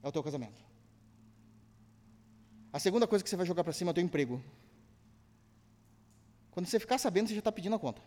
É 0.00 0.08
o 0.08 0.12
teu 0.12 0.22
casamento. 0.22 0.64
A 2.72 2.78
segunda 2.78 3.06
coisa 3.06 3.24
que 3.24 3.28
você 3.28 3.36
vai 3.36 3.44
jogar 3.44 3.64
para 3.64 3.72
cima 3.72 3.90
é 3.90 3.92
o 3.92 3.94
teu 3.94 4.04
emprego. 4.04 4.42
Quando 6.52 6.66
você 6.66 6.78
ficar 6.78 6.98
sabendo, 6.98 7.26
você 7.26 7.34
já 7.34 7.40
está 7.40 7.50
pedindo 7.50 7.74
a 7.74 7.78
conta. 7.78 8.00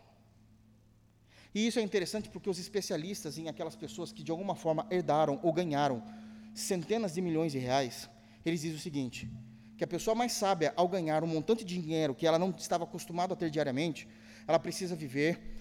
E 1.53 1.67
isso 1.67 1.79
é 1.79 1.81
interessante 1.81 2.29
porque 2.29 2.49
os 2.49 2.59
especialistas 2.59 3.37
em 3.37 3.49
aquelas 3.49 3.75
pessoas 3.75 4.13
que 4.13 4.23
de 4.23 4.31
alguma 4.31 4.55
forma 4.55 4.87
herdaram 4.89 5.37
ou 5.43 5.51
ganharam 5.51 6.01
centenas 6.53 7.13
de 7.13 7.21
milhões 7.21 7.51
de 7.51 7.57
reais, 7.57 8.09
eles 8.45 8.61
dizem 8.61 8.77
o 8.77 8.79
seguinte: 8.79 9.29
que 9.77 9.83
a 9.83 9.87
pessoa 9.87 10.15
mais 10.15 10.31
sábia, 10.31 10.73
ao 10.77 10.87
ganhar 10.87 11.23
um 11.23 11.27
montante 11.27 11.65
de 11.65 11.77
dinheiro 11.77 12.15
que 12.15 12.25
ela 12.25 12.39
não 12.39 12.51
estava 12.51 12.85
acostumada 12.85 13.33
a 13.33 13.37
ter 13.37 13.49
diariamente, 13.49 14.07
ela 14.47 14.59
precisa 14.59 14.95
viver 14.95 15.60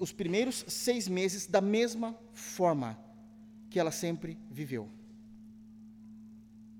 os 0.00 0.12
primeiros 0.12 0.64
seis 0.68 1.08
meses 1.08 1.46
da 1.46 1.60
mesma 1.60 2.16
forma 2.32 2.98
que 3.70 3.78
ela 3.78 3.90
sempre 3.90 4.38
viveu. 4.50 4.88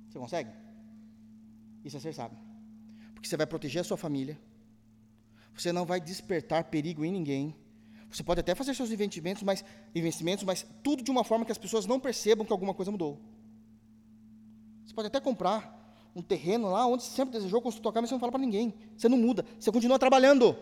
Você 0.08 0.18
consegue? 0.18 0.50
Isso 1.84 1.96
é 1.96 2.00
ser 2.00 2.12
sábio. 2.12 2.38
Porque 3.14 3.28
você 3.28 3.36
vai 3.36 3.46
proteger 3.46 3.80
a 3.80 3.84
sua 3.84 3.96
família, 3.96 4.38
você 5.54 5.72
não 5.72 5.84
vai 5.84 6.00
despertar 6.00 6.64
perigo 6.64 7.04
em 7.04 7.12
ninguém, 7.12 7.54
você 8.10 8.22
pode 8.22 8.40
até 8.40 8.54
fazer 8.54 8.74
seus 8.74 8.92
investimentos, 8.92 9.42
mas, 9.42 9.64
investimentos, 9.92 10.44
mas 10.44 10.64
tudo 10.84 11.02
de 11.02 11.10
uma 11.10 11.24
forma 11.24 11.44
que 11.44 11.50
as 11.50 11.58
pessoas 11.58 11.84
não 11.84 11.98
percebam 11.98 12.46
que 12.46 12.52
alguma 12.52 12.72
coisa 12.72 12.92
mudou. 12.92 13.20
Você 14.84 14.94
pode 14.94 15.08
até 15.08 15.18
comprar 15.18 15.74
um 16.14 16.22
terreno 16.22 16.70
lá 16.70 16.86
onde 16.86 17.02
sempre 17.02 17.32
desejou 17.32 17.60
construir 17.60 17.82
tua 17.82 17.92
casa, 17.92 18.02
mas 18.02 18.10
você 18.10 18.14
não 18.14 18.20
fala 18.20 18.30
para 18.30 18.40
ninguém. 18.40 18.72
Você 18.96 19.08
não 19.08 19.18
muda, 19.18 19.44
você 19.58 19.72
continua 19.72 19.98
trabalhando. 19.98 20.56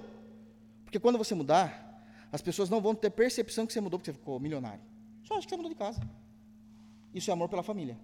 Porque 0.82 0.98
quando 0.98 1.18
você 1.18 1.34
mudar, 1.34 1.91
as 2.32 2.40
pessoas 2.40 2.70
não 2.70 2.80
vão 2.80 2.94
ter 2.94 3.10
percepção 3.10 3.66
que 3.66 3.72
você 3.74 3.80
mudou 3.80 3.98
porque 3.98 4.10
você 4.10 4.18
ficou 4.18 4.40
milionário. 4.40 4.82
Só 5.22 5.36
acho 5.36 5.46
que 5.46 5.50
você 5.50 5.56
mudou 5.56 5.70
de 5.70 5.76
casa. 5.76 6.00
Isso 7.14 7.30
é 7.30 7.34
amor 7.34 7.48
pela 7.48 7.62
família. 7.62 7.98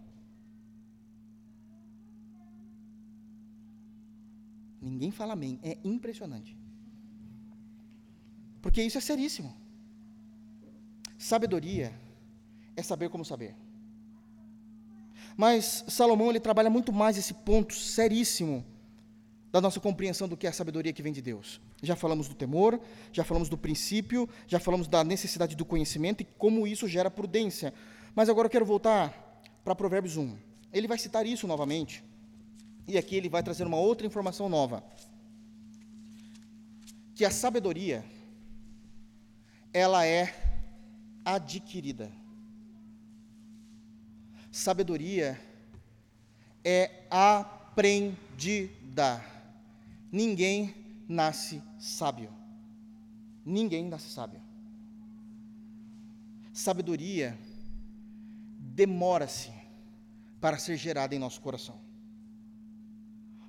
Ninguém 4.83 5.11
fala 5.11 5.33
amém. 5.33 5.59
É 5.63 5.79
impressionante. 5.83 6.55
Porque 8.61 8.83
isso 8.83 8.99
é 8.99 9.01
seríssimo. 9.01 9.57
Sabedoria 11.17 11.99
é 12.77 12.83
saber 12.83 13.09
como 13.09 13.25
saber. 13.25 13.57
Mas 15.37 15.85
Salomão 15.89 16.29
ele 16.29 16.41
trabalha 16.41 16.69
muito 16.69 16.93
mais 16.93 17.17
esse 17.17 17.33
ponto 17.33 17.75
seríssimo 17.75 18.65
da 19.51 19.61
nossa 19.61 19.81
compreensão 19.81 20.29
do 20.29 20.37
que 20.37 20.47
é 20.47 20.51
a 20.51 20.53
sabedoria 20.53 20.93
que 20.93 21.03
vem 21.03 21.13
de 21.13 21.23
Deus. 21.23 21.61
Já 21.83 21.97
falamos 21.97 22.29
do 22.29 22.35
temor, 22.35 22.81
já 23.13 23.25
falamos 23.25 23.49
do 23.49 23.57
princípio, 23.57 24.29
já 24.47 24.61
falamos 24.61 24.87
da 24.87 25.03
necessidade 25.03 25.57
do 25.57 25.65
conhecimento 25.65 26.21
e 26.21 26.25
como 26.25 26.67
isso 26.67 26.87
gera 26.87 27.11
prudência. 27.11 27.73
Mas 28.15 28.29
agora 28.29 28.47
eu 28.47 28.51
quero 28.51 28.67
voltar 28.67 29.43
para 29.65 29.75
Provérbios 29.75 30.17
1. 30.17 30.37
Ele 30.73 30.87
vai 30.87 30.99
citar 30.99 31.25
isso 31.27 31.47
novamente. 31.47 32.05
E 32.87 32.99
aqui 32.99 33.17
ele 33.17 33.29
vai 33.29 33.43
trazer 33.43 33.67
uma 33.67 33.79
outra 33.79 34.07
informação 34.07 34.49
nova. 34.49 34.85
Que 37.15 37.25
a 37.25 37.31
sabedoria 37.31 38.05
ela 39.73 40.07
é 40.07 40.35
adquirida. 41.25 42.11
Sabedoria 44.51 45.41
é 46.65 46.91
aprendida. 47.11 48.19
Ninguém 50.11 50.75
nasce 51.09 51.63
sábio. 51.79 52.31
Ninguém 53.45 53.89
nasce 53.89 54.11
sábio. 54.11 54.41
Sabedoria 56.53 57.39
demora-se 58.59 59.53
para 60.41 60.59
ser 60.59 60.77
gerada 60.77 61.15
em 61.15 61.19
nosso 61.19 61.41
coração. 61.41 61.81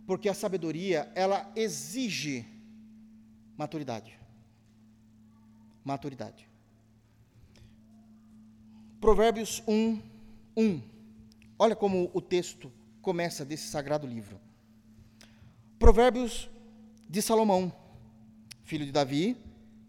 Porque 0.05 0.27
a 0.27 0.33
sabedoria, 0.33 1.11
ela 1.15 1.51
exige 1.55 2.45
maturidade 3.57 4.19
maturidade. 5.83 6.47
Provérbios 8.99 9.63
1, 9.67 10.01
1. 10.55 10.81
Olha 11.57 11.75
como 11.75 12.11
o 12.13 12.21
texto 12.21 12.71
começa 13.01 13.45
desse 13.45 13.67
sagrado 13.69 14.05
livro. 14.05 14.39
Provérbios 15.79 16.49
de 17.09 17.21
Salomão, 17.21 17.73
filho 18.63 18.85
de 18.85 18.91
Davi, 18.91 19.37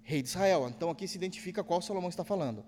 rei 0.03 0.22
de 0.22 0.28
Israel. 0.28 0.68
Então 0.68 0.88
aqui 0.88 1.09
se 1.09 1.18
identifica 1.18 1.64
qual 1.64 1.82
Salomão 1.82 2.09
está 2.09 2.22
falando. 2.22 2.64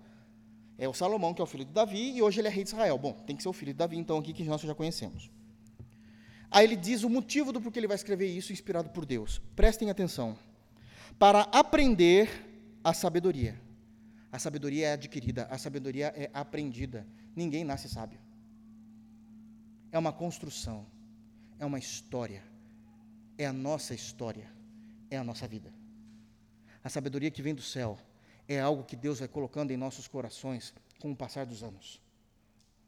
É 0.77 0.89
o 0.89 0.93
Salomão 0.93 1.33
que 1.33 1.41
é 1.41 1.43
o 1.43 1.47
filho 1.47 1.63
de 1.63 1.71
Davi 1.71 2.17
e 2.17 2.21
hoje 2.21 2.41
ele 2.41 2.49
é 2.49 2.51
rei 2.51 2.65
de 2.65 2.69
Israel. 2.71 2.97
Bom, 2.97 3.13
tem 3.25 3.33
que 3.33 3.41
ser 3.41 3.47
o 3.47 3.53
filho 3.53 3.71
de 3.71 3.77
Davi, 3.77 3.97
então 3.97 4.17
aqui 4.17 4.33
que 4.33 4.43
nós 4.43 4.59
já 4.59 4.75
conhecemos. 4.75 5.31
Aí 6.51 6.65
ele 6.65 6.75
diz 6.75 7.03
o 7.03 7.09
motivo 7.09 7.53
do 7.53 7.61
porquê 7.61 7.79
ele 7.79 7.87
vai 7.87 7.95
escrever 7.95 8.27
isso, 8.27 8.51
inspirado 8.51 8.89
por 8.89 9.05
Deus. 9.05 9.41
Prestem 9.55 9.89
atenção. 9.89 10.37
Para 11.17 11.43
aprender 11.43 12.29
a 12.83 12.93
sabedoria. 12.93 13.59
A 14.31 14.37
sabedoria 14.37 14.87
é 14.87 14.93
adquirida, 14.93 15.47
a 15.49 15.57
sabedoria 15.57 16.13
é 16.15 16.29
aprendida. 16.33 17.07
Ninguém 17.33 17.63
nasce 17.63 17.87
sábio. 17.87 18.19
É 19.91 19.97
uma 19.97 20.11
construção, 20.11 20.85
é 21.57 21.65
uma 21.65 21.79
história, 21.79 22.43
é 23.37 23.45
a 23.45 23.53
nossa 23.53 23.93
história, 23.93 24.51
é 25.09 25.17
a 25.17 25.23
nossa 25.23 25.47
vida. 25.47 25.73
A 26.83 26.89
sabedoria 26.89 27.31
que 27.31 27.41
vem 27.41 27.55
do 27.55 27.61
céu 27.61 27.97
é 28.47 28.59
algo 28.59 28.83
que 28.83 28.95
Deus 28.95 29.19
vai 29.19 29.27
colocando 29.27 29.71
em 29.71 29.77
nossos 29.77 30.07
corações 30.07 30.73
com 30.99 31.11
o 31.11 31.15
passar 31.15 31.45
dos 31.45 31.63
anos. 31.63 32.01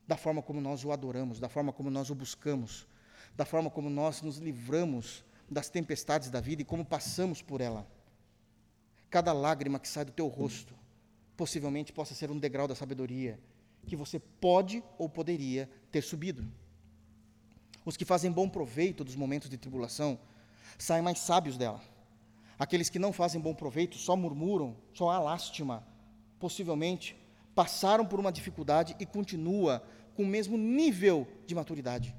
Da 0.08 0.18
forma 0.18 0.41
como 0.41 0.62
nós 0.62 0.84
o 0.84 0.91
adoramos, 0.91 1.39
da 1.39 1.50
forma 1.50 1.72
como 1.72 1.89
nós 1.89 2.10
o 2.10 2.16
buscamos, 2.16 2.88
da 3.36 3.46
forma 3.46 3.70
como 3.70 3.89
nós 3.89 4.22
nos 4.22 4.38
livramos 4.38 5.24
das 5.50 5.70
tempestades 5.70 6.30
da 6.30 6.39
vida 6.39 6.62
e 6.62 6.66
como 6.66 6.86
passamos 6.86 7.41
por 7.41 7.62
ela. 7.62 7.88
Cada 9.10 9.34
lágrima 9.34 9.80
que 9.80 9.88
sai 9.88 10.06
do 10.06 10.12
teu 10.12 10.28
rosto 10.28 10.76
possivelmente 11.38 11.91
possa 11.91 12.14
ser 12.14 12.32
um 12.32 12.39
degrau 12.39 12.68
da 12.68 12.76
sabedoria 12.76 13.39
que 13.86 13.96
você 13.96 14.20
pode 14.20 14.84
ou 14.98 15.08
poderia 15.08 15.70
ter 15.91 16.02
subido. 16.02 16.46
Os 17.86 17.96
que 17.96 18.04
fazem 18.04 18.32
bom 18.32 18.50
proveito 18.50 19.04
dos 19.04 19.16
momentos 19.16 19.50
de 19.50 19.58
tribulação 19.58 20.20
saem 20.78 21.03
mais 21.03 21.20
sábios 21.20 21.57
dela. 21.57 21.82
Aqueles 22.57 22.89
que 22.89 22.99
não 22.99 23.11
fazem 23.11 23.41
bom 23.41 23.53
proveito 23.53 23.97
só 23.97 24.16
murmuram, 24.16 24.76
só 24.93 25.09
há 25.09 25.20
lástima, 25.20 25.86
possivelmente 26.39 27.16
passaram 27.53 28.05
por 28.05 28.20
uma 28.20 28.32
dificuldade 28.32 28.95
e 28.99 29.05
continua 29.05 29.82
com 30.16 30.24
o 30.24 30.28
mesmo 30.28 30.57
nível 30.57 31.28
de 31.45 31.55
maturidade. 31.55 32.16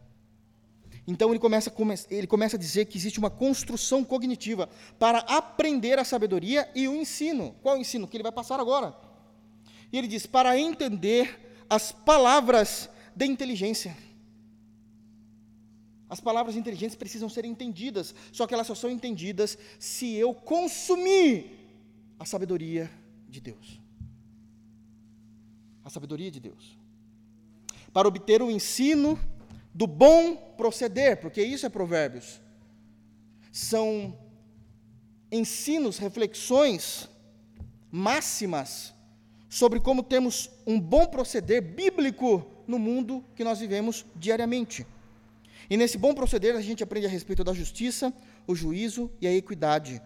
Então 1.06 1.30
ele 1.30 1.38
começa, 1.38 1.72
ele 2.10 2.26
começa 2.26 2.56
a 2.56 2.58
dizer 2.58 2.86
que 2.86 2.98
existe 2.98 3.18
uma 3.18 3.30
construção 3.30 4.02
cognitiva 4.02 4.68
para 4.98 5.18
aprender 5.20 5.98
a 5.98 6.04
sabedoria 6.04 6.68
e 6.74 6.88
o 6.88 6.94
ensino. 6.96 7.54
Qual 7.62 7.76
é 7.76 7.78
o 7.78 7.80
ensino? 7.80 8.08
Que 8.08 8.16
ele 8.16 8.24
vai 8.24 8.32
passar 8.32 8.58
agora. 8.58 8.94
E 9.92 9.98
ele 9.98 10.08
diz: 10.08 10.26
para 10.26 10.58
entender 10.58 11.64
as 11.70 11.92
palavras 11.92 12.90
da 13.14 13.24
inteligência. 13.24 13.96
As 16.08 16.20
palavras 16.20 16.54
inteligentes 16.54 16.96
precisam 16.96 17.28
ser 17.28 17.44
entendidas, 17.44 18.14
só 18.30 18.46
que 18.46 18.54
elas 18.54 18.66
só 18.66 18.74
são 18.74 18.90
entendidas 18.90 19.58
se 19.78 20.14
eu 20.14 20.32
consumir 20.32 21.50
a 22.18 22.24
sabedoria 22.24 22.90
de 23.28 23.40
Deus. 23.40 23.80
A 25.84 25.90
sabedoria 25.90 26.30
de 26.30 26.40
Deus. 26.40 26.78
Para 27.92 28.08
obter 28.08 28.40
o 28.40 28.50
ensino 28.50 29.18
do 29.74 29.86
bom 29.86 30.36
proceder, 30.56 31.20
porque 31.20 31.42
isso 31.42 31.66
é 31.66 31.68
Provérbios. 31.68 32.40
São 33.50 34.16
ensinos, 35.30 35.98
reflexões 35.98 37.08
máximas 37.90 38.94
sobre 39.48 39.80
como 39.80 40.02
temos 40.02 40.50
um 40.66 40.78
bom 40.78 41.06
proceder 41.06 41.62
bíblico 41.62 42.46
no 42.66 42.78
mundo 42.78 43.24
que 43.34 43.44
nós 43.44 43.58
vivemos 43.58 44.04
diariamente. 44.14 44.86
E 45.68 45.76
nesse 45.76 45.98
bom 45.98 46.14
proceder 46.14 46.54
a 46.54 46.60
gente 46.60 46.82
aprende 46.82 47.06
a 47.06 47.10
respeito 47.10 47.42
da 47.42 47.52
justiça, 47.52 48.12
o 48.46 48.54
juízo 48.54 49.10
e 49.20 49.26
a 49.26 49.32
equidade. 49.32 50.00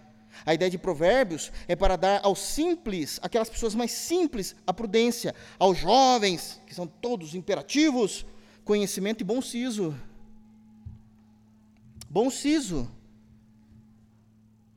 A 0.46 0.54
ideia 0.54 0.70
de 0.70 0.78
provérbios 0.78 1.52
é 1.68 1.76
para 1.76 1.96
dar 1.96 2.20
aos 2.22 2.38
simples, 2.38 3.18
aquelas 3.22 3.50
pessoas 3.50 3.74
mais 3.74 3.90
simples, 3.90 4.54
a 4.66 4.72
prudência, 4.72 5.34
aos 5.58 5.78
jovens, 5.78 6.60
que 6.66 6.74
são 6.74 6.86
todos 6.86 7.34
imperativos, 7.34 8.24
conhecimento 8.64 9.20
e 9.20 9.24
bom 9.24 9.42
siso. 9.42 9.94
Bom 12.08 12.30
siso. 12.30 12.90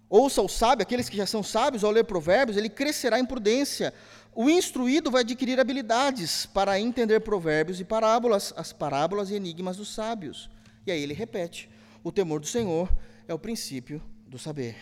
Ouça 0.09 0.41
o 0.41 0.49
sábio, 0.49 0.83
aqueles 0.83 1.09
que 1.09 1.17
já 1.17 1.25
são 1.25 1.41
sábios, 1.41 1.83
ao 1.83 1.91
ler 1.91 2.03
provérbios, 2.03 2.57
ele 2.57 2.69
crescerá 2.69 3.19
em 3.19 3.25
prudência. 3.25 3.93
o 4.35 4.49
instruído 4.49 5.11
vai 5.11 5.21
adquirir 5.21 5.59
habilidades 5.59 6.47
para 6.47 6.79
entender 6.79 7.19
provérbios 7.19 7.79
e 7.79 7.83
parábolas, 7.83 8.51
as 8.57 8.73
parábolas 8.73 9.29
e 9.29 9.35
enigmas 9.35 9.77
dos 9.77 9.93
sábios. 9.93 10.49
E 10.85 10.91
aí 10.91 11.01
ele 11.01 11.13
repete: 11.13 11.69
o 12.03 12.11
temor 12.11 12.39
do 12.39 12.47
Senhor 12.47 12.93
é 13.27 13.33
o 13.33 13.39
princípio 13.39 14.01
do 14.27 14.37
saber. 14.37 14.75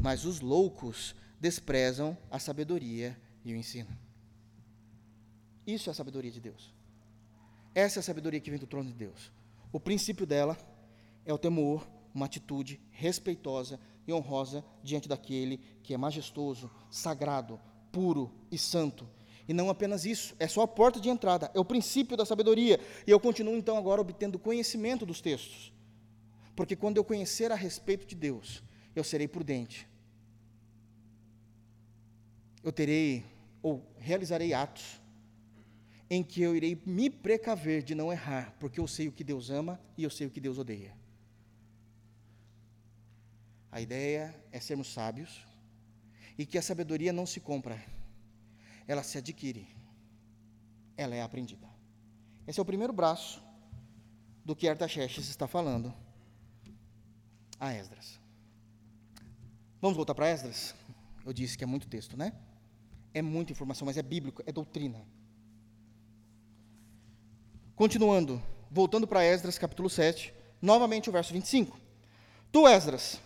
Mas 0.00 0.24
os 0.24 0.40
loucos 0.40 1.14
desprezam 1.40 2.16
a 2.30 2.38
sabedoria 2.38 3.18
e 3.44 3.52
o 3.52 3.56
ensino. 3.56 3.90
Isso 5.66 5.88
é 5.88 5.92
a 5.92 5.94
sabedoria 5.94 6.30
de 6.30 6.40
Deus. 6.40 6.74
Essa 7.74 7.98
é 7.98 8.00
a 8.00 8.04
sabedoria 8.04 8.40
que 8.40 8.50
vem 8.50 8.58
do 8.58 8.66
trono 8.66 8.88
de 8.88 8.94
Deus. 8.94 9.32
O 9.72 9.80
princípio 9.80 10.26
dela 10.26 10.56
é 11.24 11.32
o 11.32 11.38
temor, 11.38 11.88
uma 12.14 12.26
atitude 12.26 12.80
respeitosa 12.90 13.80
e 14.06 14.12
honrosa 14.12 14.64
diante 14.82 15.08
daquele 15.08 15.58
que 15.82 15.94
é 15.94 15.96
majestoso, 15.96 16.70
sagrado, 16.90 17.58
puro 17.90 18.30
e 18.50 18.58
santo. 18.58 19.08
E 19.48 19.52
não 19.52 19.68
apenas 19.68 20.04
isso, 20.04 20.34
é 20.38 20.46
só 20.46 20.62
a 20.62 20.68
porta 20.68 21.00
de 21.00 21.08
entrada, 21.08 21.50
é 21.54 21.58
o 21.58 21.64
princípio 21.64 22.16
da 22.16 22.24
sabedoria. 22.24 22.78
E 23.06 23.10
eu 23.10 23.18
continuo 23.18 23.56
então 23.56 23.76
agora 23.76 24.00
obtendo 24.00 24.38
conhecimento 24.38 25.04
dos 25.04 25.20
textos. 25.20 25.72
Porque 26.54 26.76
quando 26.76 26.96
eu 26.96 27.04
conhecer 27.04 27.50
a 27.50 27.54
respeito 27.54 28.06
de 28.06 28.14
Deus, 28.14 28.62
eu 28.94 29.02
serei 29.02 29.26
prudente. 29.26 29.88
Eu 32.62 32.70
terei 32.70 33.24
ou 33.62 33.82
realizarei 33.98 34.52
atos 34.52 35.00
em 36.10 36.22
que 36.22 36.42
eu 36.42 36.54
irei 36.54 36.80
me 36.84 37.08
precaver 37.08 37.82
de 37.82 37.94
não 37.94 38.12
errar, 38.12 38.54
porque 38.60 38.78
eu 38.78 38.86
sei 38.86 39.08
o 39.08 39.12
que 39.12 39.24
Deus 39.24 39.48
ama 39.48 39.80
e 39.96 40.04
eu 40.04 40.10
sei 40.10 40.26
o 40.26 40.30
que 40.30 40.40
Deus 40.40 40.58
odeia. 40.58 40.94
A 43.70 43.80
ideia 43.80 44.34
é 44.52 44.60
sermos 44.60 44.92
sábios 44.92 45.46
e 46.36 46.44
que 46.44 46.58
a 46.58 46.62
sabedoria 46.62 47.12
não 47.12 47.24
se 47.24 47.40
compra, 47.40 47.82
ela 48.86 49.02
se 49.02 49.18
adquire, 49.18 49.66
ela 50.96 51.14
é 51.14 51.22
aprendida. 51.22 51.68
Esse 52.46 52.58
é 52.58 52.62
o 52.62 52.66
primeiro 52.66 52.92
braço 52.92 53.42
do 54.44 54.56
que 54.56 54.68
Artaxerxes 54.68 55.28
está 55.28 55.46
falando 55.46 55.94
a 57.58 57.72
Esdras. 57.72 58.20
Vamos 59.80 59.96
voltar 59.96 60.14
para 60.14 60.28
Esdras? 60.28 60.74
Eu 61.24 61.32
disse 61.32 61.56
que 61.56 61.62
é 61.62 61.66
muito 61.66 61.86
texto, 61.86 62.16
né? 62.16 62.32
É 63.14 63.22
muita 63.22 63.52
informação, 63.52 63.86
mas 63.86 63.96
é 63.96 64.02
bíblico, 64.02 64.42
é 64.44 64.50
doutrina. 64.50 65.06
Continuando, 67.76 68.42
voltando 68.70 69.06
para 69.06 69.24
Esdras, 69.24 69.58
capítulo 69.58 69.88
7, 69.88 70.34
novamente 70.60 71.08
o 71.08 71.12
verso 71.12 71.32
25. 71.32 71.78
Tu, 72.50 72.68
Esdras, 72.68 73.20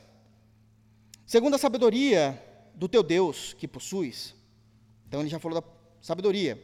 segundo 1.26 1.54
a 1.54 1.58
sabedoria 1.58 2.42
do 2.74 2.88
teu 2.88 3.02
Deus 3.02 3.54
que 3.54 3.66
possuis, 3.66 4.35
então 5.06 5.20
ele 5.20 5.28
já 5.28 5.38
falou 5.38 5.60
da 5.60 5.66
sabedoria, 6.00 6.60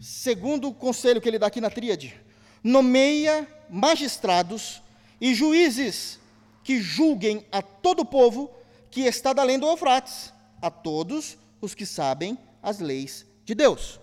segundo 0.00 0.72
conselho 0.72 1.20
que 1.20 1.28
ele 1.28 1.38
dá 1.38 1.46
aqui 1.46 1.60
na 1.60 1.70
tríade, 1.70 2.20
nomeia 2.62 3.46
magistrados 3.68 4.82
e 5.20 5.34
juízes 5.34 6.18
que 6.62 6.80
julguem 6.80 7.46
a 7.50 7.62
todo 7.62 8.00
o 8.00 8.04
povo 8.06 8.50
que 8.90 9.02
está 9.02 9.32
da 9.32 9.42
além 9.42 9.58
do 9.58 9.66
Eufrates, 9.66 10.32
a 10.60 10.70
todos 10.70 11.36
os 11.60 11.74
que 11.74 11.86
sabem 11.86 12.38
as 12.62 12.80
leis 12.80 13.26
de 13.44 13.54
Deus. 13.54 14.00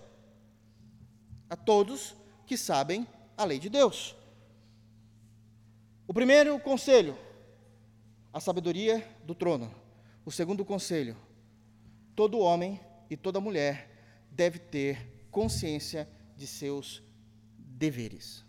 A 1.48 1.56
todos 1.56 2.14
que 2.46 2.56
sabem 2.56 3.06
a 3.36 3.44
lei 3.44 3.58
de 3.58 3.68
Deus. 3.68 4.14
O 6.06 6.14
primeiro 6.14 6.58
conselho, 6.58 7.16
a 8.32 8.40
sabedoria 8.40 9.06
do 9.24 9.34
trono. 9.34 9.72
O 10.24 10.30
segundo 10.30 10.64
conselho, 10.64 11.16
todo 12.14 12.38
homem 12.38 12.80
e 13.14 13.16
toda 13.16 13.40
mulher 13.40 13.90
deve 14.30 14.58
ter 14.58 15.26
consciência 15.30 16.08
de 16.36 16.46
seus 16.46 17.02
deveres. 17.56 18.44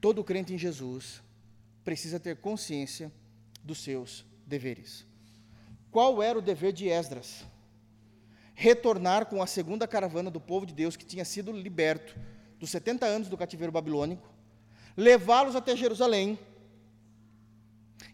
Todo 0.00 0.24
crente 0.24 0.52
em 0.52 0.58
Jesus 0.58 1.22
precisa 1.84 2.18
ter 2.18 2.36
consciência 2.36 3.12
dos 3.62 3.78
seus 3.78 4.26
deveres. 4.44 5.06
Qual 5.90 6.22
era 6.22 6.38
o 6.38 6.42
dever 6.42 6.72
de 6.72 6.88
Esdras? 6.88 7.44
retornar 8.60 9.24
com 9.24 9.42
a 9.42 9.46
segunda 9.46 9.88
caravana 9.88 10.30
do 10.30 10.38
povo 10.38 10.66
de 10.66 10.74
Deus 10.74 10.94
que 10.94 11.06
tinha 11.06 11.24
sido 11.24 11.50
liberto 11.50 12.14
dos 12.58 12.68
70 12.68 13.06
anos 13.06 13.26
do 13.26 13.38
cativeiro 13.38 13.72
babilônico, 13.72 14.30
levá-los 14.94 15.56
até 15.56 15.74
Jerusalém 15.74 16.38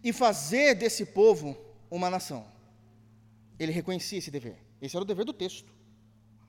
e 0.05 0.13
fazer 0.13 0.77
desse 0.77 1.05
povo 1.05 1.59
uma 1.91 2.09
nação. 2.09 2.47
Ele 3.59 3.73
reconhecia 3.73 4.19
esse 4.19 4.31
dever. 4.31 4.57
Esse 4.81 4.97
era 4.97 5.03
o 5.03 5.07
dever 5.07 5.25
do 5.25 5.33
texto, 5.33 5.73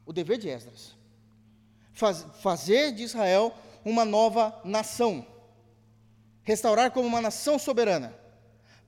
o 0.05 0.14
dever 0.14 0.38
de 0.38 0.49
Esdras. 0.49 0.95
Faz, 1.93 2.26
fazer 2.41 2.91
de 2.91 3.03
Israel 3.03 3.55
uma 3.84 4.05
nova 4.05 4.60
nação, 4.64 5.26
restaurar 6.43 6.91
como 6.91 7.08
uma 7.08 7.22
nação 7.22 7.58
soberana. 7.58 8.14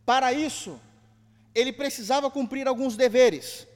Para 0.05 0.33
isso, 0.33 0.79
ele 1.55 1.71
precisava 1.71 2.29
cumprir 2.29 2.67
alguns 2.67 2.95
deveres 2.95 3.67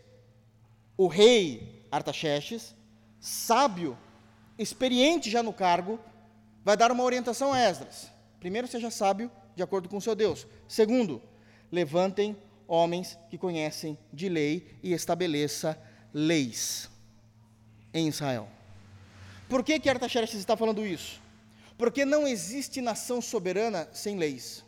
o 0.97 1.07
rei 1.07 1.85
Artaxerxes, 1.91 2.75
sábio, 3.19 3.97
experiente 4.57 5.29
já 5.29 5.43
no 5.43 5.53
cargo, 5.53 5.99
vai 6.63 6.77
dar 6.77 6.91
uma 6.91 7.03
orientação 7.03 7.53
a 7.53 7.59
Esdras. 7.59 8.11
Primeiro, 8.39 8.67
seja 8.67 8.91
sábio 8.91 9.31
de 9.55 9.63
acordo 9.63 9.89
com 9.89 9.99
seu 9.99 10.15
Deus. 10.15 10.47
Segundo, 10.67 11.21
levantem 11.71 12.37
homens 12.67 13.17
que 13.29 13.37
conhecem 13.37 13.97
de 14.11 14.29
lei 14.29 14.77
e 14.81 14.93
estabeleça 14.93 15.77
leis 16.13 16.89
em 17.93 18.07
Israel. 18.07 18.47
Por 19.49 19.63
que, 19.63 19.79
que 19.79 19.89
Artaxerxes 19.89 20.39
está 20.39 20.57
falando 20.57 20.85
isso? 20.85 21.21
Porque 21.77 22.05
não 22.05 22.27
existe 22.27 22.81
nação 22.81 23.21
soberana 23.21 23.87
sem 23.93 24.17
leis. 24.17 24.63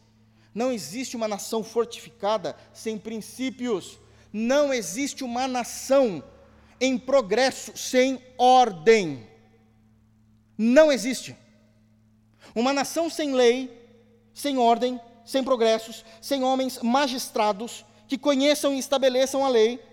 Não 0.54 0.72
existe 0.72 1.16
uma 1.16 1.28
nação 1.28 1.64
fortificada 1.64 2.56
sem 2.74 2.98
princípios 2.98 4.00
não 4.38 4.74
existe 4.74 5.24
uma 5.24 5.48
nação 5.48 6.22
em 6.78 6.98
progresso 6.98 7.72
sem 7.78 8.22
ordem. 8.38 9.26
Não 10.58 10.92
existe. 10.92 11.34
Uma 12.54 12.74
nação 12.74 13.10
sem 13.10 13.34
lei, 13.34 13.72
sem 14.34 14.58
ordem, 14.58 15.00
sem 15.26 15.44
progressos, 15.44 16.06
sem 16.22 16.44
homens 16.44 16.80
magistrados 16.82 17.84
que 18.08 18.18
conheçam 18.18 18.74
e 18.74 18.80
estabeleçam 18.80 19.44
a 19.44 19.50
lei, 19.50 19.84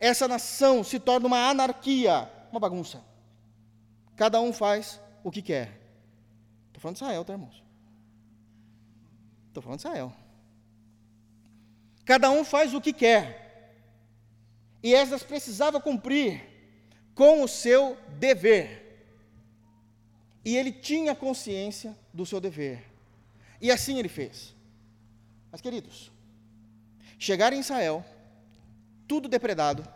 essa 0.00 0.26
nação 0.26 0.82
se 0.82 0.98
torna 0.98 1.26
uma 1.26 1.48
anarquia, 1.48 2.28
uma 2.50 2.58
bagunça. 2.58 3.04
Cada 4.16 4.40
um 4.40 4.52
faz 4.52 5.00
o 5.22 5.30
que 5.30 5.42
quer. 5.42 5.80
Estou 6.68 6.80
falando 6.80 6.96
de 6.96 7.04
Israel, 7.04 7.24
tá, 7.24 7.34
irmãos? 7.34 7.62
Estou 9.48 9.62
falando 9.62 9.78
de 9.78 9.86
Israel. 9.86 10.12
Cada 12.04 12.30
um 12.30 12.44
faz 12.44 12.74
o 12.74 12.80
que 12.80 12.92
quer. 12.92 13.42
E 14.82 14.94
Esdras 14.94 15.22
precisava 15.22 15.80
cumprir 15.80 16.42
com 17.14 17.42
o 17.42 17.48
seu 17.48 17.96
dever. 18.18 18.80
E 20.44 20.56
ele 20.56 20.72
tinha 20.72 21.14
consciência 21.14 21.96
do 22.12 22.26
seu 22.26 22.40
dever. 22.40 22.84
E 23.60 23.70
assim 23.70 23.98
ele 23.98 24.08
fez. 24.08 24.54
Mas, 25.52 25.60
queridos, 25.60 26.10
chegar 27.18 27.52
em 27.52 27.60
Israel, 27.60 28.02
tudo 29.06 29.28
depredado, 29.28 29.86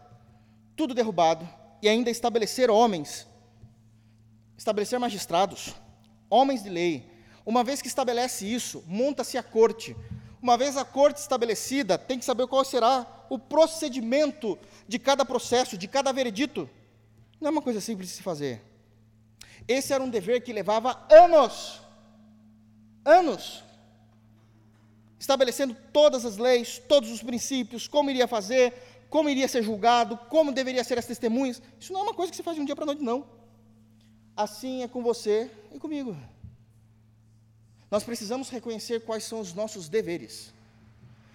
tudo 0.76 0.92
derrubado, 0.92 1.48
e 1.80 1.88
ainda 1.88 2.10
estabelecer 2.10 2.70
homens, 2.70 3.26
estabelecer 4.56 4.98
magistrados, 4.98 5.74
homens 6.28 6.62
de 6.62 6.68
lei. 6.68 7.10
Uma 7.44 7.64
vez 7.64 7.80
que 7.80 7.88
estabelece 7.88 8.46
isso, 8.46 8.84
monta-se 8.86 9.38
a 9.38 9.42
corte. 9.42 9.96
Uma 10.42 10.58
vez 10.58 10.76
a 10.76 10.84
corte 10.84 11.20
estabelecida, 11.20 11.96
tem 11.96 12.18
que 12.18 12.24
saber 12.24 12.46
qual 12.46 12.62
será 12.62 13.06
o 13.30 13.38
procedimento 13.38 14.58
de 14.86 14.98
cada 14.98 15.24
processo, 15.24 15.78
de 15.78 15.88
cada 15.88 16.12
veredito. 16.12 16.68
Não 17.40 17.48
é 17.48 17.50
uma 17.50 17.62
coisa 17.62 17.80
simples 17.80 18.10
de 18.10 18.16
se 18.16 18.22
fazer. 18.22 18.62
Esse 19.66 19.94
era 19.94 20.02
um 20.02 20.10
dever 20.10 20.42
que 20.42 20.52
levava 20.52 21.02
anos, 21.10 21.80
anos, 23.04 23.64
estabelecendo 25.18 25.76
todas 25.92 26.24
as 26.24 26.36
leis, 26.36 26.78
todos 26.88 27.10
os 27.10 27.22
princípios, 27.22 27.88
como 27.88 28.10
iria 28.10 28.28
fazer, 28.28 28.72
como 29.08 29.28
iria 29.28 29.48
ser 29.48 29.62
julgado, 29.62 30.16
como 30.28 30.52
deveria 30.52 30.84
ser 30.84 30.98
as 30.98 31.06
testemunhas. 31.06 31.62
Isso 31.80 31.92
não 31.92 32.00
é 32.00 32.02
uma 32.04 32.14
coisa 32.14 32.30
que 32.30 32.36
se 32.36 32.42
faz 32.42 32.56
de 32.56 32.62
um 32.62 32.64
dia 32.64 32.74
para 32.74 32.84
a 32.84 32.86
noite, 32.86 33.02
não. 33.02 33.26
Assim 34.36 34.82
é 34.82 34.88
com 34.88 35.02
você 35.02 35.50
e 35.72 35.78
comigo. 35.78 36.16
Nós 37.90 38.04
precisamos 38.04 38.50
reconhecer 38.50 39.00
quais 39.00 39.24
são 39.24 39.40
os 39.40 39.54
nossos 39.54 39.88
deveres 39.88 40.52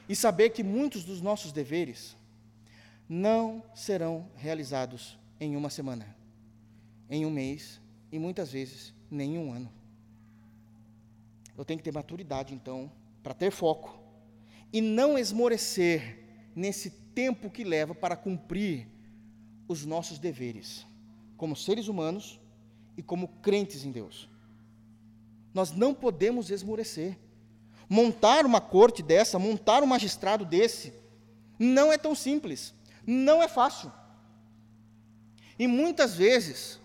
e 0.07 0.15
saber 0.15 0.49
que 0.49 0.63
muitos 0.63 1.03
dos 1.03 1.21
nossos 1.21 1.51
deveres 1.51 2.15
não 3.07 3.63
serão 3.73 4.27
realizados 4.35 5.17
em 5.39 5.55
uma 5.55 5.69
semana, 5.69 6.15
em 7.09 7.25
um 7.25 7.31
mês 7.31 7.79
e 8.11 8.19
muitas 8.19 8.51
vezes 8.51 8.93
nem 9.09 9.35
em 9.35 9.39
um 9.39 9.53
ano. 9.53 9.71
Eu 11.57 11.65
tenho 11.65 11.77
que 11.77 11.83
ter 11.83 11.93
maturidade, 11.93 12.53
então, 12.53 12.91
para 13.21 13.33
ter 13.33 13.51
foco 13.51 13.99
e 14.73 14.81
não 14.81 15.17
esmorecer 15.17 16.19
nesse 16.55 16.89
tempo 16.89 17.49
que 17.49 17.63
leva 17.63 17.93
para 17.93 18.15
cumprir 18.15 18.87
os 19.67 19.85
nossos 19.85 20.19
deveres, 20.19 20.85
como 21.37 21.55
seres 21.55 21.87
humanos 21.87 22.39
e 22.97 23.01
como 23.01 23.27
crentes 23.41 23.85
em 23.85 23.91
Deus. 23.91 24.29
Nós 25.53 25.71
não 25.71 25.93
podemos 25.93 26.49
esmorecer. 26.49 27.17
Montar 27.89 28.45
uma 28.45 28.61
corte 28.61 29.03
dessa, 29.03 29.37
montar 29.37 29.83
um 29.83 29.85
magistrado 29.85 30.45
desse, 30.45 30.93
não 31.59 31.91
é 31.91 31.97
tão 31.97 32.15
simples, 32.15 32.73
não 33.05 33.43
é 33.43 33.49
fácil. 33.49 33.91
E 35.59 35.67
muitas 35.67 36.15
vezes, 36.15 36.79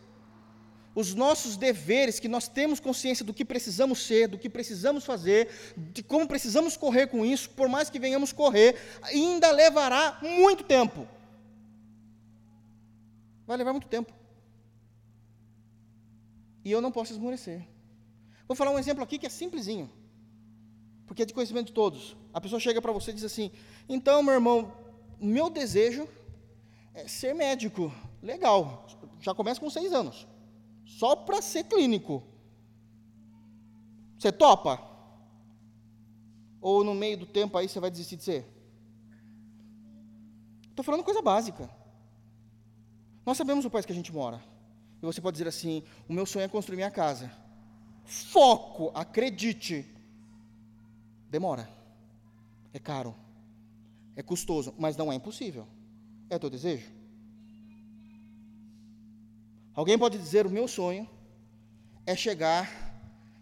os 0.97 1.15
nossos 1.15 1.59
deveres, 1.59 2.19
que 2.19 2.27
nós 2.27 2.49
temos 2.49 2.81
consciência 2.81 3.23
do 3.23 3.35
que 3.35 3.45
precisamos 3.45 3.99
ser, 3.99 4.29
do 4.29 4.39
que 4.39 4.49
precisamos 4.49 5.05
fazer, 5.05 5.75
de 5.77 6.03
como 6.03 6.27
precisamos 6.27 6.75
correr 6.75 7.09
com 7.09 7.23
isso, 7.23 7.51
por 7.51 7.69
mais 7.69 7.91
que 7.91 7.99
venhamos 7.99 8.33
correr, 8.33 8.77
ainda 9.03 9.51
levará 9.51 10.19
muito 10.23 10.65
tempo. 10.65 11.07
Vai 13.47 13.59
levar 13.59 13.73
muito 13.73 13.89
tempo. 13.89 14.11
E 16.65 16.73
eu 16.73 16.81
não 16.81 16.91
posso 16.91 17.13
esmorecer. 17.13 17.63
Vou 18.49 18.57
falar 18.57 18.71
um 18.71 18.79
exemplo 18.79 19.05
aqui 19.05 19.19
que 19.19 19.27
é 19.27 19.29
simplesinho, 19.29 19.91
porque 21.07 21.25
é 21.25 21.27
de 21.27 21.35
conhecimento 21.35 21.67
de 21.67 21.73
todos. 21.75 22.17
A 22.33 22.41
pessoa 22.41 22.59
chega 22.59 22.81
para 22.81 22.91
você 22.91 23.11
e 23.11 23.15
diz 23.15 23.25
assim: 23.25 23.51
Então, 23.87 24.23
meu 24.23 24.33
irmão, 24.33 24.73
meu 25.21 25.51
desejo 25.51 26.09
é 26.95 27.07
ser 27.07 27.35
médico. 27.35 27.93
Legal, 28.23 28.87
já 29.21 29.35
começa 29.35 29.61
com 29.61 29.69
seis 29.69 29.93
anos, 29.93 30.27
só 30.87 31.17
para 31.17 31.43
ser 31.43 31.65
clínico. 31.65 32.23
Você 34.19 34.33
topa? 34.33 34.81
Ou 36.61 36.83
no 36.83 36.95
meio 36.95 37.19
do 37.19 37.27
tempo 37.27 37.59
aí 37.59 37.69
você 37.69 37.79
vai 37.81 37.91
desistir 37.91 38.17
de 38.17 38.25
ser? 38.25 38.47
Estou 40.71 40.85
falando 40.85 41.05
coisa 41.05 41.21
básica. 41.21 41.69
Nós 43.25 43.37
sabemos 43.37 43.65
o 43.65 43.71
país 43.71 43.85
que 43.85 43.93
a 43.93 43.95
gente 43.95 44.13
mora. 44.13 44.43
E 45.03 45.05
você 45.05 45.21
pode 45.21 45.35
dizer 45.37 45.49
assim: 45.49 45.83
o 46.09 46.13
meu 46.13 46.25
sonho 46.25 46.45
é 46.45 46.49
construir 46.49 46.77
minha 46.77 46.91
casa. 46.91 47.31
Foco, 48.05 48.91
acredite. 48.95 49.85
Demora. 51.29 51.69
É 52.73 52.79
caro. 52.79 53.15
É 54.15 54.23
custoso, 54.23 54.73
mas 54.79 54.97
não 54.97 55.13
é 55.13 55.17
impossível. 55.17 55.67
É 56.31 56.39
teu 56.39 56.49
desejo? 56.49 56.96
Alguém 59.77 59.99
pode 59.99 60.19
dizer: 60.19 60.47
o 60.47 60.51
meu 60.51 60.67
sonho 60.67 61.07
é 62.07 62.17
chegar 62.17 62.67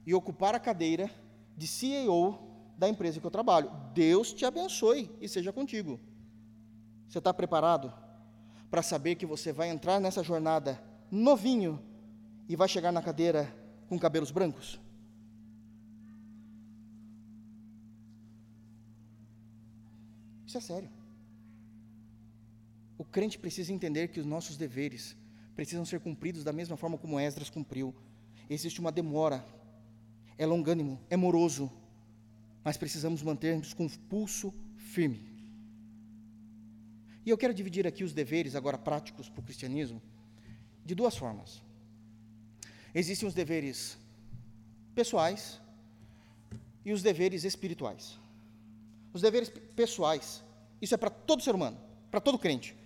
e 0.04 0.12
ocupar 0.12 0.52
a 0.54 0.58
cadeira 0.58 1.08
de 1.56 1.68
CEO 1.68 2.36
da 2.76 2.88
empresa 2.88 3.20
que 3.20 3.26
eu 3.26 3.30
trabalho. 3.30 3.70
Deus 3.94 4.32
te 4.32 4.44
abençoe 4.44 5.08
e 5.20 5.28
seja 5.28 5.52
contigo. 5.52 6.00
Você 7.08 7.18
está 7.18 7.32
preparado 7.32 7.94
para 8.68 8.82
saber 8.82 9.14
que 9.14 9.24
você 9.24 9.52
vai 9.52 9.68
entrar 9.70 10.00
nessa 10.00 10.24
jornada 10.24 10.82
novinho 11.08 11.80
e 12.48 12.56
vai 12.56 12.66
chegar 12.66 12.90
na 12.90 13.00
cadeira 13.00 13.54
com 13.88 13.96
cabelos 13.96 14.32
brancos? 14.32 14.80
Isso 20.44 20.58
é 20.58 20.60
sério. 20.60 20.90
O 22.98 23.04
crente 23.04 23.38
precisa 23.38 23.72
entender 23.72 24.08
que 24.08 24.18
os 24.18 24.26
nossos 24.26 24.56
deveres 24.56 25.16
precisam 25.54 25.84
ser 25.84 26.00
cumpridos 26.00 26.44
da 26.44 26.52
mesma 26.52 26.76
forma 26.76 26.98
como 26.98 27.18
Esdras 27.18 27.50
cumpriu. 27.50 27.94
Existe 28.48 28.80
uma 28.80 28.92
demora, 28.92 29.44
é 30.36 30.44
longânimo, 30.44 31.00
é 31.08 31.16
moroso, 31.16 31.70
mas 32.62 32.76
precisamos 32.76 33.22
mantermos 33.22 33.72
com 33.72 33.88
pulso 33.88 34.52
firme. 34.76 35.34
E 37.24 37.30
eu 37.30 37.38
quero 37.38 37.54
dividir 37.54 37.86
aqui 37.86 38.04
os 38.04 38.12
deveres, 38.12 38.54
agora 38.54 38.76
práticos 38.76 39.28
para 39.28 39.40
o 39.40 39.44
cristianismo, 39.44 40.02
de 40.84 40.94
duas 40.94 41.16
formas. 41.16 41.62
Existem 42.94 43.26
os 43.26 43.34
deveres 43.34 43.96
pessoais 44.94 45.60
e 46.84 46.92
os 46.92 47.02
deveres 47.02 47.44
espirituais. 47.44 48.18
Os 49.12 49.22
deveres 49.22 49.48
pessoais, 49.74 50.42
isso 50.82 50.94
é 50.94 50.98
para 50.98 51.10
todo 51.10 51.42
ser 51.42 51.54
humano, 51.54 51.78
para 52.10 52.20
todo 52.20 52.38
crente. 52.38 52.76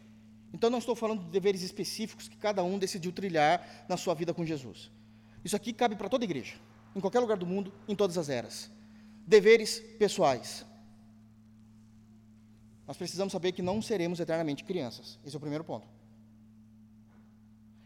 Então 0.52 0.70
não 0.70 0.78
estou 0.78 0.94
falando 0.94 1.24
de 1.24 1.30
deveres 1.30 1.62
específicos 1.62 2.28
que 2.28 2.36
cada 2.36 2.62
um 2.64 2.78
decidiu 2.78 3.12
trilhar 3.12 3.86
na 3.88 3.96
sua 3.96 4.14
vida 4.14 4.32
com 4.32 4.44
Jesus. 4.44 4.90
Isso 5.44 5.56
aqui 5.56 5.72
cabe 5.72 5.94
para 5.94 6.08
toda 6.08 6.24
igreja, 6.24 6.56
em 6.94 7.00
qualquer 7.00 7.20
lugar 7.20 7.36
do 7.36 7.46
mundo, 7.46 7.72
em 7.86 7.94
todas 7.94 8.16
as 8.16 8.28
eras. 8.28 8.70
Deveres 9.26 9.78
pessoais. 9.98 10.64
Nós 12.86 12.96
precisamos 12.96 13.32
saber 13.32 13.52
que 13.52 13.60
não 13.60 13.82
seremos 13.82 14.18
eternamente 14.18 14.64
crianças. 14.64 15.18
Esse 15.24 15.36
é 15.36 15.38
o 15.38 15.40
primeiro 15.40 15.64
ponto. 15.64 15.86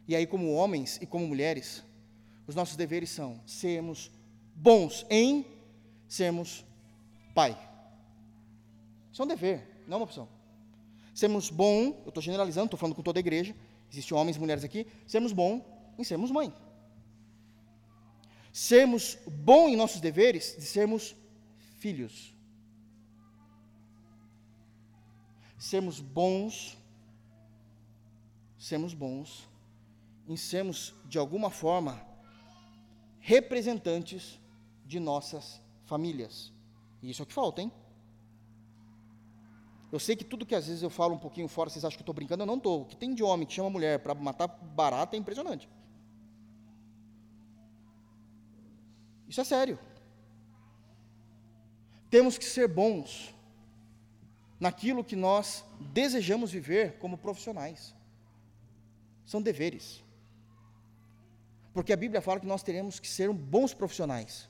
E 0.07 0.15
aí, 0.15 0.27
como 0.27 0.53
homens 0.53 0.99
e 1.01 1.07
como 1.07 1.27
mulheres, 1.27 1.83
os 2.47 2.55
nossos 2.55 2.77
deveres 2.77 3.11
são 3.11 3.41
sermos 3.47 4.11
bons 4.55 5.05
em 5.11 5.47
sermos 6.07 6.65
pai. 7.35 7.59
Isso 9.13 9.23
é 9.23 9.25
um 9.25 9.29
dever, 9.29 9.85
não 9.87 9.95
é 9.95 9.97
uma 9.99 10.05
opção. 10.05 10.29
Sermos 11.15 11.51
bom, 11.51 12.03
eu 12.05 12.09
estou 12.09 12.23
generalizando, 12.23 12.67
estou 12.67 12.79
falando 12.79 12.95
com 12.95 13.03
toda 13.03 13.19
a 13.19 13.21
igreja, 13.21 13.55
existem 13.91 14.17
homens 14.17 14.37
e 14.37 14.41
mulheres 14.41 14.65
aqui, 14.65 14.87
sermos 15.07 15.33
bom 15.33 15.95
em 15.99 16.05
sermos 16.05 16.31
mãe. 16.31 16.53
Sermos 18.53 19.19
bom 19.27 19.69
em 19.69 19.77
nossos 19.77 20.01
deveres 20.01 20.57
de 20.59 20.65
sermos 20.65 21.15
filhos. 21.79 22.35
Sermos 25.59 26.01
bons, 26.01 26.77
sermos 28.59 28.95
bons 28.95 29.49
em 30.29 30.37
sermos, 30.37 30.95
de 31.07 31.19
alguma 31.19 31.51
forma, 31.51 32.01
representantes 33.21 34.39
de 34.87 34.99
nossas 35.01 35.61
famílias. 35.85 36.53
E 37.03 37.11
isso 37.11 37.23
é 37.23 37.25
o 37.25 37.27
que 37.27 37.35
falta, 37.35 37.61
hein? 37.61 37.73
Eu 39.93 40.01
sei 40.01 40.17
que 40.17 40.25
tudo 40.25 40.47
que 40.47 40.55
às 40.55 40.67
vezes 40.67 40.83
eu 40.83 40.89
falo 40.89 41.15
um 41.15 41.19
pouquinho 41.19 41.47
fora, 41.47 41.69
vocês 41.69 41.85
acham 41.85 41.99
que 41.99 42.01
eu 42.01 42.05
estou 42.05 42.15
brincando, 42.15 42.43
eu 42.43 42.47
não 42.47 42.57
estou. 42.57 42.81
O 42.81 42.85
que 42.87 42.97
tem 42.97 43.15
de 43.15 43.23
homem 43.23 43.47
que 43.47 43.53
chama 43.53 43.69
mulher 43.69 43.99
para 43.99 44.15
matar 44.15 44.49
barata 44.49 45.15
é 45.15 45.19
impressionante. 45.19 45.69
Isso 49.29 49.43
é 49.43 49.45
sério. 49.45 49.79
Temos 52.09 52.39
que 52.39 52.45
ser 52.47 52.69
bons 52.69 53.35
naquilo 54.59 55.05
que 55.05 55.15
nós 55.15 55.63
desejamos 55.79 56.51
viver 56.51 56.99
como 56.99 57.19
profissionais. 57.19 57.95
São 59.27 59.43
deveres. 59.43 60.03
Porque 61.75 61.93
a 61.93 61.97
Bíblia 61.97 62.23
fala 62.23 62.41
que 62.41 62.47
nós 62.47 62.63
teremos 62.63 62.99
que 62.99 63.09
ser 63.09 63.31
bons 63.31 63.75
profissionais. 63.75 64.49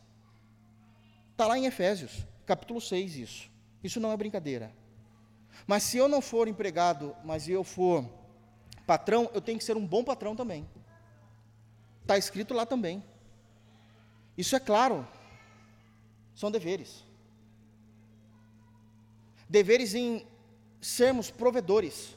Está 1.32 1.48
lá 1.48 1.58
em 1.58 1.66
Efésios, 1.66 2.24
capítulo 2.46 2.80
6, 2.80 3.16
isso. 3.16 3.50
Isso 3.82 3.98
não 3.98 4.12
é 4.12 4.16
brincadeira. 4.16 4.81
Mas 5.66 5.82
se 5.84 5.96
eu 5.96 6.08
não 6.08 6.20
for 6.20 6.48
empregado, 6.48 7.14
mas 7.24 7.48
eu 7.48 7.62
for 7.62 8.08
patrão, 8.86 9.30
eu 9.32 9.40
tenho 9.40 9.58
que 9.58 9.64
ser 9.64 9.76
um 9.76 9.86
bom 9.86 10.02
patrão 10.02 10.34
também. 10.34 10.68
Está 12.02 12.18
escrito 12.18 12.52
lá 12.52 12.66
também. 12.66 13.02
Isso 14.36 14.56
é 14.56 14.60
claro. 14.60 15.06
São 16.34 16.50
deveres. 16.50 17.04
Deveres 19.48 19.94
em 19.94 20.26
sermos 20.80 21.30
provedores 21.30 22.16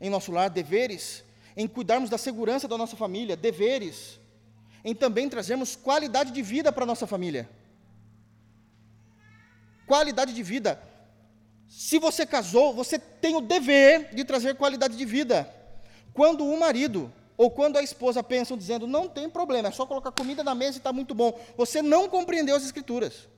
em 0.00 0.10
nosso 0.10 0.32
lar, 0.32 0.48
deveres 0.48 1.24
em 1.56 1.66
cuidarmos 1.66 2.08
da 2.08 2.16
segurança 2.16 2.68
da 2.68 2.78
nossa 2.78 2.96
família, 2.96 3.36
deveres, 3.36 4.20
em 4.84 4.94
também 4.94 5.28
trazermos 5.28 5.74
qualidade 5.74 6.30
de 6.30 6.40
vida 6.40 6.72
para 6.72 6.84
a 6.84 6.86
nossa 6.86 7.06
família. 7.06 7.48
Qualidade 9.86 10.32
de 10.32 10.42
vida. 10.42 10.80
Se 11.68 11.98
você 11.98 12.24
casou, 12.24 12.72
você 12.72 12.98
tem 12.98 13.36
o 13.36 13.42
dever 13.42 14.14
de 14.14 14.24
trazer 14.24 14.56
qualidade 14.56 14.96
de 14.96 15.04
vida. 15.04 15.54
Quando 16.14 16.44
o 16.44 16.58
marido 16.58 17.12
ou 17.36 17.50
quando 17.50 17.76
a 17.76 17.82
esposa 17.82 18.22
pensam 18.22 18.56
dizendo, 18.56 18.86
não 18.86 19.08
tem 19.08 19.28
problema, 19.28 19.68
é 19.68 19.70
só 19.70 19.86
colocar 19.86 20.10
comida 20.10 20.42
na 20.42 20.54
mesa 20.54 20.78
e 20.78 20.80
está 20.80 20.92
muito 20.92 21.14
bom, 21.14 21.38
você 21.56 21.80
não 21.82 22.08
compreendeu 22.08 22.56
as 22.56 22.64
Escrituras. 22.64 23.28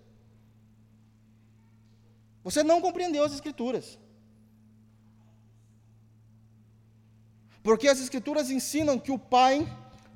Você 2.43 2.63
não 2.63 2.81
compreendeu 2.81 3.25
as 3.25 3.35
Escrituras. 3.35 3.99
Porque 7.63 7.89
as 7.89 8.01
Escrituras 8.01 8.49
ensinam 8.49 8.99
que 8.99 9.13
o 9.13 9.19
pai 9.19 9.67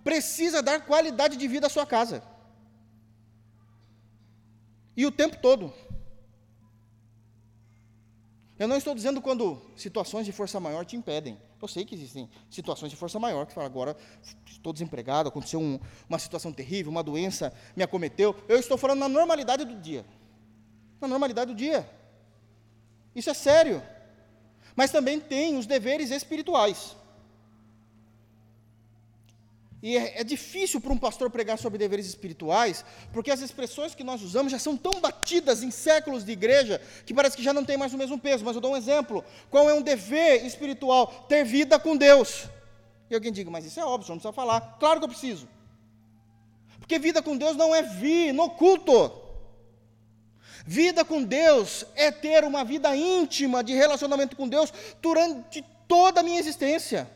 precisa 0.03 0.63
dar 0.63 0.87
qualidade 0.87 1.37
de 1.37 1.49
vida 1.49 1.67
à 1.67 1.71
sua 1.71 1.85
casa. 1.85 2.23
E 4.97 5.05
o 5.05 5.11
tempo 5.11 5.37
todo. 5.43 5.75
Eu 8.59 8.69
não 8.69 8.77
estou 8.77 8.95
dizendo 8.95 9.21
quando 9.21 9.61
situações 9.77 10.25
de 10.25 10.33
força 10.33 10.61
maior 10.61 10.85
te 10.85 10.97
impedem. 10.97 11.37
Eu 11.61 11.67
sei 11.67 11.85
que 11.85 11.95
existem 11.95 12.31
situações 12.49 12.91
de 12.91 12.97
força 12.97 13.19
maior, 13.19 13.47
que 13.47 13.53
fala, 13.53 13.67
agora 13.67 13.97
estou 14.47 14.73
desempregado, 14.73 15.29
aconteceu 15.29 15.61
um, 15.61 15.81
uma 16.09 16.19
situação 16.19 16.53
terrível, 16.53 16.93
uma 16.93 17.03
doença 17.03 17.53
me 17.75 17.83
acometeu. 17.83 18.37
Eu 18.49 18.59
estou 18.59 18.79
falando 18.79 19.01
na 19.01 19.09
normalidade 19.09 19.65
do 19.65 19.75
dia. 19.75 20.05
Na 21.01 21.09
normalidade 21.09 21.53
do 21.53 21.57
dia. 21.57 21.89
Isso 23.15 23.29
é 23.29 23.35
sério. 23.35 23.83
Mas 24.77 24.93
também 24.93 25.19
tem 25.19 25.57
os 25.57 25.67
deveres 25.67 26.11
espirituais. 26.11 26.97
E 29.85 29.99
é, 29.99 30.23
é 30.23 30.25
difícil 30.25 30.81
para 30.81 30.95
um 30.95 30.97
pastor 30.97 31.29
pregar 31.29 31.59
sobre 31.59 31.77
deveres 31.77 32.07
espirituais, 32.07 32.83
porque 33.13 33.31
as 33.31 33.43
expressões 33.43 33.95
que 33.95 34.03
nós 34.03 34.23
usamos 34.23 34.51
já 34.51 34.59
são 34.59 34.79
tão 34.79 34.99
batidas 34.99 35.63
em 35.63 35.71
séculos 35.71 36.25
de 36.25 36.33
igreja 36.33 36.81
que 37.05 37.13
parece 37.13 37.37
que 37.37 37.43
já 37.43 37.53
não 37.53 37.67
tem 37.67 37.77
mais 37.77 37.93
o 37.93 37.99
mesmo 37.99 38.19
peso. 38.19 38.47
Mas 38.47 38.55
eu 38.55 38.63
dou 38.63 38.73
um 38.73 38.79
exemplo: 38.79 39.23
qual 39.51 39.69
é 39.69 39.75
um 39.75 39.83
dever 39.83 40.43
espiritual? 40.47 41.27
Ter 41.29 41.45
vida 41.45 41.79
com 41.79 41.99
Deus. 41.99 42.47
E 43.11 43.15
alguém 43.15 43.31
diga, 43.31 43.51
mas 43.51 43.67
isso 43.67 43.79
é 43.79 43.85
óbvio, 43.85 44.09
não 44.09 44.17
precisa 44.17 44.33
falar. 44.33 44.79
Claro 44.81 45.01
que 45.01 45.05
eu 45.05 45.11
preciso. 45.11 45.47
Porque 46.79 46.99
vida 46.99 47.21
com 47.21 47.37
Deus 47.37 47.55
não 47.55 47.75
é 47.75 47.83
vir 47.83 48.33
no 48.33 48.49
culto. 48.49 49.13
Vida 50.65 51.05
com 51.05 51.23
Deus 51.23 51.85
é 51.95 52.11
ter 52.11 52.43
uma 52.43 52.65
vida 52.65 52.97
íntima 52.97 53.63
de 53.63 53.75
relacionamento 53.75 54.35
com 54.35 54.49
Deus 54.49 54.73
durante 55.03 55.63
toda 55.87 56.21
a 56.21 56.23
minha 56.23 56.41
existência. 56.41 57.07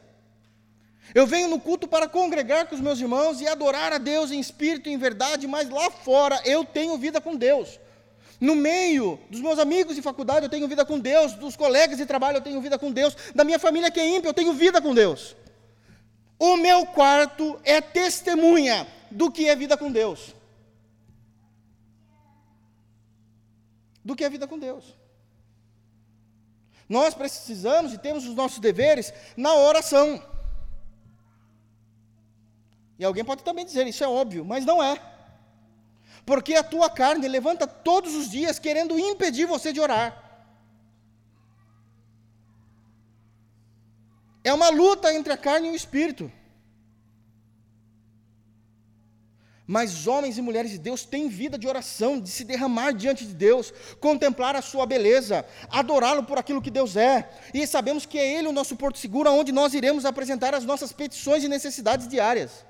Eu 1.14 1.26
venho 1.26 1.48
no 1.48 1.58
culto 1.58 1.88
para 1.88 2.08
congregar 2.08 2.66
com 2.66 2.74
os 2.74 2.80
meus 2.80 3.00
irmãos 3.00 3.40
e 3.40 3.48
adorar 3.48 3.92
a 3.92 3.98
Deus 3.98 4.30
em 4.30 4.38
espírito 4.38 4.88
e 4.88 4.92
em 4.92 4.98
verdade, 4.98 5.46
mas 5.46 5.68
lá 5.68 5.90
fora 5.90 6.40
eu 6.44 6.64
tenho 6.64 6.98
vida 6.98 7.20
com 7.20 7.34
Deus. 7.34 7.78
No 8.40 8.54
meio 8.54 9.18
dos 9.30 9.40
meus 9.40 9.58
amigos 9.58 9.96
de 9.96 10.02
faculdade 10.02 10.46
eu 10.46 10.50
tenho 10.50 10.68
vida 10.68 10.84
com 10.84 10.98
Deus, 10.98 11.32
dos 11.32 11.56
colegas 11.56 11.96
de 11.96 12.06
trabalho 12.06 12.36
eu 12.36 12.42
tenho 12.42 12.60
vida 12.60 12.78
com 12.78 12.92
Deus, 12.92 13.16
da 13.34 13.42
minha 13.42 13.58
família 13.58 13.90
que 13.90 13.98
é 13.98 14.06
ímpia 14.06 14.28
eu 14.28 14.34
tenho 14.34 14.52
vida 14.52 14.80
com 14.80 14.94
Deus. 14.94 15.34
O 16.38 16.56
meu 16.56 16.86
quarto 16.86 17.58
é 17.64 17.80
testemunha 17.80 18.86
do 19.10 19.30
que 19.30 19.48
é 19.48 19.56
vida 19.56 19.76
com 19.76 19.90
Deus. 19.90 20.34
Do 24.04 24.14
que 24.14 24.24
é 24.24 24.30
vida 24.30 24.46
com 24.46 24.58
Deus. 24.58 24.84
Nós 26.88 27.12
precisamos 27.12 27.92
e 27.92 27.98
temos 27.98 28.24
os 28.24 28.34
nossos 28.34 28.60
deveres 28.60 29.12
na 29.36 29.54
oração. 29.54 30.22
E 32.98 33.04
alguém 33.04 33.24
pode 33.24 33.42
também 33.42 33.64
dizer, 33.64 33.86
isso 33.86 34.02
é 34.02 34.08
óbvio, 34.08 34.44
mas 34.44 34.64
não 34.64 34.82
é. 34.82 35.00
Porque 36.26 36.54
a 36.54 36.62
tua 36.62 36.90
carne 36.90 37.28
levanta 37.28 37.66
todos 37.66 38.14
os 38.14 38.28
dias 38.28 38.58
querendo 38.58 38.98
impedir 38.98 39.46
você 39.46 39.72
de 39.72 39.80
orar. 39.80 40.24
É 44.42 44.52
uma 44.52 44.68
luta 44.70 45.12
entre 45.12 45.32
a 45.32 45.36
carne 45.36 45.68
e 45.68 45.70
o 45.70 45.76
espírito. 45.76 46.30
Mas 49.66 50.06
homens 50.06 50.38
e 50.38 50.42
mulheres 50.42 50.70
de 50.70 50.78
Deus 50.78 51.04
têm 51.04 51.28
vida 51.28 51.58
de 51.58 51.68
oração, 51.68 52.18
de 52.18 52.30
se 52.30 52.42
derramar 52.42 52.92
diante 52.92 53.26
de 53.26 53.34
Deus, 53.34 53.70
contemplar 54.00 54.56
a 54.56 54.62
sua 54.62 54.86
beleza, 54.86 55.44
adorá-lo 55.70 56.24
por 56.24 56.38
aquilo 56.38 56.62
que 56.62 56.70
Deus 56.70 56.96
é. 56.96 57.28
E 57.52 57.66
sabemos 57.66 58.06
que 58.06 58.18
é 58.18 58.38
Ele 58.38 58.48
o 58.48 58.52
nosso 58.52 58.76
porto 58.76 58.98
seguro, 58.98 59.30
onde 59.30 59.52
nós 59.52 59.74
iremos 59.74 60.06
apresentar 60.06 60.54
as 60.54 60.64
nossas 60.64 60.90
petições 60.90 61.44
e 61.44 61.48
necessidades 61.48 62.08
diárias. 62.08 62.64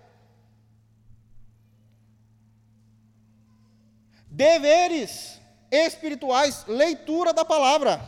Deveres 4.39 5.41
espirituais, 5.69 6.65
leitura 6.69 7.35
da 7.35 7.45
palavra. 7.45 8.01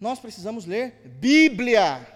Nós 0.00 0.20
precisamos 0.20 0.66
ler 0.66 1.02
Bíblia. 1.18 2.06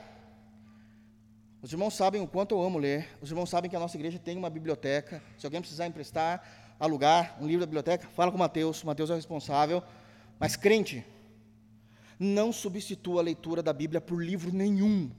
Os 1.61 1.73
irmãos 1.73 1.95
sabem 1.95 2.23
o 2.23 2.29
quanto 2.29 2.55
eu 2.55 2.63
amo 2.63 2.79
ler. 2.79 3.19
Os 3.21 3.29
irmãos 3.29 3.51
sabem 3.51 3.69
que 3.69 3.75
a 3.75 3.81
nossa 3.81 3.97
igreja 3.97 4.17
tem 4.17 4.39
uma 4.39 4.49
biblioteca. 4.49 5.21
Se 5.37 5.45
alguém 5.45 5.61
precisar 5.61 5.89
emprestar, 5.89 6.77
alugar 6.79 7.37
um 7.41 7.49
livro 7.49 7.63
da 7.63 7.67
biblioteca, 7.67 8.07
fala 8.15 8.31
com 8.31 8.37
o 8.37 8.39
Mateus. 8.39 8.85
O 8.85 8.87
Mateus 8.87 9.11
é 9.11 9.15
o 9.15 9.17
responsável. 9.17 9.83
Mas 10.39 10.55
crente, 10.55 11.05
não 12.17 12.53
substitua 12.53 13.23
a 13.23 13.25
leitura 13.25 13.61
da 13.61 13.73
Bíblia 13.73 14.01
por 14.01 14.23
livro 14.23 14.53
nenhum. 14.53 15.11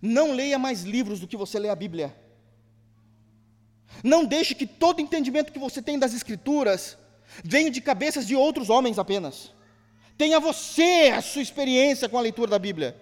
Não 0.00 0.32
leia 0.32 0.58
mais 0.58 0.82
livros 0.82 1.20
do 1.20 1.26
que 1.26 1.36
você 1.36 1.58
lê 1.58 1.68
a 1.68 1.74
Bíblia. 1.74 2.14
Não 4.02 4.24
deixe 4.24 4.54
que 4.54 4.66
todo 4.66 5.00
entendimento 5.00 5.52
que 5.52 5.58
você 5.58 5.80
tem 5.80 5.98
das 5.98 6.12
Escrituras 6.12 6.98
venha 7.42 7.70
de 7.70 7.80
cabeças 7.80 8.26
de 8.26 8.36
outros 8.36 8.68
homens 8.70 8.98
apenas. 8.98 9.52
Tenha 10.16 10.40
você 10.40 11.12
a 11.14 11.20
sua 11.20 11.42
experiência 11.42 12.08
com 12.08 12.18
a 12.18 12.20
leitura 12.20 12.50
da 12.50 12.58
Bíblia. 12.58 13.00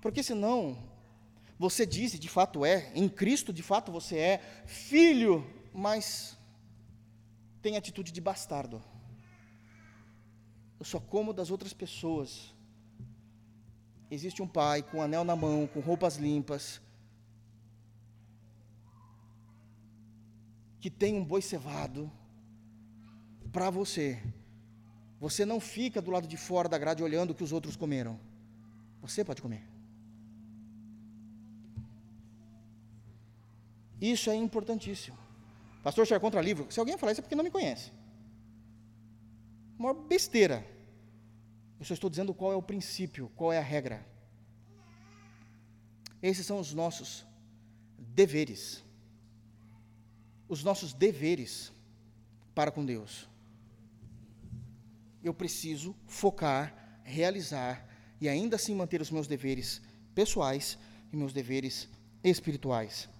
Porque 0.00 0.22
senão, 0.22 0.76
você 1.58 1.86
diz, 1.86 2.18
de 2.18 2.28
fato 2.28 2.64
é, 2.64 2.92
em 2.94 3.08
Cristo 3.08 3.52
de 3.52 3.62
fato 3.62 3.90
você 3.90 4.18
é, 4.18 4.40
filho, 4.66 5.46
mas 5.72 6.36
tem 7.62 7.76
atitude 7.76 8.12
de 8.12 8.20
bastardo 8.20 8.82
eu 10.84 10.86
só 10.86 11.00
como 11.00 11.32
das 11.32 11.50
outras 11.50 11.72
pessoas. 11.72 12.54
Existe 14.10 14.42
um 14.42 14.46
pai 14.46 14.82
com 14.82 14.98
um 14.98 15.02
anel 15.02 15.24
na 15.24 15.34
mão, 15.34 15.66
com 15.66 15.80
roupas 15.80 16.16
limpas, 16.16 16.78
que 20.78 20.90
tem 20.90 21.14
um 21.14 21.24
boi 21.24 21.40
cevado 21.40 22.12
para 23.50 23.70
você. 23.70 24.22
Você 25.18 25.46
não 25.46 25.58
fica 25.58 26.02
do 26.02 26.10
lado 26.10 26.28
de 26.28 26.36
fora 26.36 26.68
da 26.68 26.76
grade 26.76 27.02
olhando 27.02 27.30
o 27.30 27.34
que 27.34 27.42
os 27.42 27.52
outros 27.52 27.76
comeram. 27.76 28.20
Você 29.00 29.24
pode 29.24 29.40
comer. 29.40 29.66
Isso 33.98 34.28
é 34.28 34.34
importantíssimo. 34.34 35.16
Pastor 35.82 36.06
Char 36.06 36.20
contra 36.20 36.42
livro. 36.42 36.70
Se 36.70 36.78
alguém 36.78 36.98
falar 36.98 37.12
isso 37.12 37.22
é 37.22 37.24
porque 37.24 37.34
não 37.34 37.42
me 37.42 37.50
conhece. 37.50 37.90
Uma 39.78 39.94
besteira. 39.94 40.73
Eu 41.84 41.88
só 41.88 41.92
estou 41.92 42.08
dizendo 42.08 42.32
qual 42.32 42.50
é 42.50 42.56
o 42.56 42.62
princípio, 42.62 43.30
qual 43.36 43.52
é 43.52 43.58
a 43.58 43.62
regra. 43.62 44.06
Esses 46.22 46.46
são 46.46 46.58
os 46.58 46.72
nossos 46.72 47.26
deveres. 47.98 48.82
Os 50.48 50.64
nossos 50.64 50.94
deveres 50.94 51.70
para 52.54 52.70
com 52.70 52.82
Deus. 52.86 53.28
Eu 55.22 55.34
preciso 55.34 55.94
focar, 56.06 56.74
realizar 57.02 57.86
e 58.18 58.30
ainda 58.30 58.56
assim 58.56 58.74
manter 58.74 59.02
os 59.02 59.10
meus 59.10 59.26
deveres 59.26 59.82
pessoais 60.14 60.78
e 61.12 61.16
meus 61.18 61.34
deveres 61.34 61.86
espirituais. 62.22 63.10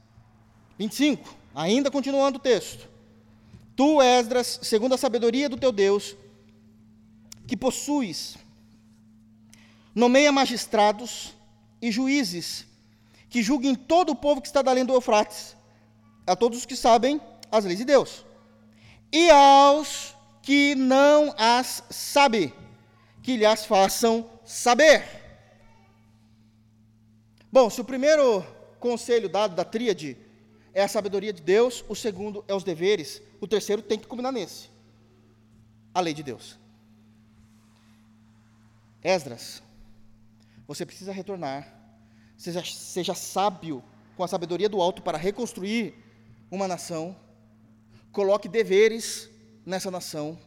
25, 0.79 1.37
ainda 1.55 1.91
continuando 1.91 2.39
o 2.39 2.43
texto. 2.43 2.89
Tu, 3.77 4.01
Esdras, 4.01 4.59
segundo 4.63 4.95
a 4.95 4.99
sabedoria 4.99 5.51
do 5.51 5.59
teu 5.59 5.71
Deus, 5.71 6.17
que 7.47 7.59
possuis 7.59 8.43
nomeia 9.95 10.33
magistrados 10.33 11.35
e 11.81 11.91
juízes 11.91 12.67
que 13.29 13.43
julguem 13.43 13.75
todo 13.75 14.11
o 14.11 14.17
povo 14.17 14.41
que 14.41 14.49
está 14.49 14.63
além 14.65 14.85
do 14.85 14.95
Eufrates, 14.95 15.57
a 16.27 16.35
todos 16.37 16.59
os 16.59 16.67
que 16.67 16.77
sabem 16.77 17.21
as 17.51 17.65
leis 17.65 17.79
de 17.79 17.85
Deus, 17.85 18.25
e 19.13 19.31
aos 19.31 20.15
que 20.43 20.75
não 20.75 21.35
as 21.37 21.83
sabem, 21.91 22.53
que 23.23 23.37
lhes 23.37 23.65
façam 23.65 24.29
saber. 24.45 25.05
Bom, 27.51 27.71
se 27.71 27.81
o 27.81 27.85
primeiro 27.85 28.45
conselho 28.79 29.29
dado 29.29 29.55
da 29.55 29.65
tríade 29.65 30.17
é 30.73 30.83
a 30.83 30.89
sabedoria 30.89 31.33
de 31.33 31.41
Deus, 31.41 31.85
o 31.89 31.95
segundo 31.95 32.45
é 32.47 32.55
os 32.55 32.65
deveres, 32.65 33.23
o 33.41 33.47
terceiro 33.47 33.81
tem 33.81 33.99
que 33.99 34.07
combinar 34.07 34.33
nesse, 34.33 34.69
a 35.95 36.01
lei 36.01 36.13
de 36.13 36.23
Deus. 36.23 36.59
Esdras, 39.03 39.63
você 40.67 40.85
precisa 40.87 41.13
retornar. 41.13 41.83
Seja, 42.37 42.65
seja 42.65 43.15
sábio 43.15 43.83
com 44.17 44.25
a 44.25 44.29
sabedoria 44.29 44.69
do 44.69 44.81
alto 44.81 45.03
para 45.03 45.19
reconstruir 45.19 45.95
uma 46.51 46.69
nação. 46.69 47.17
Coloque 48.13 48.49
deveres 48.49 49.31
nessa 49.65 49.91
nação. 49.91 50.39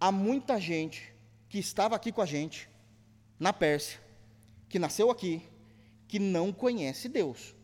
Há 0.00 0.12
muita 0.12 0.60
gente 0.60 1.12
que 1.48 1.58
estava 1.58 1.96
aqui 1.96 2.12
com 2.12 2.22
a 2.22 2.26
gente, 2.26 2.68
na 3.38 3.52
Pérsia, 3.52 4.00
que 4.68 4.78
nasceu 4.78 5.10
aqui, 5.10 5.42
que 6.06 6.18
não 6.18 6.52
conhece 6.52 7.08
Deus. 7.08 7.54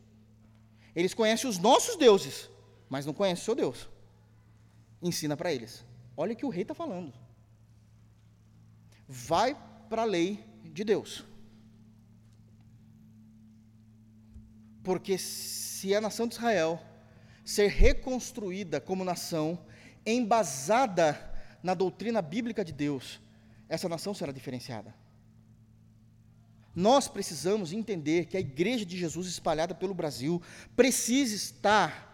Eles 0.95 1.13
conhecem 1.13 1.49
os 1.49 1.57
nossos 1.57 1.95
deuses, 1.97 2.49
mas 2.89 3.05
não 3.05 3.13
conhecem 3.13 3.41
o 3.41 3.45
seu 3.45 3.55
Deus. 3.55 3.89
Ensina 5.01 5.35
para 5.35 5.53
eles. 5.53 5.85
Olha 6.15 6.33
o 6.33 6.35
que 6.35 6.45
o 6.45 6.49
rei 6.49 6.61
está 6.61 6.73
falando. 6.73 7.13
Vai 9.07 9.55
para 9.89 10.03
a 10.03 10.05
lei 10.05 10.43
de 10.65 10.83
Deus. 10.83 11.23
Porque 14.83 15.17
se 15.17 15.95
a 15.95 16.01
nação 16.01 16.27
de 16.27 16.35
Israel 16.35 16.79
ser 17.43 17.67
reconstruída 17.67 18.79
como 18.79 19.03
nação, 19.03 19.59
embasada 20.05 21.19
na 21.61 21.73
doutrina 21.73 22.21
bíblica 22.21 22.63
de 22.63 22.71
Deus, 22.71 23.19
essa 23.67 23.89
nação 23.89 24.13
será 24.13 24.31
diferenciada. 24.31 24.93
Nós 26.75 27.07
precisamos 27.07 27.71
entender 27.71 28.25
que 28.25 28.35
a 28.35 28.39
igreja 28.39 28.85
de 28.85 28.97
Jesus 28.97 29.27
espalhada 29.27 29.73
pelo 29.73 29.93
Brasil 29.93 30.41
precisa 30.75 31.33
estar 31.33 32.13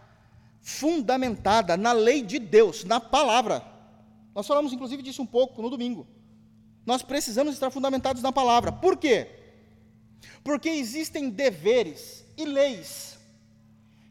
fundamentada 0.60 1.76
na 1.76 1.92
lei 1.92 2.22
de 2.22 2.38
Deus, 2.38 2.84
na 2.84 3.00
palavra. 3.00 3.66
Nós 4.34 4.46
falamos 4.46 4.72
inclusive 4.72 5.02
disso 5.02 5.20
um 5.20 5.26
pouco 5.26 5.60
no 5.60 5.68
domingo. 5.68 6.06
Nós 6.84 7.02
precisamos 7.02 7.54
estar 7.54 7.70
fundamentados 7.70 8.22
na 8.22 8.32
palavra. 8.32 8.72
Por 8.72 8.96
quê? 8.96 9.28
Porque 10.42 10.68
existem 10.68 11.30
deveres 11.30 12.24
e 12.36 12.44
leis 12.44 13.18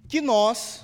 que 0.07 0.21
nós 0.21 0.83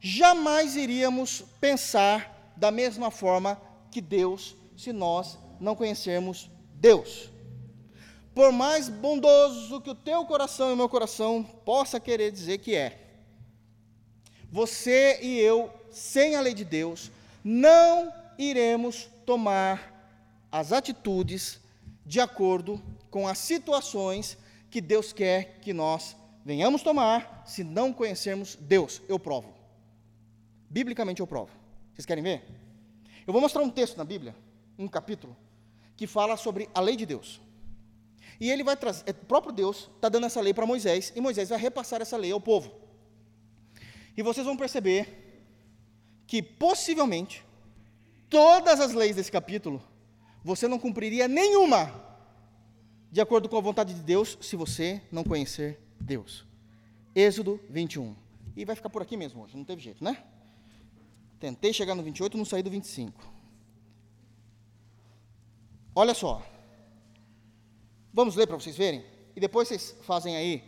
jamais 0.00 0.76
iríamos 0.76 1.44
pensar 1.60 2.52
da 2.56 2.70
mesma 2.70 3.10
forma 3.10 3.60
que 3.90 4.00
Deus, 4.00 4.56
se 4.76 4.92
nós 4.92 5.38
não 5.60 5.74
conhecermos 5.74 6.50
Deus. 6.74 7.30
Por 8.34 8.52
mais 8.52 8.88
bondoso 8.88 9.80
que 9.80 9.90
o 9.90 9.94
teu 9.94 10.24
coração 10.24 10.70
e 10.70 10.72
o 10.72 10.76
meu 10.76 10.88
coração 10.88 11.42
possa 11.42 11.98
querer 11.98 12.30
dizer 12.30 12.58
que 12.58 12.74
é, 12.74 13.00
você 14.50 15.18
e 15.20 15.38
eu, 15.38 15.70
sem 15.90 16.36
a 16.36 16.40
lei 16.40 16.54
de 16.54 16.64
Deus, 16.64 17.10
não 17.42 18.12
iremos 18.38 19.08
tomar 19.26 19.97
as 20.50 20.72
atitudes 20.72 21.60
de 22.04 22.20
acordo 22.20 22.82
com 23.10 23.28
as 23.28 23.38
situações 23.38 24.38
que 24.70 24.80
Deus 24.80 25.12
quer 25.12 25.58
que 25.60 25.72
nós 25.72 26.16
venhamos 26.44 26.82
tomar, 26.82 27.42
se 27.46 27.62
não 27.62 27.92
conhecermos 27.92 28.56
Deus. 28.56 29.02
Eu 29.08 29.18
provo. 29.18 29.52
Biblicamente 30.70 31.20
eu 31.20 31.26
provo. 31.26 31.50
Vocês 31.92 32.06
querem 32.06 32.22
ver? 32.22 32.44
Eu 33.26 33.32
vou 33.32 33.42
mostrar 33.42 33.62
um 33.62 33.70
texto 33.70 33.96
na 33.96 34.04
Bíblia, 34.04 34.34
um 34.78 34.88
capítulo, 34.88 35.36
que 35.96 36.06
fala 36.06 36.36
sobre 36.36 36.68
a 36.74 36.80
lei 36.80 36.96
de 36.96 37.04
Deus. 37.04 37.40
E 38.40 38.50
ele 38.50 38.62
vai 38.62 38.76
trazer, 38.76 39.04
é, 39.06 39.10
o 39.10 39.26
próprio 39.26 39.52
Deus 39.52 39.90
está 39.96 40.08
dando 40.08 40.26
essa 40.26 40.40
lei 40.40 40.54
para 40.54 40.64
Moisés, 40.64 41.12
e 41.14 41.20
Moisés 41.20 41.48
vai 41.48 41.58
repassar 41.58 42.00
essa 42.00 42.16
lei 42.16 42.30
ao 42.30 42.40
povo. 42.40 42.72
E 44.16 44.22
vocês 44.22 44.46
vão 44.46 44.56
perceber 44.56 45.42
que 46.26 46.42
possivelmente 46.42 47.44
todas 48.30 48.80
as 48.80 48.92
leis 48.92 49.16
desse 49.16 49.32
capítulo 49.32 49.82
você 50.48 50.66
não 50.66 50.78
cumpriria 50.78 51.28
nenhuma 51.28 51.92
de 53.12 53.20
acordo 53.20 53.50
com 53.50 53.58
a 53.58 53.60
vontade 53.60 53.92
de 53.92 54.00
Deus 54.00 54.38
se 54.40 54.56
você 54.56 55.02
não 55.12 55.22
conhecer 55.22 55.78
Deus. 56.00 56.46
Êxodo 57.14 57.60
21. 57.68 58.16
E 58.56 58.64
vai 58.64 58.74
ficar 58.74 58.88
por 58.88 59.02
aqui 59.02 59.14
mesmo 59.14 59.42
hoje, 59.42 59.54
não 59.54 59.64
teve 59.64 59.82
jeito, 59.82 60.02
né? 60.02 60.24
Tentei 61.38 61.72
chegar 61.72 61.94
no 61.94 62.02
28, 62.02 62.38
não 62.38 62.46
saí 62.46 62.62
do 62.62 62.70
25. 62.70 63.22
Olha 65.94 66.14
só. 66.14 66.42
Vamos 68.12 68.34
ler 68.34 68.46
para 68.46 68.56
vocês 68.56 68.76
verem? 68.76 69.04
E 69.36 69.40
depois 69.40 69.68
vocês 69.68 69.94
fazem 70.02 70.34
aí 70.34 70.64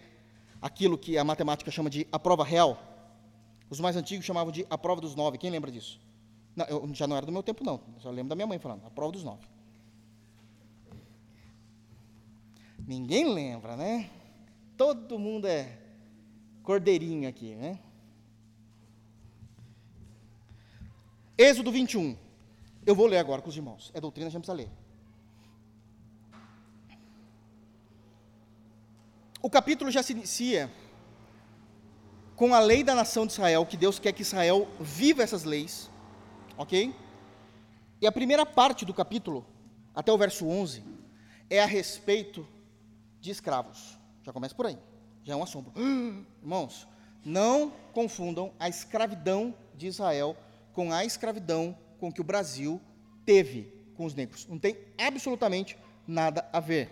aquilo 0.60 0.98
que 0.98 1.16
a 1.16 1.24
matemática 1.24 1.70
chama 1.70 1.88
de 1.88 2.06
a 2.12 2.18
prova 2.18 2.44
real. 2.44 2.78
Os 3.70 3.80
mais 3.80 3.96
antigos 3.96 4.26
chamavam 4.26 4.52
de 4.52 4.66
a 4.68 4.76
prova 4.76 5.00
dos 5.00 5.14
nove. 5.14 5.38
Quem 5.38 5.50
lembra 5.50 5.70
disso? 5.70 5.98
Não, 6.54 6.66
eu, 6.66 6.88
já 6.92 7.06
não 7.06 7.16
era 7.16 7.24
do 7.24 7.32
meu 7.32 7.42
tempo, 7.42 7.64
não. 7.64 7.80
Eu 7.94 8.00
só 8.00 8.10
lembro 8.10 8.28
da 8.28 8.34
minha 8.34 8.46
mãe 8.46 8.58
falando, 8.58 8.84
a 8.84 8.90
prova 8.90 9.12
dos 9.12 9.24
nove. 9.24 9.48
Ninguém 12.86 13.32
lembra, 13.32 13.76
né? 13.76 14.10
Todo 14.76 15.18
mundo 15.18 15.46
é 15.46 15.78
cordeirinho 16.62 17.28
aqui, 17.28 17.54
né? 17.54 17.78
Êxodo 21.36 21.72
21. 21.72 22.16
Eu 22.84 22.94
vou 22.94 23.06
ler 23.06 23.18
agora 23.18 23.40
com 23.42 23.48
os 23.48 23.56
irmãos. 23.56 23.90
É 23.94 24.00
doutrina, 24.00 24.28
a 24.28 24.30
gente 24.30 24.42
precisa 24.42 24.56
ler. 24.56 24.70
O 29.42 29.48
capítulo 29.48 29.90
já 29.90 30.02
se 30.02 30.12
inicia 30.12 30.70
com 32.36 32.54
a 32.54 32.60
lei 32.60 32.84
da 32.84 32.94
nação 32.94 33.26
de 33.26 33.32
Israel, 33.32 33.64
que 33.66 33.76
Deus 33.76 33.98
quer 33.98 34.12
que 34.12 34.22
Israel 34.22 34.68
viva 34.78 35.22
essas 35.22 35.44
leis, 35.44 35.90
ok? 36.56 36.94
E 38.00 38.06
a 38.06 38.12
primeira 38.12 38.44
parte 38.44 38.84
do 38.84 38.94
capítulo, 38.94 39.44
até 39.94 40.12
o 40.12 40.18
verso 40.18 40.46
11, 40.46 40.82
é 41.48 41.62
a 41.62 41.66
respeito 41.66 42.46
de 43.20 43.30
escravos. 43.30 43.98
Já 44.22 44.32
começa 44.32 44.54
por 44.54 44.66
aí. 44.66 44.78
Já 45.22 45.34
é 45.34 45.36
um 45.36 45.42
assombro. 45.42 45.72
Irmãos, 46.42 46.86
não 47.24 47.72
confundam 47.92 48.52
a 48.58 48.68
escravidão 48.68 49.54
de 49.74 49.86
Israel 49.86 50.36
com 50.72 50.92
a 50.92 51.04
escravidão 51.04 51.76
com 51.98 52.12
que 52.12 52.20
o 52.20 52.24
Brasil 52.24 52.80
teve 53.24 53.72
com 53.96 54.04
os 54.04 54.14
negros. 54.14 54.46
Não 54.46 54.58
tem 54.58 54.76
absolutamente 54.98 55.76
nada 56.06 56.48
a 56.52 56.60
ver. 56.60 56.90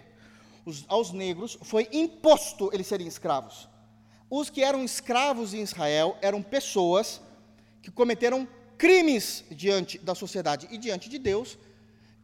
Os, 0.65 0.85
aos 0.89 1.13
negros 1.13 1.59
foi 1.63 1.89
imposto 1.93 2.71
eles 2.73 2.87
serem 2.87 3.07
escravos. 3.07 3.69
Os 4.31 4.51
que 4.51 4.63
eram 4.63 4.85
escravos 4.85 5.55
em 5.55 5.63
Israel 5.63 6.19
eram 6.21 6.43
pessoas 6.43 7.23
que 7.81 7.91
cometeram 7.91 8.47
crimes 8.77 9.45
diante 9.51 9.99
da 9.99 10.15
sociedade 10.15 10.69
e 10.71 10.77
diante 10.77 11.09
de 11.09 11.19
Deus, 11.19 11.59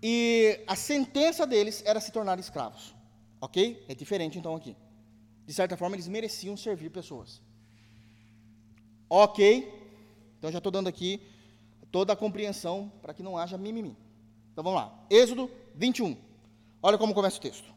e 0.02 0.60
a 0.66 0.76
sentença 0.76 1.46
deles 1.46 1.82
era 1.86 2.00
se 2.00 2.12
tornar 2.12 2.38
escravos. 2.38 2.94
Ok? 3.40 3.84
É 3.88 3.94
diferente 3.94 4.38
então 4.38 4.54
aqui. 4.54 4.76
De 5.46 5.52
certa 5.52 5.76
forma, 5.76 5.96
eles 5.96 6.08
mereciam 6.08 6.56
servir 6.56 6.90
pessoas. 6.90 7.40
Ok? 9.08 9.72
Então 10.38 10.50
já 10.50 10.58
estou 10.58 10.72
dando 10.72 10.88
aqui 10.88 11.20
toda 11.90 12.12
a 12.12 12.16
compreensão 12.16 12.90
para 13.00 13.14
que 13.14 13.22
não 13.22 13.36
haja 13.36 13.56
mimimi. 13.56 13.96
Então 14.52 14.64
vamos 14.64 14.80
lá. 14.80 15.06
Êxodo 15.10 15.50
21. 15.74 16.16
Olha 16.82 16.98
como 16.98 17.14
começa 17.14 17.38
o 17.38 17.40
texto. 17.40 17.72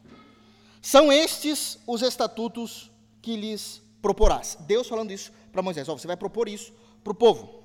São 0.80 1.12
estes 1.12 1.78
os 1.86 2.02
estatutos 2.02 2.90
que 3.20 3.36
lhes 3.36 3.82
proporás. 4.00 4.56
Deus 4.60 4.86
falando 4.86 5.10
isso 5.10 5.32
para 5.52 5.62
Moisés. 5.62 5.88
Ó, 5.88 5.96
você 5.96 6.06
vai 6.06 6.16
propor 6.16 6.48
isso 6.48 6.72
para 7.02 7.12
o 7.12 7.14
povo. 7.14 7.62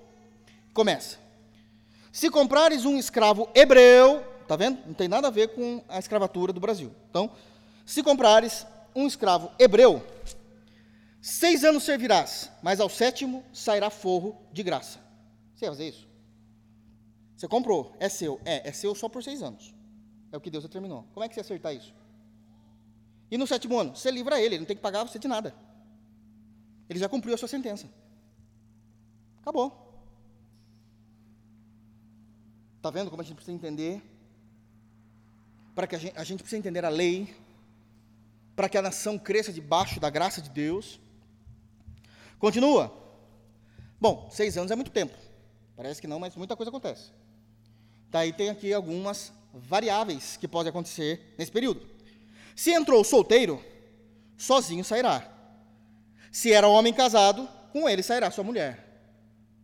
Começa. 0.74 1.18
Se 2.12 2.30
comprares 2.30 2.86
um 2.86 2.98
escravo 2.98 3.50
hebreu, 3.56 4.24
tá 4.48 4.56
vendo? 4.56 4.80
Não 4.86 4.94
tem 4.94 5.08
nada 5.08 5.28
a 5.28 5.32
ver 5.32 5.50
com 5.50 5.84
a 5.88 6.00
escravatura 6.00 6.54
do 6.54 6.60
Brasil. 6.60 6.92
Então, 7.10 7.32
se 7.86 8.02
comprares 8.02 8.66
um 8.96 9.08
escravo 9.08 9.52
hebreu, 9.60 10.06
seis 11.22 11.64
anos 11.64 11.84
servirás, 11.84 12.52
mas 12.62 12.80
ao 12.80 12.90
sétimo 12.90 13.44
sairá 13.54 13.90
forro 13.90 14.38
de 14.52 14.64
graça. 14.64 15.00
Você 15.54 15.66
vai 15.66 15.76
fazer 15.76 15.90
isso? 15.90 16.08
Você 17.36 17.48
comprou, 17.48 17.96
é 18.00 18.08
seu. 18.08 18.40
É, 18.46 18.70
é 18.70 18.72
seu 18.72 18.96
só 18.96 19.10
por 19.10 19.24
seis 19.24 19.42
anos. 19.42 19.74
É 20.32 20.38
o 20.38 20.42
que 20.42 20.50
Deus 20.50 20.64
determinou. 20.64 21.06
Como 21.14 21.24
é 21.24 21.28
que 21.28 21.36
você 21.36 21.42
acertar 21.42 21.76
isso? 21.76 21.94
E 23.30 23.38
no 23.38 23.48
sétimo 23.48 23.78
ano, 23.80 23.96
você 23.96 24.12
livra 24.12 24.40
ele, 24.40 24.56
ele 24.56 24.60
não 24.60 24.66
tem 24.66 24.76
que 24.76 24.82
pagar 24.82 25.04
você 25.04 25.20
de 25.20 25.28
nada. 25.28 25.54
Ele 26.90 27.00
já 27.00 27.10
cumpriu 27.10 27.34
a 27.34 27.38
sua 27.38 27.48
sentença. 27.48 27.90
Acabou. 29.42 29.84
Está 32.78 32.90
vendo 32.90 33.10
como 33.10 33.22
a 33.22 33.26
gente 33.26 33.36
precisa 33.36 33.56
entender? 33.56 34.02
Para 35.74 35.88
que 35.88 35.96
a 35.96 36.00
gente, 36.00 36.18
a 36.18 36.24
gente 36.24 36.40
precisa 36.40 36.60
entender 36.60 36.86
a 36.86 36.90
lei, 36.90 37.36
para 38.56 38.70
que 38.70 38.78
a 38.78 38.82
nação 38.82 39.18
cresça 39.18 39.52
debaixo 39.52 40.00
da 40.00 40.10
graça 40.10 40.42
de 40.42 40.50
Deus. 40.50 41.00
Continua. 42.40 42.94
Bom, 44.00 44.30
seis 44.32 44.58
anos 44.58 44.72
é 44.72 44.76
muito 44.76 44.92
tempo. 44.92 45.14
Parece 45.76 46.02
que 46.02 46.08
não, 46.08 46.20
mas 46.20 46.36
muita 46.36 46.56
coisa 46.56 46.70
acontece. 46.70 47.12
Daí 48.10 48.32
tem 48.32 48.50
aqui 48.50 48.74
algumas 48.74 49.34
variáveis 49.54 50.38
que 50.38 50.48
podem 50.48 50.70
acontecer 50.70 51.34
nesse 51.38 51.52
período. 51.52 51.88
Se 52.56 52.72
entrou 52.72 53.04
solteiro, 53.04 53.64
sozinho 54.38 54.84
sairá. 54.84 55.30
Se 56.32 56.52
era 56.52 56.68
homem 56.68 56.94
casado, 56.94 57.48
com 57.72 57.90
ele 57.90 58.04
sairá 58.04 58.30
sua 58.30 58.44
mulher. 58.44 58.94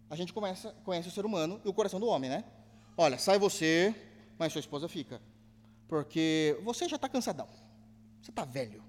A 0.09 0.15
gente 0.15 0.33
começa, 0.33 0.73
conhece 0.83 1.07
o 1.07 1.11
ser 1.11 1.25
humano 1.25 1.61
e 1.63 1.69
o 1.69 1.73
coração 1.73 1.99
do 1.99 2.07
homem, 2.07 2.29
né? 2.29 2.43
Olha, 2.97 3.17
sai 3.19 3.37
você, 3.37 3.93
mas 4.37 4.51
sua 4.51 4.59
esposa 4.59 4.87
fica. 4.87 5.21
Porque 5.87 6.57
você 6.63 6.87
já 6.89 6.95
está 6.95 7.07
cansadão. 7.07 7.47
Você 8.21 8.31
está 8.31 8.45
velho. 8.45 8.83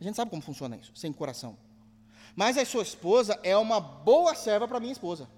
A 0.00 0.04
gente 0.04 0.16
sabe 0.16 0.30
como 0.30 0.42
funciona 0.42 0.76
isso, 0.76 0.92
sem 0.94 1.12
coração. 1.12 1.56
Mas 2.34 2.56
a 2.56 2.64
sua 2.64 2.82
esposa 2.82 3.38
é 3.42 3.56
uma 3.56 3.80
boa 3.80 4.34
serva 4.34 4.66
para 4.66 4.80
minha 4.80 4.92
esposa. 4.92 5.28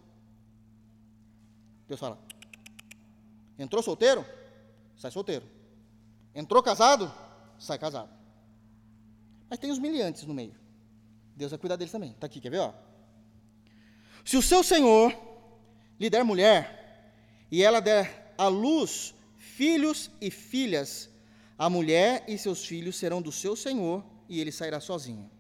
Deus 1.87 2.01
fala: 2.01 2.19
entrou 3.59 3.83
solteiro? 3.83 4.25
Sai 4.97 5.11
solteiro. 5.11 5.45
Entrou 6.35 6.63
casado? 6.63 7.13
Sai 7.59 7.79
casado. 7.79 8.11
Mas 9.49 9.59
tem 9.59 9.71
os 9.71 9.79
miliantes 9.79 10.25
no 10.25 10.35
meio. 10.35 10.55
Deus 11.37 11.51
vai 11.51 11.59
cuidar 11.59 11.77
deles 11.77 11.93
também. 11.93 12.13
Está 12.13 12.27
aqui, 12.27 12.41
quer 12.41 12.51
ver? 12.51 12.61
Ó? 12.61 12.73
Se 14.25 14.37
o 14.37 14.43
seu 14.43 14.65
senhor 14.65 15.17
lhe 16.01 16.11
der 16.11 16.25
mulher, 16.25 17.13
e 17.51 17.63
ela 17.63 17.81
der 17.81 18.35
à 18.37 18.49
luz 18.49 19.15
filhos 19.37 20.11
e 20.21 20.31
filhas, 20.31 21.09
a 21.59 21.71
mulher 21.71 22.25
e 22.29 22.37
seus 22.37 22.65
filhos 22.65 22.97
serão 22.97 23.23
do 23.23 23.33
seu 23.33 23.57
senhor 23.57 24.05
e 24.29 24.41
ele 24.41 24.53
sairá 24.53 24.81
sozinho. 24.81 25.31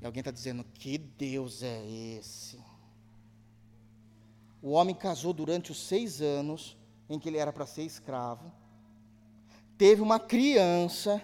E 0.00 0.04
alguém 0.04 0.20
está 0.20 0.30
dizendo: 0.30 0.64
que 0.74 0.98
Deus 0.98 1.62
é 1.62 1.84
esse? 2.18 2.60
O 4.60 4.70
homem 4.70 4.94
casou 4.94 5.32
durante 5.32 5.70
os 5.70 5.78
seis 5.78 6.20
anos 6.20 6.76
em 7.08 7.18
que 7.18 7.28
ele 7.28 7.38
era 7.38 7.52
para 7.52 7.66
ser 7.66 7.82
escravo, 7.82 8.52
teve 9.78 10.02
uma 10.02 10.18
criança, 10.18 11.22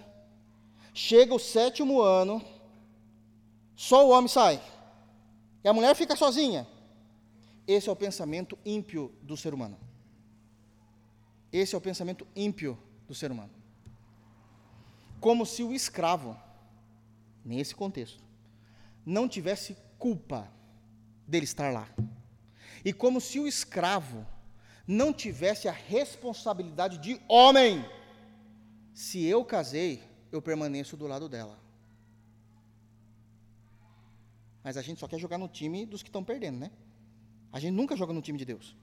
chega 0.94 1.34
o 1.34 1.38
sétimo 1.38 2.00
ano, 2.00 2.42
só 3.74 4.06
o 4.06 4.10
homem 4.10 4.28
sai. 4.28 4.62
E 5.64 5.68
a 5.68 5.72
mulher 5.72 5.94
fica 5.94 6.16
sozinha. 6.16 6.66
Esse 7.66 7.88
é 7.88 7.92
o 7.92 7.96
pensamento 7.96 8.58
ímpio 8.64 9.12
do 9.22 9.36
ser 9.36 9.54
humano. 9.54 9.78
Esse 11.52 11.74
é 11.74 11.78
o 11.78 11.80
pensamento 11.80 12.26
ímpio 12.34 12.78
do 13.06 13.14
ser 13.14 13.30
humano. 13.30 13.52
Como 15.20 15.44
se 15.44 15.62
o 15.62 15.72
escravo, 15.72 16.36
nesse 17.44 17.74
contexto, 17.74 18.22
não 19.04 19.28
tivesse 19.28 19.76
culpa 19.98 20.50
dele 21.26 21.44
estar 21.44 21.72
lá. 21.72 21.88
E 22.84 22.92
como 22.92 23.20
se 23.20 23.38
o 23.38 23.46
escravo 23.46 24.26
não 24.86 25.12
tivesse 25.12 25.68
a 25.68 25.72
responsabilidade 25.72 26.98
de 26.98 27.20
homem. 27.28 27.84
Se 28.92 29.24
eu 29.24 29.44
casei, 29.44 30.02
eu 30.30 30.42
permaneço 30.42 30.96
do 30.96 31.06
lado 31.06 31.28
dela. 31.28 31.58
Mas 34.64 34.76
a 34.76 34.82
gente 34.82 35.00
só 35.00 35.08
quer 35.08 35.18
jogar 35.18 35.38
no 35.38 35.48
time 35.48 35.84
dos 35.84 36.02
que 36.02 36.08
estão 36.08 36.22
perdendo, 36.22 36.58
né? 36.58 36.70
A 37.52 37.58
gente 37.60 37.74
nunca 37.74 37.96
joga 37.96 38.12
no 38.12 38.22
time 38.22 38.38
de 38.38 38.44
Deus. 38.44 38.76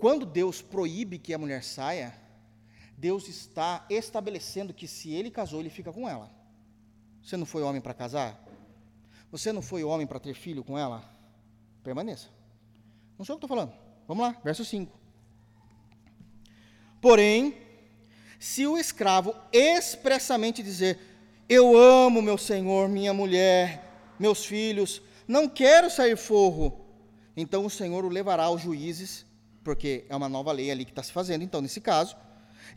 Quando 0.00 0.24
Deus 0.24 0.62
proíbe 0.62 1.18
que 1.18 1.34
a 1.34 1.38
mulher 1.38 1.62
saia, 1.62 2.14
Deus 2.96 3.28
está 3.28 3.84
estabelecendo 3.90 4.72
que 4.72 4.88
se 4.88 5.12
ele 5.12 5.30
casou, 5.30 5.60
ele 5.60 5.68
fica 5.68 5.92
com 5.92 6.08
ela. 6.08 6.30
Você 7.22 7.36
não 7.36 7.44
foi 7.44 7.62
homem 7.62 7.82
para 7.82 7.92
casar? 7.92 8.42
Você 9.30 9.52
não 9.52 9.60
foi 9.60 9.84
homem 9.84 10.06
para 10.06 10.18
ter 10.18 10.32
filho 10.32 10.64
com 10.64 10.78
ela? 10.78 11.04
Permaneça. 11.84 12.28
Não 13.18 13.26
sou 13.26 13.34
eu 13.34 13.38
que 13.38 13.44
estou 13.44 13.56
falando. 13.56 13.74
Vamos 14.08 14.24
lá, 14.24 14.40
verso 14.42 14.64
5. 14.64 14.90
Porém, 16.98 17.54
se 18.38 18.66
o 18.66 18.78
escravo 18.78 19.34
expressamente 19.52 20.62
dizer: 20.62 20.98
Eu 21.46 21.76
amo 21.76 22.22
meu 22.22 22.38
senhor, 22.38 22.88
minha 22.88 23.12
mulher, 23.12 24.14
meus 24.18 24.46
filhos, 24.46 25.02
não 25.28 25.46
quero 25.46 25.90
sair 25.90 26.16
forro, 26.16 26.86
então 27.36 27.66
o 27.66 27.70
senhor 27.70 28.02
o 28.04 28.08
levará 28.08 28.44
aos 28.44 28.62
juízes, 28.62 29.26
porque 29.62 30.04
é 30.08 30.16
uma 30.16 30.28
nova 30.28 30.52
lei 30.52 30.70
ali 30.70 30.84
que 30.84 30.92
está 30.92 31.02
se 31.02 31.12
fazendo, 31.12 31.42
então, 31.42 31.60
nesse 31.60 31.80
caso, 31.80 32.16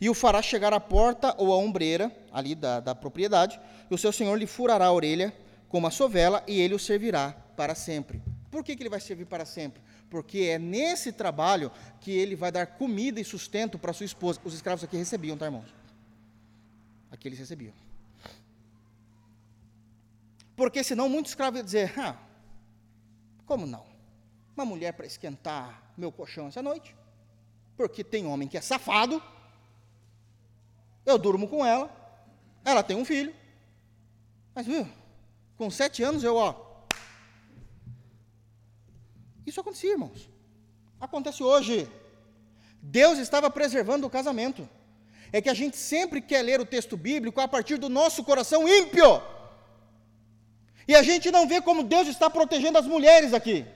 e 0.00 0.10
o 0.10 0.14
fará 0.14 0.42
chegar 0.42 0.72
à 0.72 0.80
porta 0.80 1.34
ou 1.38 1.52
à 1.52 1.56
ombreira, 1.56 2.10
ali 2.32 2.54
da, 2.54 2.80
da 2.80 2.94
propriedade, 2.94 3.60
e 3.90 3.94
o 3.94 3.98
seu 3.98 4.12
senhor 4.12 4.36
lhe 4.36 4.46
furará 4.46 4.86
a 4.86 4.92
orelha 4.92 5.32
com 5.68 5.78
uma 5.78 5.90
sovela, 5.90 6.42
e 6.46 6.60
ele 6.60 6.74
o 6.74 6.78
servirá 6.78 7.34
para 7.56 7.74
sempre. 7.74 8.22
Por 8.50 8.62
que, 8.62 8.76
que 8.76 8.82
ele 8.82 8.90
vai 8.90 9.00
servir 9.00 9.26
para 9.26 9.44
sempre? 9.44 9.82
porque 10.14 10.42
é 10.42 10.60
nesse 10.60 11.10
trabalho 11.10 11.72
que 12.00 12.12
ele 12.12 12.36
vai 12.36 12.52
dar 12.52 12.66
comida 12.66 13.20
e 13.20 13.24
sustento 13.24 13.76
para 13.76 13.92
sua 13.92 14.06
esposa. 14.06 14.40
Os 14.44 14.54
escravos 14.54 14.84
aqui 14.84 14.96
recebiam, 14.96 15.36
tá, 15.36 15.46
irmãos? 15.46 15.74
Aqui 17.10 17.26
eles 17.26 17.38
recebiam. 17.40 17.74
Porque 20.54 20.84
senão 20.84 21.08
muitos 21.08 21.32
escravos 21.32 21.58
iam 21.58 21.64
dizer: 21.64 21.98
ah, 21.98 22.16
como 23.44 23.66
não? 23.66 23.84
Uma 24.56 24.64
mulher 24.64 24.92
para 24.92 25.04
esquentar 25.04 25.82
meu 25.96 26.12
colchão 26.12 26.48
essa 26.48 26.62
noite? 26.62 26.94
Porque 27.76 28.04
tem 28.04 28.26
homem 28.26 28.48
que 28.48 28.56
é 28.56 28.60
safado, 28.60 29.22
eu 31.04 31.18
durmo 31.18 31.48
com 31.48 31.64
ela, 31.64 31.90
ela 32.64 32.82
tem 32.82 32.96
um 32.96 33.04
filho, 33.04 33.34
mas 34.54 34.66
viu, 34.66 34.88
com 35.56 35.70
sete 35.70 36.02
anos 36.02 36.22
eu, 36.24 36.36
ó, 36.36 36.64
isso 39.46 39.60
acontecia, 39.60 39.92
irmãos. 39.92 40.28
Acontece 41.00 41.42
hoje. 41.42 41.88
Deus 42.80 43.18
estava 43.18 43.50
preservando 43.50 44.06
o 44.06 44.10
casamento. 44.10 44.68
É 45.32 45.40
que 45.40 45.48
a 45.48 45.54
gente 45.54 45.76
sempre 45.76 46.20
quer 46.20 46.42
ler 46.42 46.60
o 46.60 46.66
texto 46.66 46.96
bíblico 46.96 47.40
a 47.40 47.48
partir 47.48 47.76
do 47.76 47.88
nosso 47.88 48.22
coração 48.24 48.68
ímpio. 48.68 49.22
E 50.86 50.94
a 50.94 51.02
gente 51.02 51.30
não 51.30 51.48
vê 51.48 51.60
como 51.60 51.82
Deus 51.82 52.08
está 52.08 52.30
protegendo 52.30 52.78
as 52.78 52.86
mulheres 52.86 53.34
aqui. 53.34 53.66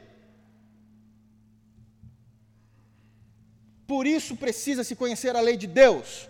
Por 3.89 4.07
isso 4.07 4.37
precisa 4.37 4.85
se 4.85 4.95
conhecer 4.95 5.35
a 5.35 5.41
lei 5.41 5.57
de 5.57 5.67
Deus. 5.67 6.29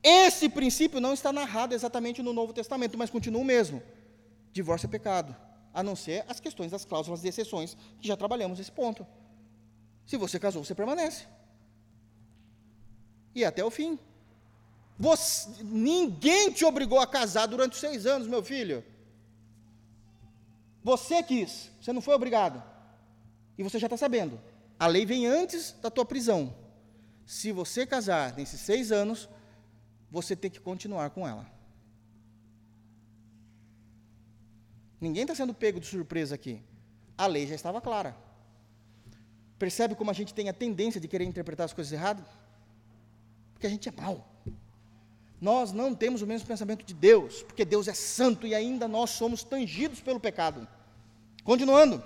Esse 0.00 0.48
princípio 0.48 1.00
não 1.00 1.12
está 1.12 1.32
narrado 1.32 1.74
exatamente 1.74 2.22
no 2.22 2.32
Novo 2.32 2.52
Testamento, 2.52 2.96
mas 2.96 3.10
continua 3.10 3.42
o 3.42 3.44
mesmo. 3.44 3.82
Divórcio 4.52 4.86
é 4.86 4.90
pecado 4.90 5.34
a 5.74 5.82
não 5.82 5.96
ser 5.96 6.24
as 6.28 6.38
questões 6.38 6.70
das 6.70 6.84
cláusulas 6.84 7.22
de 7.22 7.28
exceções, 7.28 7.76
que 8.00 8.06
já 8.06 8.16
trabalhamos 8.16 8.60
esse 8.60 8.70
ponto. 8.70 9.04
Se 10.06 10.16
você 10.16 10.38
casou, 10.38 10.64
você 10.64 10.76
permanece. 10.76 11.26
E 13.34 13.44
até 13.44 13.64
o 13.64 13.70
fim. 13.70 13.98
Você, 14.96 15.64
ninguém 15.64 16.52
te 16.52 16.64
obrigou 16.64 17.00
a 17.00 17.06
casar 17.06 17.46
durante 17.46 17.76
seis 17.76 18.06
anos, 18.06 18.28
meu 18.28 18.44
filho. 18.44 18.84
Você 20.84 21.20
quis, 21.22 21.70
você 21.80 21.92
não 21.92 22.00
foi 22.00 22.14
obrigado. 22.14 22.62
E 23.58 23.62
você 23.64 23.78
já 23.78 23.86
está 23.86 23.96
sabendo. 23.96 24.38
A 24.82 24.88
lei 24.88 25.06
vem 25.06 25.28
antes 25.28 25.76
da 25.80 25.88
tua 25.88 26.04
prisão. 26.04 26.52
Se 27.24 27.52
você 27.52 27.86
casar 27.86 28.36
nesses 28.36 28.60
seis 28.60 28.90
anos, 28.90 29.28
você 30.10 30.34
tem 30.34 30.50
que 30.50 30.58
continuar 30.58 31.10
com 31.10 31.24
ela. 31.24 31.46
Ninguém 35.00 35.22
está 35.22 35.36
sendo 35.36 35.54
pego 35.54 35.78
de 35.78 35.86
surpresa 35.86 36.34
aqui. 36.34 36.60
A 37.16 37.28
lei 37.28 37.46
já 37.46 37.54
estava 37.54 37.80
clara. 37.80 38.16
Percebe 39.56 39.94
como 39.94 40.10
a 40.10 40.14
gente 40.14 40.34
tem 40.34 40.48
a 40.48 40.52
tendência 40.52 41.00
de 41.00 41.06
querer 41.06 41.26
interpretar 41.26 41.66
as 41.66 41.72
coisas 41.72 41.92
erradas? 41.92 42.26
Porque 43.52 43.68
a 43.68 43.70
gente 43.70 43.88
é 43.88 43.92
mau. 43.92 44.28
Nós 45.40 45.70
não 45.70 45.94
temos 45.94 46.22
o 46.22 46.26
mesmo 46.26 46.48
pensamento 46.48 46.84
de 46.84 46.92
Deus, 46.92 47.44
porque 47.44 47.64
Deus 47.64 47.86
é 47.86 47.94
santo 47.94 48.48
e 48.48 48.52
ainda 48.52 48.88
nós 48.88 49.10
somos 49.10 49.44
tangidos 49.44 50.00
pelo 50.00 50.18
pecado. 50.18 50.66
Continuando. 51.44 52.02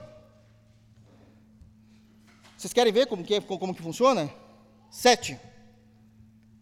Vocês 2.56 2.72
querem 2.72 2.92
ver 2.92 3.06
como 3.06 3.22
que, 3.22 3.34
é, 3.34 3.40
como 3.40 3.74
que 3.74 3.82
funciona? 3.82 4.32
Sete. 4.90 5.38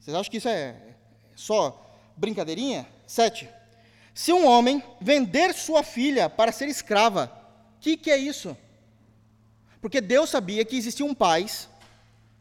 Vocês 0.00 0.14
acham 0.14 0.30
que 0.30 0.38
isso 0.38 0.48
é 0.48 0.74
só 1.34 1.80
brincadeirinha? 2.16 2.86
Sete. 3.06 3.48
Se 4.12 4.32
um 4.32 4.46
homem 4.46 4.82
vender 5.00 5.54
sua 5.54 5.82
filha 5.82 6.28
para 6.28 6.52
ser 6.52 6.68
escrava, 6.68 7.32
o 7.76 7.80
que, 7.80 7.96
que 7.96 8.10
é 8.10 8.16
isso? 8.16 8.56
Porque 9.80 10.00
Deus 10.00 10.30
sabia 10.30 10.64
que 10.64 10.76
existiam 10.76 11.14
pais 11.14 11.68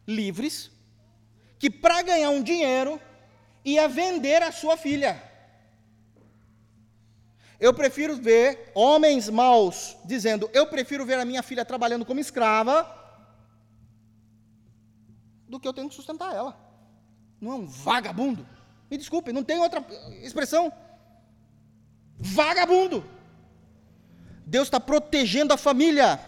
livres 0.07 0.71
que, 1.59 1.69
para 1.69 2.01
ganhar 2.01 2.29
um 2.31 2.41
dinheiro, 2.41 2.99
ia 3.63 3.87
vender 3.87 4.41
a 4.41 4.51
sua 4.51 4.77
filha. 4.77 5.21
Eu 7.59 7.73
prefiro 7.73 8.15
ver 8.17 8.71
homens 8.73 9.29
maus 9.29 9.95
dizendo: 10.05 10.49
Eu 10.53 10.67
prefiro 10.67 11.05
ver 11.05 11.19
a 11.19 11.25
minha 11.25 11.43
filha 11.43 11.63
trabalhando 11.63 12.05
como 12.05 12.19
escrava 12.19 13.02
do 15.53 15.59
que 15.59 15.67
eu 15.67 15.73
tenho 15.73 15.87
que 15.87 15.95
sustentar 15.95 16.33
ela. 16.33 16.57
Não 17.39 17.51
é 17.51 17.55
um 17.55 17.67
vagabundo. 17.67 18.45
Me 18.89 18.97
desculpe, 18.97 19.31
não 19.31 19.43
tem 19.43 19.59
outra 19.59 19.85
expressão. 20.21 20.73
Vagabundo. 22.17 23.05
Deus 24.45 24.67
está 24.67 24.79
protegendo 24.79 25.53
a 25.53 25.57
família. 25.57 26.19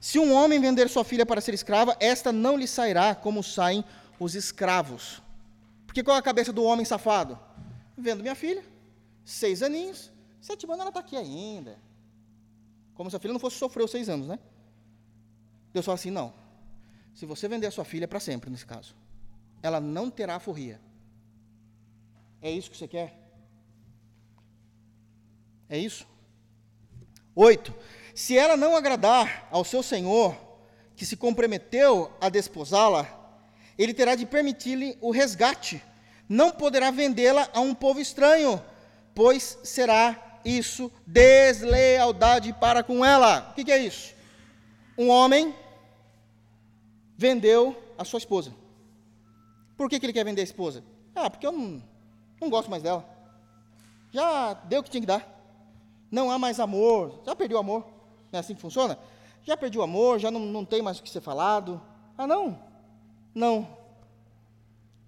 Se 0.00 0.18
um 0.18 0.32
homem 0.32 0.60
vender 0.60 0.88
sua 0.88 1.02
filha 1.02 1.26
para 1.26 1.40
ser 1.40 1.54
escrava, 1.54 1.96
esta 1.98 2.30
não 2.30 2.56
lhe 2.56 2.68
sairá 2.68 3.14
como 3.14 3.42
saem 3.42 3.84
os 4.20 4.34
escravos. 4.34 5.22
Porque 5.86 6.02
qual 6.04 6.16
é 6.16 6.20
a 6.20 6.22
cabeça 6.22 6.52
do 6.52 6.62
homem 6.62 6.84
safado? 6.84 7.38
Vendo 7.96 8.22
minha 8.22 8.34
filha, 8.34 8.62
seis 9.24 9.62
aninhos, 9.62 10.12
sete 10.40 10.66
anos 10.66 10.80
ela 10.80 10.90
está 10.90 11.00
aqui 11.00 11.16
ainda. 11.16 11.78
Como 12.94 13.10
se 13.10 13.16
a 13.16 13.18
filha 13.18 13.32
não 13.32 13.40
fosse 13.40 13.56
sofrer 13.56 13.84
os 13.84 13.90
seis 13.90 14.08
anos, 14.08 14.28
né? 14.28 14.38
Deus 15.72 15.84
fala 15.84 15.96
assim: 15.96 16.10
não. 16.10 16.32
Se 17.18 17.26
você 17.26 17.48
vender 17.48 17.66
a 17.66 17.70
sua 17.72 17.84
filha 17.84 18.06
para 18.06 18.20
sempre, 18.20 18.48
nesse 18.48 18.64
caso, 18.64 18.94
ela 19.60 19.80
não 19.80 20.08
terá 20.08 20.38
forria. 20.38 20.80
É 22.40 22.48
isso 22.48 22.70
que 22.70 22.76
você 22.76 22.86
quer? 22.86 23.12
É 25.68 25.76
isso? 25.76 26.06
Oito. 27.34 27.74
Se 28.14 28.38
ela 28.38 28.56
não 28.56 28.76
agradar 28.76 29.48
ao 29.50 29.64
seu 29.64 29.82
senhor, 29.82 30.36
que 30.94 31.04
se 31.04 31.16
comprometeu 31.16 32.08
a 32.20 32.28
desposá-la, 32.28 33.08
ele 33.76 33.92
terá 33.92 34.14
de 34.14 34.24
permitir-lhe 34.24 34.96
o 35.00 35.10
resgate. 35.10 35.82
Não 36.28 36.52
poderá 36.52 36.92
vendê-la 36.92 37.50
a 37.52 37.58
um 37.58 37.74
povo 37.74 37.98
estranho, 37.98 38.62
pois 39.12 39.58
será 39.64 40.38
isso 40.44 40.88
deslealdade 41.04 42.52
para 42.60 42.84
com 42.84 43.04
ela. 43.04 43.50
O 43.50 43.54
que 43.54 43.72
é 43.72 43.78
isso? 43.78 44.14
Um 44.96 45.08
homem 45.08 45.52
vendeu 47.18 47.76
a 47.98 48.04
sua 48.04 48.18
esposa. 48.18 48.54
Por 49.76 49.90
que, 49.90 50.00
que 50.00 50.06
ele 50.06 50.14
quer 50.14 50.24
vender 50.24 50.40
a 50.40 50.44
esposa? 50.44 50.82
Ah, 51.14 51.28
porque 51.28 51.46
eu 51.46 51.52
não, 51.52 51.82
não 52.40 52.48
gosto 52.48 52.70
mais 52.70 52.82
dela. 52.82 53.04
Já 54.10 54.54
deu 54.54 54.80
o 54.80 54.82
que 54.82 54.88
tinha 54.88 55.02
que 55.02 55.06
dar 55.06 55.38
não 56.10 56.30
há 56.30 56.38
mais 56.38 56.58
amor. 56.58 57.22
Já 57.24 57.36
perdeu 57.36 57.56
o 57.56 57.60
amor? 57.60 57.86
Não 58.32 58.38
é 58.38 58.40
assim 58.40 58.54
que 58.54 58.60
funciona? 58.60 58.98
Já 59.44 59.56
perdi 59.56 59.78
o 59.78 59.82
amor, 59.82 60.18
já 60.18 60.30
não, 60.30 60.40
não 60.40 60.64
tem 60.64 60.82
mais 60.82 60.98
o 60.98 61.02
que 61.02 61.10
ser 61.10 61.20
falado. 61.20 61.80
Ah, 62.16 62.26
não? 62.26 62.58
Não. 63.34 63.76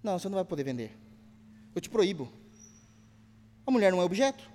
Não, 0.01 0.17
você 0.17 0.29
não 0.29 0.35
vai 0.35 0.45
poder 0.45 0.63
vender. 0.63 0.97
Eu 1.75 1.81
te 1.81 1.89
proíbo. 1.89 2.31
A 3.65 3.71
mulher 3.71 3.91
não 3.91 4.01
é 4.01 4.03
objeto. 4.03 4.49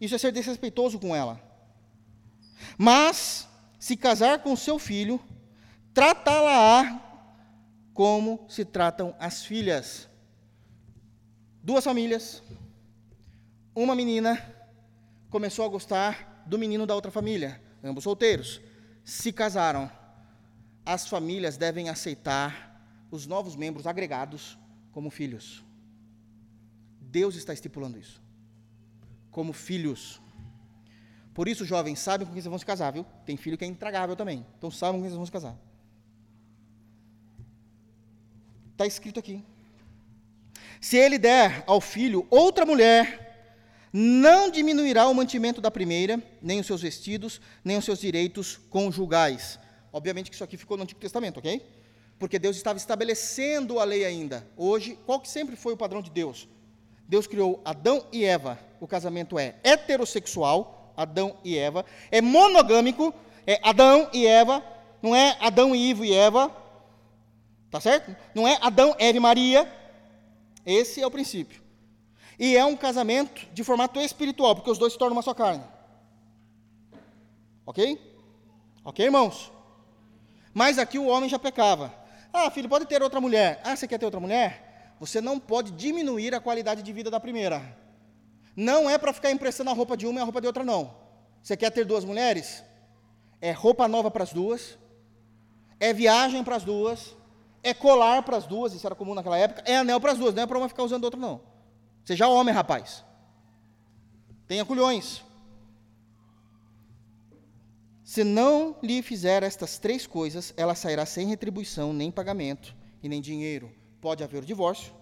Isso 0.00 0.14
é 0.14 0.18
ser 0.18 0.32
desrespeitoso 0.32 0.98
com 0.98 1.16
ela. 1.16 1.40
Mas, 2.76 3.48
se 3.78 3.96
casar 3.96 4.42
com 4.42 4.54
seu 4.56 4.78
filho, 4.78 5.20
tratá-la-á 5.96 7.00
como 7.94 8.44
se 8.50 8.66
tratam 8.66 9.16
as 9.18 9.42
filhas. 9.46 10.06
Duas 11.62 11.82
famílias, 11.82 12.42
uma 13.74 13.94
menina 13.94 14.36
começou 15.30 15.64
a 15.64 15.68
gostar 15.68 16.44
do 16.46 16.58
menino 16.58 16.84
da 16.84 16.94
outra 16.94 17.10
família, 17.10 17.62
ambos 17.82 18.04
solteiros, 18.04 18.60
se 19.02 19.32
casaram. 19.32 19.90
As 20.84 21.08
famílias 21.08 21.56
devem 21.56 21.88
aceitar 21.88 22.78
os 23.10 23.26
novos 23.26 23.56
membros 23.56 23.86
agregados 23.86 24.58
como 24.92 25.08
filhos. 25.08 25.64
Deus 27.00 27.36
está 27.36 27.54
estipulando 27.54 27.98
isso. 27.98 28.22
Como 29.30 29.54
filhos. 29.54 30.20
Por 31.32 31.48
isso, 31.48 31.64
jovens, 31.64 32.00
sabem 32.00 32.26
com 32.26 32.34
quem 32.34 32.42
vocês 32.42 32.50
vão 32.50 32.58
se 32.58 32.66
casar, 32.66 32.92
viu? 32.92 33.06
Tem 33.24 33.38
filho 33.38 33.56
que 33.56 33.64
é 33.64 33.68
intragável 33.68 34.14
também. 34.14 34.44
Então, 34.58 34.70
sabem 34.70 35.00
com 35.00 35.04
quem 35.04 35.08
vocês 35.08 35.16
vão 35.16 35.24
se 35.24 35.32
casar. 35.32 35.56
Está 38.76 38.86
escrito 38.86 39.18
aqui. 39.18 39.42
Se 40.82 40.98
ele 40.98 41.16
der 41.16 41.64
ao 41.66 41.80
filho 41.80 42.26
outra 42.28 42.66
mulher, 42.66 43.48
não 43.90 44.50
diminuirá 44.50 45.08
o 45.08 45.14
mantimento 45.14 45.62
da 45.62 45.70
primeira, 45.70 46.22
nem 46.42 46.60
os 46.60 46.66
seus 46.66 46.82
vestidos, 46.82 47.40
nem 47.64 47.78
os 47.78 47.86
seus 47.86 47.98
direitos 47.98 48.60
conjugais. 48.68 49.58
Obviamente 49.90 50.28
que 50.28 50.34
isso 50.34 50.44
aqui 50.44 50.58
ficou 50.58 50.76
no 50.76 50.82
Antigo 50.82 51.00
Testamento, 51.00 51.38
ok? 51.38 51.64
Porque 52.18 52.38
Deus 52.38 52.54
estava 52.54 52.76
estabelecendo 52.76 53.80
a 53.80 53.84
lei 53.84 54.04
ainda. 54.04 54.46
Hoje, 54.58 54.98
qual 55.06 55.20
que 55.20 55.28
sempre 55.30 55.56
foi 55.56 55.72
o 55.72 55.76
padrão 55.78 56.02
de 56.02 56.10
Deus? 56.10 56.46
Deus 57.08 57.26
criou 57.26 57.62
Adão 57.64 58.04
e 58.12 58.26
Eva. 58.26 58.58
O 58.78 58.86
casamento 58.86 59.38
é 59.38 59.54
heterossexual, 59.64 60.92
Adão 60.94 61.38
e 61.42 61.56
Eva. 61.56 61.82
É 62.10 62.20
monogâmico, 62.20 63.14
é 63.46 63.58
Adão 63.62 64.10
e 64.12 64.26
Eva. 64.26 64.62
Não 65.00 65.16
é 65.16 65.38
Adão 65.40 65.74
e 65.74 65.88
Ivo 65.88 66.04
e 66.04 66.12
Eva. 66.12 66.65
Tá 67.76 67.80
certo? 67.80 68.16
Não 68.34 68.48
é 68.48 68.58
Adão, 68.62 68.96
Eva 68.98 69.18
e 69.18 69.20
Maria. 69.20 69.70
Esse 70.64 71.02
é 71.02 71.06
o 71.06 71.10
princípio. 71.10 71.60
E 72.38 72.56
é 72.56 72.64
um 72.64 72.74
casamento 72.74 73.46
de 73.52 73.62
formato 73.62 74.00
espiritual, 74.00 74.54
porque 74.54 74.70
os 74.70 74.78
dois 74.78 74.94
se 74.94 74.98
tornam 74.98 75.14
uma 75.14 75.20
só 75.20 75.34
carne. 75.34 75.62
Ok? 77.66 78.00
Ok, 78.82 79.04
irmãos? 79.04 79.52
Mas 80.54 80.78
aqui 80.78 80.98
o 80.98 81.04
homem 81.04 81.28
já 81.28 81.38
pecava. 81.38 81.92
Ah, 82.32 82.50
filho, 82.50 82.66
pode 82.66 82.86
ter 82.86 83.02
outra 83.02 83.20
mulher. 83.20 83.60
Ah, 83.62 83.76
você 83.76 83.86
quer 83.86 83.98
ter 83.98 84.06
outra 84.06 84.20
mulher? 84.20 84.94
Você 84.98 85.20
não 85.20 85.38
pode 85.38 85.72
diminuir 85.72 86.34
a 86.34 86.40
qualidade 86.40 86.82
de 86.82 86.92
vida 86.94 87.10
da 87.10 87.20
primeira. 87.20 87.76
Não 88.56 88.88
é 88.88 88.96
para 88.96 89.12
ficar 89.12 89.30
emprestando 89.30 89.68
a 89.68 89.74
roupa 89.74 89.98
de 89.98 90.06
uma 90.06 90.18
e 90.18 90.22
a 90.22 90.24
roupa 90.24 90.40
de 90.40 90.46
outra, 90.46 90.64
não. 90.64 90.94
Você 91.42 91.58
quer 91.58 91.70
ter 91.70 91.84
duas 91.84 92.06
mulheres? 92.06 92.64
É 93.38 93.52
roupa 93.52 93.86
nova 93.86 94.10
para 94.10 94.22
as 94.22 94.32
duas, 94.32 94.78
é 95.78 95.92
viagem 95.92 96.42
para 96.42 96.56
as 96.56 96.64
duas, 96.64 97.14
é 97.66 97.74
colar 97.74 98.22
para 98.22 98.36
as 98.36 98.46
duas, 98.46 98.72
isso 98.72 98.86
era 98.86 98.94
comum 98.94 99.12
naquela 99.12 99.36
época, 99.36 99.60
é 99.66 99.76
anel 99.76 100.00
para 100.00 100.12
as 100.12 100.18
duas, 100.18 100.32
não 100.32 100.44
é 100.44 100.46
para 100.46 100.56
uma 100.56 100.68
ficar 100.68 100.84
usando 100.84 101.02
outra, 101.02 101.18
não. 101.18 101.40
Seja 102.04 102.28
homem, 102.28 102.54
rapaz. 102.54 103.04
Tenha 104.46 104.64
culhões. 104.64 105.24
Se 108.04 108.22
não 108.22 108.76
lhe 108.80 109.02
fizer 109.02 109.42
estas 109.42 109.80
três 109.80 110.06
coisas, 110.06 110.54
ela 110.56 110.76
sairá 110.76 111.04
sem 111.04 111.26
retribuição, 111.26 111.92
nem 111.92 112.08
pagamento 112.08 112.72
e 113.02 113.08
nem 113.08 113.20
dinheiro. 113.20 113.68
Pode 114.00 114.22
haver 114.22 114.44
o 114.44 114.46
divórcio, 114.46 114.92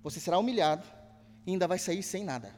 você 0.00 0.20
será 0.20 0.38
humilhado 0.38 0.86
e 1.44 1.50
ainda 1.50 1.66
vai 1.66 1.76
sair 1.78 2.04
sem 2.04 2.22
nada. 2.22 2.54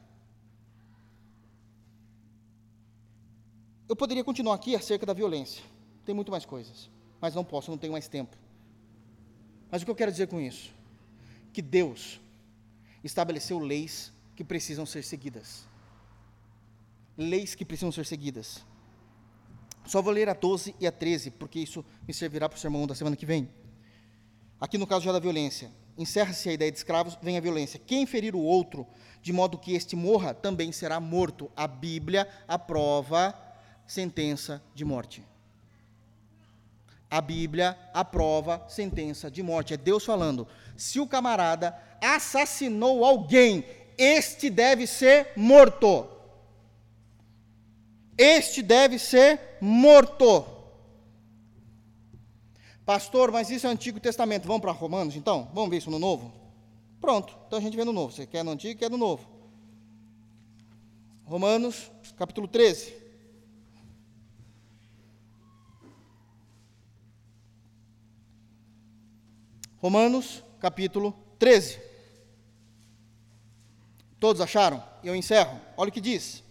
Eu 3.89 3.97
poderia 3.97 4.23
continuar 4.23 4.57
aqui 4.57 4.77
acerca 4.77 5.07
da 5.07 5.15
violência. 5.15 5.65
Tem 6.05 6.15
muito 6.15 6.31
mais 6.31 6.45
coisas, 6.45 6.91
mas 7.19 7.35
não 7.35 7.43
posso, 7.43 7.71
não 7.71 7.79
tenho 7.79 7.95
mais 7.95 8.07
tempo. 8.07 8.37
Mas 9.71 9.83
o 9.83 9.85
que 9.85 9.91
eu 9.91 9.95
quero 9.95 10.11
dizer 10.11 10.27
com 10.27 10.41
isso? 10.41 10.75
Que 11.53 11.63
Deus 11.63 12.21
estabeleceu 13.05 13.59
leis 13.59 14.13
que 14.35 14.45
precisam 14.45 14.85
ser 14.85 15.05
seguidas. 15.05 15.67
Leis 17.17 17.55
que 17.55 17.65
precisam 17.65 17.93
ser 17.93 18.07
seguidas. 18.07 18.65
Só 19.87 20.01
vou 20.03 20.13
ler 20.13 20.29
a 20.29 20.35
12 20.35 20.75
e 20.79 20.87
a 20.87 20.93
13, 20.93 21.31
porque 21.33 21.59
isso 21.59 21.85
me 22.07 22.15
servirá 22.15 22.49
para 22.49 22.57
o 22.57 22.61
sermão 22.61 22.87
da 22.87 22.95
semana 22.95 23.17
que 23.17 23.27
vem. 23.27 23.49
Aqui 24.61 24.77
no 24.77 24.87
caso 24.87 25.05
já 25.05 25.13
da 25.13 25.19
violência. 25.19 25.71
Encerra-se 25.97 26.49
a 26.49 26.53
ideia 26.53 26.71
de 26.71 26.79
escravos, 26.79 27.19
vem 27.21 27.37
a 27.37 27.41
violência. 27.41 27.81
Quem 27.85 28.07
ferir 28.07 28.35
o 28.35 28.41
outro, 28.41 28.87
de 29.21 29.33
modo 29.33 29.59
que 29.59 29.75
este 29.75 29.97
morra, 29.97 30.33
também 30.33 30.73
será 30.73 31.01
morto. 31.01 31.51
A 31.57 31.67
Bíblia 31.67 32.29
aprova 32.47 33.35
sentença 33.87 34.63
de 34.75 34.85
morte. 34.85 35.25
A 37.11 37.21
Bíblia 37.21 37.77
aprova 37.93 38.65
sentença 38.69 39.31
de 39.31 39.43
morte. 39.43 39.75
É 39.75 39.77
Deus 39.77 40.05
falando. 40.05 40.47
Se 40.77 41.01
o 41.01 41.07
camarada 41.07 41.77
assassinou 42.01 43.05
alguém, 43.05 43.65
este 43.99 44.49
deve 44.49 44.87
ser 44.87 45.33
morto 45.37 46.09
este 48.21 48.63
deve 48.63 48.99
ser 48.99 49.41
morto. 49.63 50.45
Pastor, 52.85 53.33
mas 53.33 53.49
isso 53.49 53.67
é 53.67 53.71
Antigo 53.71 53.99
Testamento. 53.99 54.47
Vamos 54.47 54.61
para 54.61 54.73
Romanos 54.73 55.17
então? 55.17 55.51
Vamos 55.55 55.71
ver 55.71 55.79
isso 55.79 55.91
no 55.91 55.99
Novo? 55.99 56.31
Pronto, 57.01 57.35
então 57.47 57.59
a 57.59 57.63
gente 57.63 57.79
vê 57.79 57.83
no 57.83 57.95
Novo. 57.95 58.13
Você 58.13 58.27
quer 58.27 58.45
no 58.45 58.51
Antigo, 58.51 58.79
quer 58.79 58.91
no 58.91 58.99
Novo. 58.99 59.27
Romanos, 61.25 61.91
capítulo 62.19 62.47
13. 62.47 62.93
Romanos, 69.81 70.45
capítulo 70.61 71.15
13. 71.39 71.81
Todos 74.19 74.43
acharam? 74.43 74.85
Eu 75.03 75.17
encerro. 75.17 75.59
Olha 75.75 75.89
o 75.89 75.93
que 75.93 76.03
diz. 76.03 76.43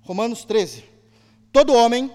Romanos 0.00 0.46
13. 0.46 0.84
Todo 1.52 1.74
homem 1.74 2.10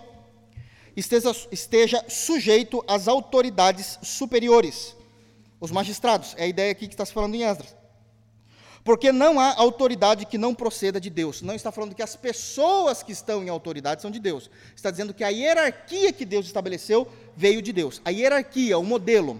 esteja, 0.95 1.31
esteja 1.51 2.03
sujeito 2.09 2.83
às 2.87 3.07
autoridades 3.07 3.99
superiores, 4.01 4.95
os 5.59 5.69
magistrados. 5.69 6.33
É 6.35 6.45
a 6.45 6.47
ideia 6.47 6.71
aqui 6.71 6.87
que 6.87 6.95
está 6.95 7.05
se 7.05 7.13
falando 7.13 7.35
em 7.35 7.43
Esdras. 7.43 7.75
Porque 8.83 9.11
não 9.13 9.39
há 9.39 9.55
autoridade 9.55 10.25
que 10.25 10.37
não 10.37 10.53
proceda 10.53 10.99
de 10.99 11.09
Deus. 11.09 11.41
Não 11.41 11.55
está 11.55 11.71
falando 11.71 11.95
que 11.95 12.03
as 12.03 12.15
pessoas 12.15 13.01
que 13.01 13.13
estão 13.13 13.41
em 13.41 13.49
autoridade 13.49 14.01
são 14.01 14.11
de 14.11 14.19
Deus. 14.19 14.49
Está 14.75 14.91
dizendo 14.91 15.13
que 15.13 15.23
a 15.23 15.29
hierarquia 15.29 16.11
que 16.11 16.25
Deus 16.25 16.45
estabeleceu 16.45 17.07
veio 17.35 17.61
de 17.61 17.71
Deus. 17.71 18.01
A 18.03 18.09
hierarquia, 18.09 18.77
o 18.77 18.83
modelo, 18.83 19.39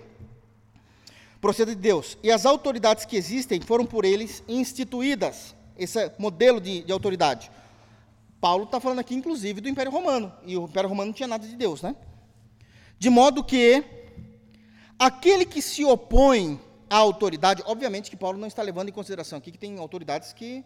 procede 1.42 1.76
de 1.76 1.82
Deus. 1.82 2.18
E 2.24 2.32
as 2.32 2.46
autoridades 2.46 3.04
que 3.04 3.18
existem 3.18 3.60
foram 3.60 3.86
por 3.86 4.06
eles 4.06 4.42
instituídas. 4.48 5.54
Esse 5.78 6.10
modelo 6.18 6.62
de, 6.62 6.84
de 6.84 6.92
autoridade. 6.94 7.52
Paulo 8.40 8.64
está 8.64 8.80
falando 8.80 9.00
aqui, 9.00 9.14
inclusive, 9.14 9.60
do 9.60 9.68
Império 9.68 9.92
Romano. 9.92 10.32
E 10.46 10.56
o 10.56 10.66
Império 10.66 10.88
Romano 10.88 11.08
não 11.08 11.14
tinha 11.14 11.28
nada 11.28 11.46
de 11.46 11.56
Deus, 11.58 11.82
né? 11.82 11.96
De 12.98 13.10
modo 13.10 13.44
que 13.44 13.84
aquele 14.98 15.46
que 15.46 15.62
se 15.62 15.84
opõe 15.84 16.62
à 16.94 16.98
autoridade, 16.98 17.64
obviamente 17.66 18.12
que 18.12 18.16
Paulo 18.16 18.38
não 18.38 18.48
está 18.48 18.62
levando 18.62 18.90
em 18.90 18.92
consideração 18.92 19.40
aqui 19.40 19.52
que 19.52 19.58
tem 19.58 19.80
autoridades 19.80 20.32
que, 20.32 20.64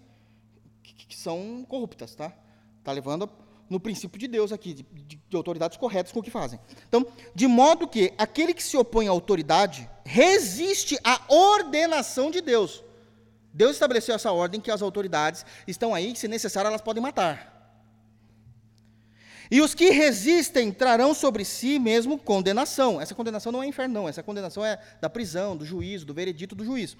que, 0.83 1.07
que 1.07 1.15
são 1.15 1.65
corruptas, 1.65 2.15
tá? 2.15 2.33
Está 2.79 2.91
levando 2.91 3.29
no 3.69 3.79
princípio 3.79 4.19
de 4.19 4.27
Deus 4.27 4.51
aqui, 4.51 4.73
de, 4.73 4.83
de, 4.83 5.15
de, 5.15 5.37
autoridades 5.37 5.77
corretas 5.77 6.11
com 6.11 6.19
o 6.19 6.23
que 6.23 6.29
fazem. 6.29 6.59
Então, 6.85 7.07
de 7.33 7.47
modo 7.47 7.87
que 7.87 8.13
aquele 8.17 8.53
que 8.53 8.61
se 8.61 8.75
opõe 8.75 9.07
à 9.07 9.11
autoridade 9.11 9.89
resiste 10.03 10.99
à 11.01 11.17
ordenação 11.29 12.29
de 12.29 12.41
Deus. 12.41 12.83
Deus 13.53 13.71
estabeleceu 13.71 14.13
essa 14.13 14.29
ordem 14.29 14.59
que 14.59 14.69
as 14.69 14.81
autoridades 14.81 15.45
estão 15.65 15.95
aí, 15.95 16.11
que 16.11 16.19
se 16.19 16.27
necessário 16.27 16.67
elas 16.67 16.81
podem 16.81 17.01
matar. 17.01 17.56
E 19.49 19.61
os 19.61 19.73
que 19.73 19.89
resistem 19.91 20.71
trarão 20.71 21.13
sobre 21.13 21.45
si 21.45 21.79
mesmo 21.79 22.17
condenação. 22.17 22.99
Essa 22.99 23.15
condenação 23.15 23.51
não 23.51 23.63
é 23.63 23.67
inferno, 23.67 23.93
não. 23.93 24.09
Essa 24.09 24.21
condenação 24.21 24.65
é 24.65 24.79
da 24.99 25.09
prisão, 25.09 25.55
do 25.55 25.65
juízo, 25.65 26.05
do 26.05 26.13
veredito 26.13 26.55
do 26.55 26.65
juízo. 26.65 26.97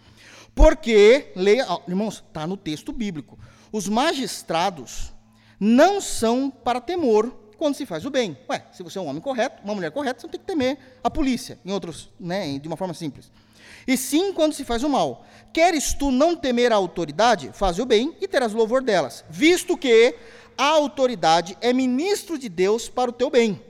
Porque, 0.56 1.32
leia, 1.36 1.65
irmãos, 1.88 2.24
está 2.28 2.48
no 2.48 2.56
texto 2.56 2.94
bíblico. 2.94 3.38
Os 3.72 3.88
magistrados 3.88 5.11
não 5.60 5.99
são 5.99 6.49
para 6.49 6.80
temor 6.80 7.36
quando 7.57 7.76
se 7.76 7.86
faz 7.86 8.06
o 8.06 8.10
bem. 8.10 8.38
Ué, 8.49 8.65
se 8.72 8.84
você 8.84 8.98
é 8.98 9.02
um 9.02 9.07
homem 9.07 9.22
correto, 9.22 9.61
uma 9.64 9.76
mulher 9.76 9.91
correta, 9.91 10.19
você 10.19 10.28
não 10.28 10.32
tem 10.32 10.40
que 10.40 10.45
temer 10.45 10.78
a 11.03 11.10
polícia, 11.10 11.60
em 11.65 11.72
outros, 11.72 12.10
né, 12.19 12.57
de 12.60 12.68
uma 12.68 12.78
forma 12.78 12.94
simples. 12.94 13.32
E 13.88 13.98
sim 13.98 14.34
quando 14.34 14.53
se 14.53 14.64
faz 14.64 14.84
o 14.84 14.90
mal. 14.90 15.26
Queres 15.53 15.94
tu 15.94 16.11
não 16.11 16.36
temer 16.36 16.72
a 16.72 16.76
autoridade? 16.76 17.52
Faz 17.53 17.80
o 17.80 17.86
bem 17.86 18.15
e 18.22 18.28
terás 18.28 18.53
louvor 18.53 18.84
delas, 18.84 19.26
visto 19.30 19.78
que 19.78 20.15
a 20.58 20.66
autoridade 20.66 21.58
é 21.62 21.72
ministro 21.72 22.38
de 22.38 22.50
Deus 22.50 22.90
para 22.90 23.10
o 23.10 23.14
teu 23.14 23.30
bem. 23.30 23.62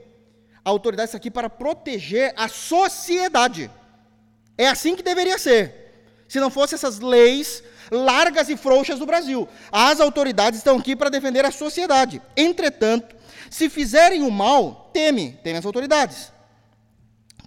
A 0.64 0.70
autoridade 0.70 1.08
está 1.08 1.18
aqui 1.18 1.30
para 1.30 1.50
proteger 1.50 2.32
a 2.36 2.48
sociedade. 2.48 3.70
É 4.56 4.68
assim 4.68 4.96
que 4.96 5.02
deveria 5.02 5.38
ser. 5.38 5.86
se 6.28 6.40
não 6.40 6.50
fossem 6.50 6.76
essas 6.76 7.00
leis 7.00 7.62
largas 7.90 8.48
e 8.48 8.56
frouxas 8.56 8.98
do 8.98 9.06
Brasil. 9.06 9.48
As 9.72 10.00
autoridades 10.00 10.58
estão 10.58 10.76
aqui 10.76 10.94
para 10.94 11.10
defender 11.10 11.44
a 11.44 11.50
sociedade. 11.50 12.20
Entretanto, 12.36 13.16
se 13.50 13.68
fizerem 13.68 14.22
o 14.22 14.30
mal, 14.30 14.90
teme, 14.92 15.38
teme 15.42 15.58
as 15.58 15.66
autoridades. 15.66 16.30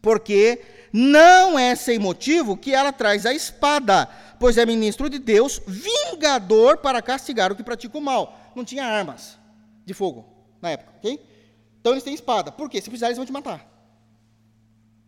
Porque 0.02 0.62
não 0.92 1.58
é 1.58 1.76
sem 1.76 2.00
motivo 2.00 2.58
que 2.58 2.74
ela 2.74 2.92
traz 2.92 3.26
a 3.26 3.34
espada, 3.34 4.10
pois 4.40 4.58
é 4.58 4.66
ministro 4.66 5.10
de 5.10 5.20
Deus, 5.20 5.62
vingador 5.68 6.78
para 6.78 7.02
castigar 7.02 7.52
o 7.52 7.56
que 7.56 7.64
pratica 7.64 7.98
o 7.98 8.02
mal. 8.02 8.41
Não 8.56 8.66
tinha 8.66 8.86
armas 8.86 9.38
de 9.86 9.94
fogo 9.94 10.26
na 10.62 10.72
época, 10.72 10.94
ok? 10.98 11.20
Então 11.80 11.94
eles 11.94 12.04
têm 12.04 12.14
espada. 12.14 12.52
Por 12.52 12.70
quê? 12.70 12.80
Se 12.80 12.90
precisar, 12.90 13.08
eles 13.08 13.18
vão 13.18 13.26
te 13.26 13.32
matar. 13.32 13.68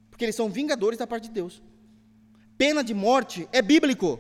Porque 0.09 0.25
eles 0.25 0.35
são 0.35 0.49
vingadores 0.49 0.97
da 0.97 1.07
parte 1.07 1.27
de 1.27 1.33
Deus. 1.33 1.61
Pena 2.57 2.83
de 2.83 2.93
morte 2.93 3.47
é 3.51 3.61
bíblico. 3.61 4.19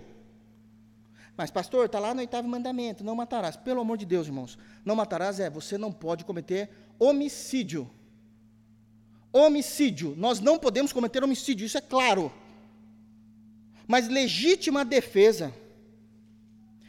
Mas, 1.35 1.49
pastor, 1.49 1.85
está 1.85 1.99
lá 1.99 2.13
no 2.13 2.19
oitavo 2.19 2.47
mandamento: 2.47 3.03
não 3.03 3.15
matarás. 3.15 3.55
Pelo 3.55 3.81
amor 3.81 3.97
de 3.97 4.05
Deus, 4.05 4.27
irmãos. 4.27 4.57
Não 4.85 4.95
matarás 4.95 5.39
é 5.39 5.49
você 5.49 5.77
não 5.77 5.91
pode 5.91 6.25
cometer 6.25 6.69
homicídio. 6.99 7.89
Homicídio. 9.31 10.13
Nós 10.15 10.39
não 10.39 10.59
podemos 10.59 10.93
cometer 10.93 11.23
homicídio, 11.23 11.65
isso 11.65 11.77
é 11.77 11.81
claro. 11.81 12.31
Mas 13.87 14.07
legítima 14.07 14.85
defesa. 14.85 15.53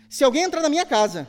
Se 0.09 0.23
alguém 0.23 0.44
entrar 0.44 0.61
na 0.61 0.69
minha 0.69 0.86
casa 0.86 1.27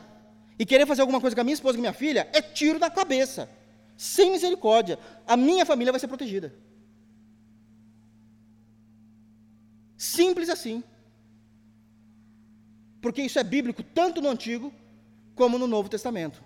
e 0.58 0.64
querer 0.64 0.86
fazer 0.86 1.02
alguma 1.02 1.20
coisa 1.20 1.34
com 1.34 1.40
a 1.40 1.44
minha 1.44 1.54
esposa 1.54 1.76
e 1.76 1.80
minha 1.80 1.92
filha, 1.92 2.28
é 2.32 2.40
tiro 2.40 2.78
na 2.78 2.90
cabeça. 2.90 3.48
Sem 3.96 4.30
misericórdia. 4.30 4.98
A 5.26 5.36
minha 5.36 5.66
família 5.66 5.92
vai 5.92 6.00
ser 6.00 6.08
protegida. 6.08 6.54
Simples 9.96 10.48
assim. 10.48 10.82
Porque 13.00 13.22
isso 13.22 13.38
é 13.38 13.44
bíblico 13.44 13.82
tanto 13.82 14.20
no 14.20 14.28
Antigo 14.28 14.72
como 15.34 15.58
no 15.58 15.66
Novo 15.66 15.88
Testamento. 15.88 16.42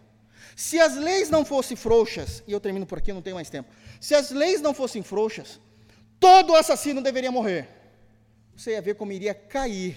Se 0.57 0.79
as 0.79 0.97
leis 0.97 1.31
não 1.31 1.45
fossem 1.45 1.77
frouxas, 1.77 2.43
e 2.47 2.53
eu 2.53 2.61
termino 2.61 2.87
por 2.87 2.99
aqui, 2.99 3.13
não 3.13 3.23
tenho 3.23 3.37
mais 3.37 3.51
tempo. 3.51 3.71
Se 4.01 4.15
as 4.15 4.31
leis 4.31 4.61
não 4.61 4.75
fossem 4.75 5.03
frouxas, 5.03 5.61
todo 6.19 6.55
assassino 6.55 7.01
deveria 7.01 7.31
morrer. 7.31 7.69
Você 8.57 8.73
ia 8.73 8.83
ver 8.83 8.95
como 8.95 9.13
iria 9.13 9.33
cair 9.33 9.97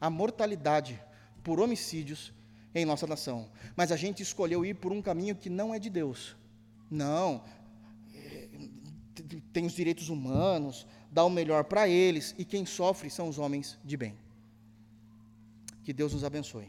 a 0.00 0.08
mortalidade 0.08 1.00
por 1.42 1.60
homicídios 1.60 2.32
em 2.80 2.84
nossa 2.84 3.06
nação. 3.06 3.48
Mas 3.74 3.90
a 3.90 3.96
gente 3.96 4.22
escolheu 4.22 4.64
ir 4.64 4.74
por 4.74 4.92
um 4.92 5.00
caminho 5.00 5.34
que 5.34 5.48
não 5.48 5.74
é 5.74 5.78
de 5.78 5.90
Deus. 5.90 6.36
Não. 6.90 7.42
Tem 9.52 9.64
os 9.64 9.72
direitos 9.72 10.08
humanos, 10.08 10.86
dá 11.10 11.24
o 11.24 11.30
melhor 11.30 11.64
para 11.64 11.88
eles, 11.88 12.34
e 12.38 12.44
quem 12.44 12.66
sofre 12.66 13.10
são 13.10 13.28
os 13.28 13.38
homens 13.38 13.78
de 13.84 13.96
bem. 13.96 14.14
Que 15.84 15.92
Deus 15.92 16.12
nos 16.12 16.24
abençoe. 16.24 16.68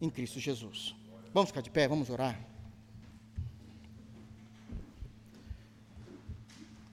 Em 0.00 0.10
Cristo 0.10 0.38
Jesus. 0.38 0.94
Vamos 1.32 1.50
ficar 1.50 1.62
de 1.62 1.70
pé, 1.70 1.88
vamos 1.88 2.08
orar. 2.10 2.38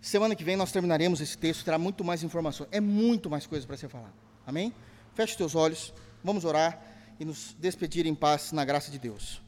Semana 0.02 0.36
que 0.36 0.44
vem 0.44 0.58
nós 0.58 0.72
terminaremos 0.72 1.22
esse 1.22 1.38
texto, 1.38 1.64
terá 1.64 1.78
muito 1.78 2.04
mais 2.04 2.24
informações, 2.24 2.68
é 2.72 2.82
muito 2.82 3.30
mais 3.30 3.48
coisa 3.48 3.66
para 3.66 3.78
ser 3.78 3.88
falado. 3.88 4.14
Amém? 4.46 4.74
Feche 5.14 5.32
os 5.32 5.38
teus 5.38 5.56
olhos, 5.56 5.94
vamos 6.24 6.44
orar 6.44 6.93
e 7.20 7.26
nos 7.26 7.56
despedir 7.60 8.06
em 8.06 8.16
paz 8.16 8.52
na 8.52 8.66
graça 8.66 8.92
de 8.92 9.00
Deus. 9.00 9.42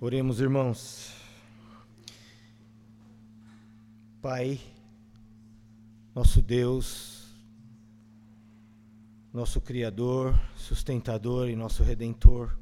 Oremos, 0.00 0.40
irmãos. 0.40 1.12
Pai, 4.22 4.60
nosso 6.14 6.42
Deus, 6.42 7.26
nosso 9.32 9.60
Criador, 9.60 10.38
sustentador 10.56 11.48
e 11.48 11.56
nosso 11.56 11.82
Redentor, 11.82 12.56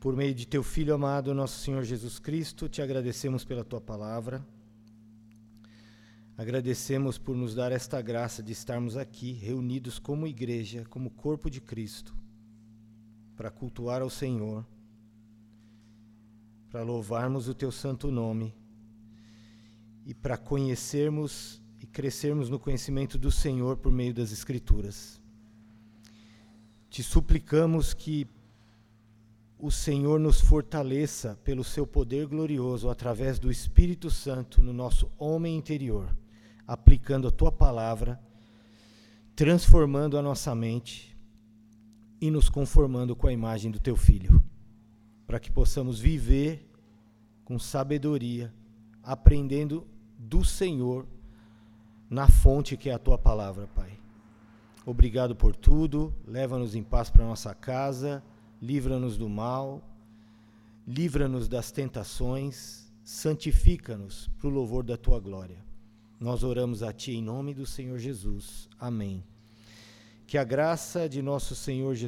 por 0.00 0.14
meio 0.14 0.34
de 0.34 0.46
Teu 0.46 0.62
Filho 0.62 0.94
amado, 0.94 1.34
nosso 1.34 1.60
Senhor 1.60 1.82
Jesus 1.84 2.18
Cristo, 2.18 2.68
te 2.68 2.80
agradecemos 2.80 3.44
pela 3.44 3.64
Tua 3.64 3.80
palavra. 3.80 4.44
Agradecemos 6.38 7.18
por 7.18 7.36
nos 7.36 7.52
dar 7.52 7.72
esta 7.72 8.00
graça 8.00 8.44
de 8.44 8.52
estarmos 8.52 8.96
aqui, 8.96 9.32
reunidos 9.32 9.98
como 9.98 10.24
igreja, 10.24 10.84
como 10.88 11.10
corpo 11.10 11.50
de 11.50 11.60
Cristo, 11.60 12.14
para 13.36 13.50
cultuar 13.50 14.02
ao 14.02 14.08
Senhor, 14.08 14.64
para 16.70 16.84
louvarmos 16.84 17.48
o 17.48 17.54
Teu 17.54 17.72
santo 17.72 18.08
nome 18.12 18.54
e 20.06 20.14
para 20.14 20.38
conhecermos 20.38 21.60
e 21.80 21.86
crescermos 21.88 22.48
no 22.48 22.60
conhecimento 22.60 23.18
do 23.18 23.32
Senhor 23.32 23.76
por 23.76 23.90
meio 23.90 24.14
das 24.14 24.30
Escrituras. 24.30 25.20
Te 26.88 27.02
suplicamos 27.02 27.92
que 27.92 28.28
o 29.58 29.72
Senhor 29.72 30.20
nos 30.20 30.40
fortaleça 30.40 31.36
pelo 31.42 31.64
seu 31.64 31.84
poder 31.84 32.28
glorioso 32.28 32.88
através 32.88 33.40
do 33.40 33.50
Espírito 33.50 34.08
Santo 34.08 34.62
no 34.62 34.72
nosso 34.72 35.10
homem 35.18 35.56
interior, 35.56 36.16
aplicando 36.68 37.26
a 37.26 37.30
tua 37.30 37.50
palavra, 37.50 38.20
transformando 39.34 40.18
a 40.18 40.22
nossa 40.22 40.54
mente 40.54 41.16
e 42.20 42.30
nos 42.30 42.50
conformando 42.50 43.16
com 43.16 43.26
a 43.26 43.32
imagem 43.32 43.70
do 43.70 43.78
teu 43.78 43.96
filho, 43.96 44.44
para 45.26 45.40
que 45.40 45.50
possamos 45.50 45.98
viver 45.98 46.70
com 47.42 47.58
sabedoria, 47.58 48.52
aprendendo 49.02 49.86
do 50.18 50.44
Senhor 50.44 51.06
na 52.10 52.28
fonte 52.28 52.76
que 52.76 52.90
é 52.90 52.92
a 52.92 52.98
tua 52.98 53.16
palavra, 53.16 53.66
Pai. 53.68 53.98
Obrigado 54.84 55.34
por 55.34 55.56
tudo. 55.56 56.14
Leva-nos 56.26 56.74
em 56.74 56.82
paz 56.82 57.08
para 57.08 57.24
nossa 57.24 57.54
casa, 57.54 58.22
livra-nos 58.60 59.16
do 59.16 59.28
mal, 59.28 59.82
livra-nos 60.86 61.48
das 61.48 61.70
tentações, 61.70 62.92
santifica-nos 63.04 64.28
para 64.38 64.48
o 64.48 64.50
louvor 64.50 64.82
da 64.82 64.96
tua 64.96 65.18
glória. 65.20 65.67
Nós 66.20 66.42
oramos 66.42 66.82
a 66.82 66.92
ti 66.92 67.12
em 67.12 67.22
nome 67.22 67.54
do 67.54 67.64
Senhor 67.64 67.96
Jesus. 67.96 68.68
Amém. 68.76 69.22
Que 70.26 70.36
a 70.36 70.42
graça 70.42 71.08
de 71.08 71.22
nosso 71.22 71.54
Senhor 71.54 71.94
Jesus 71.94 72.06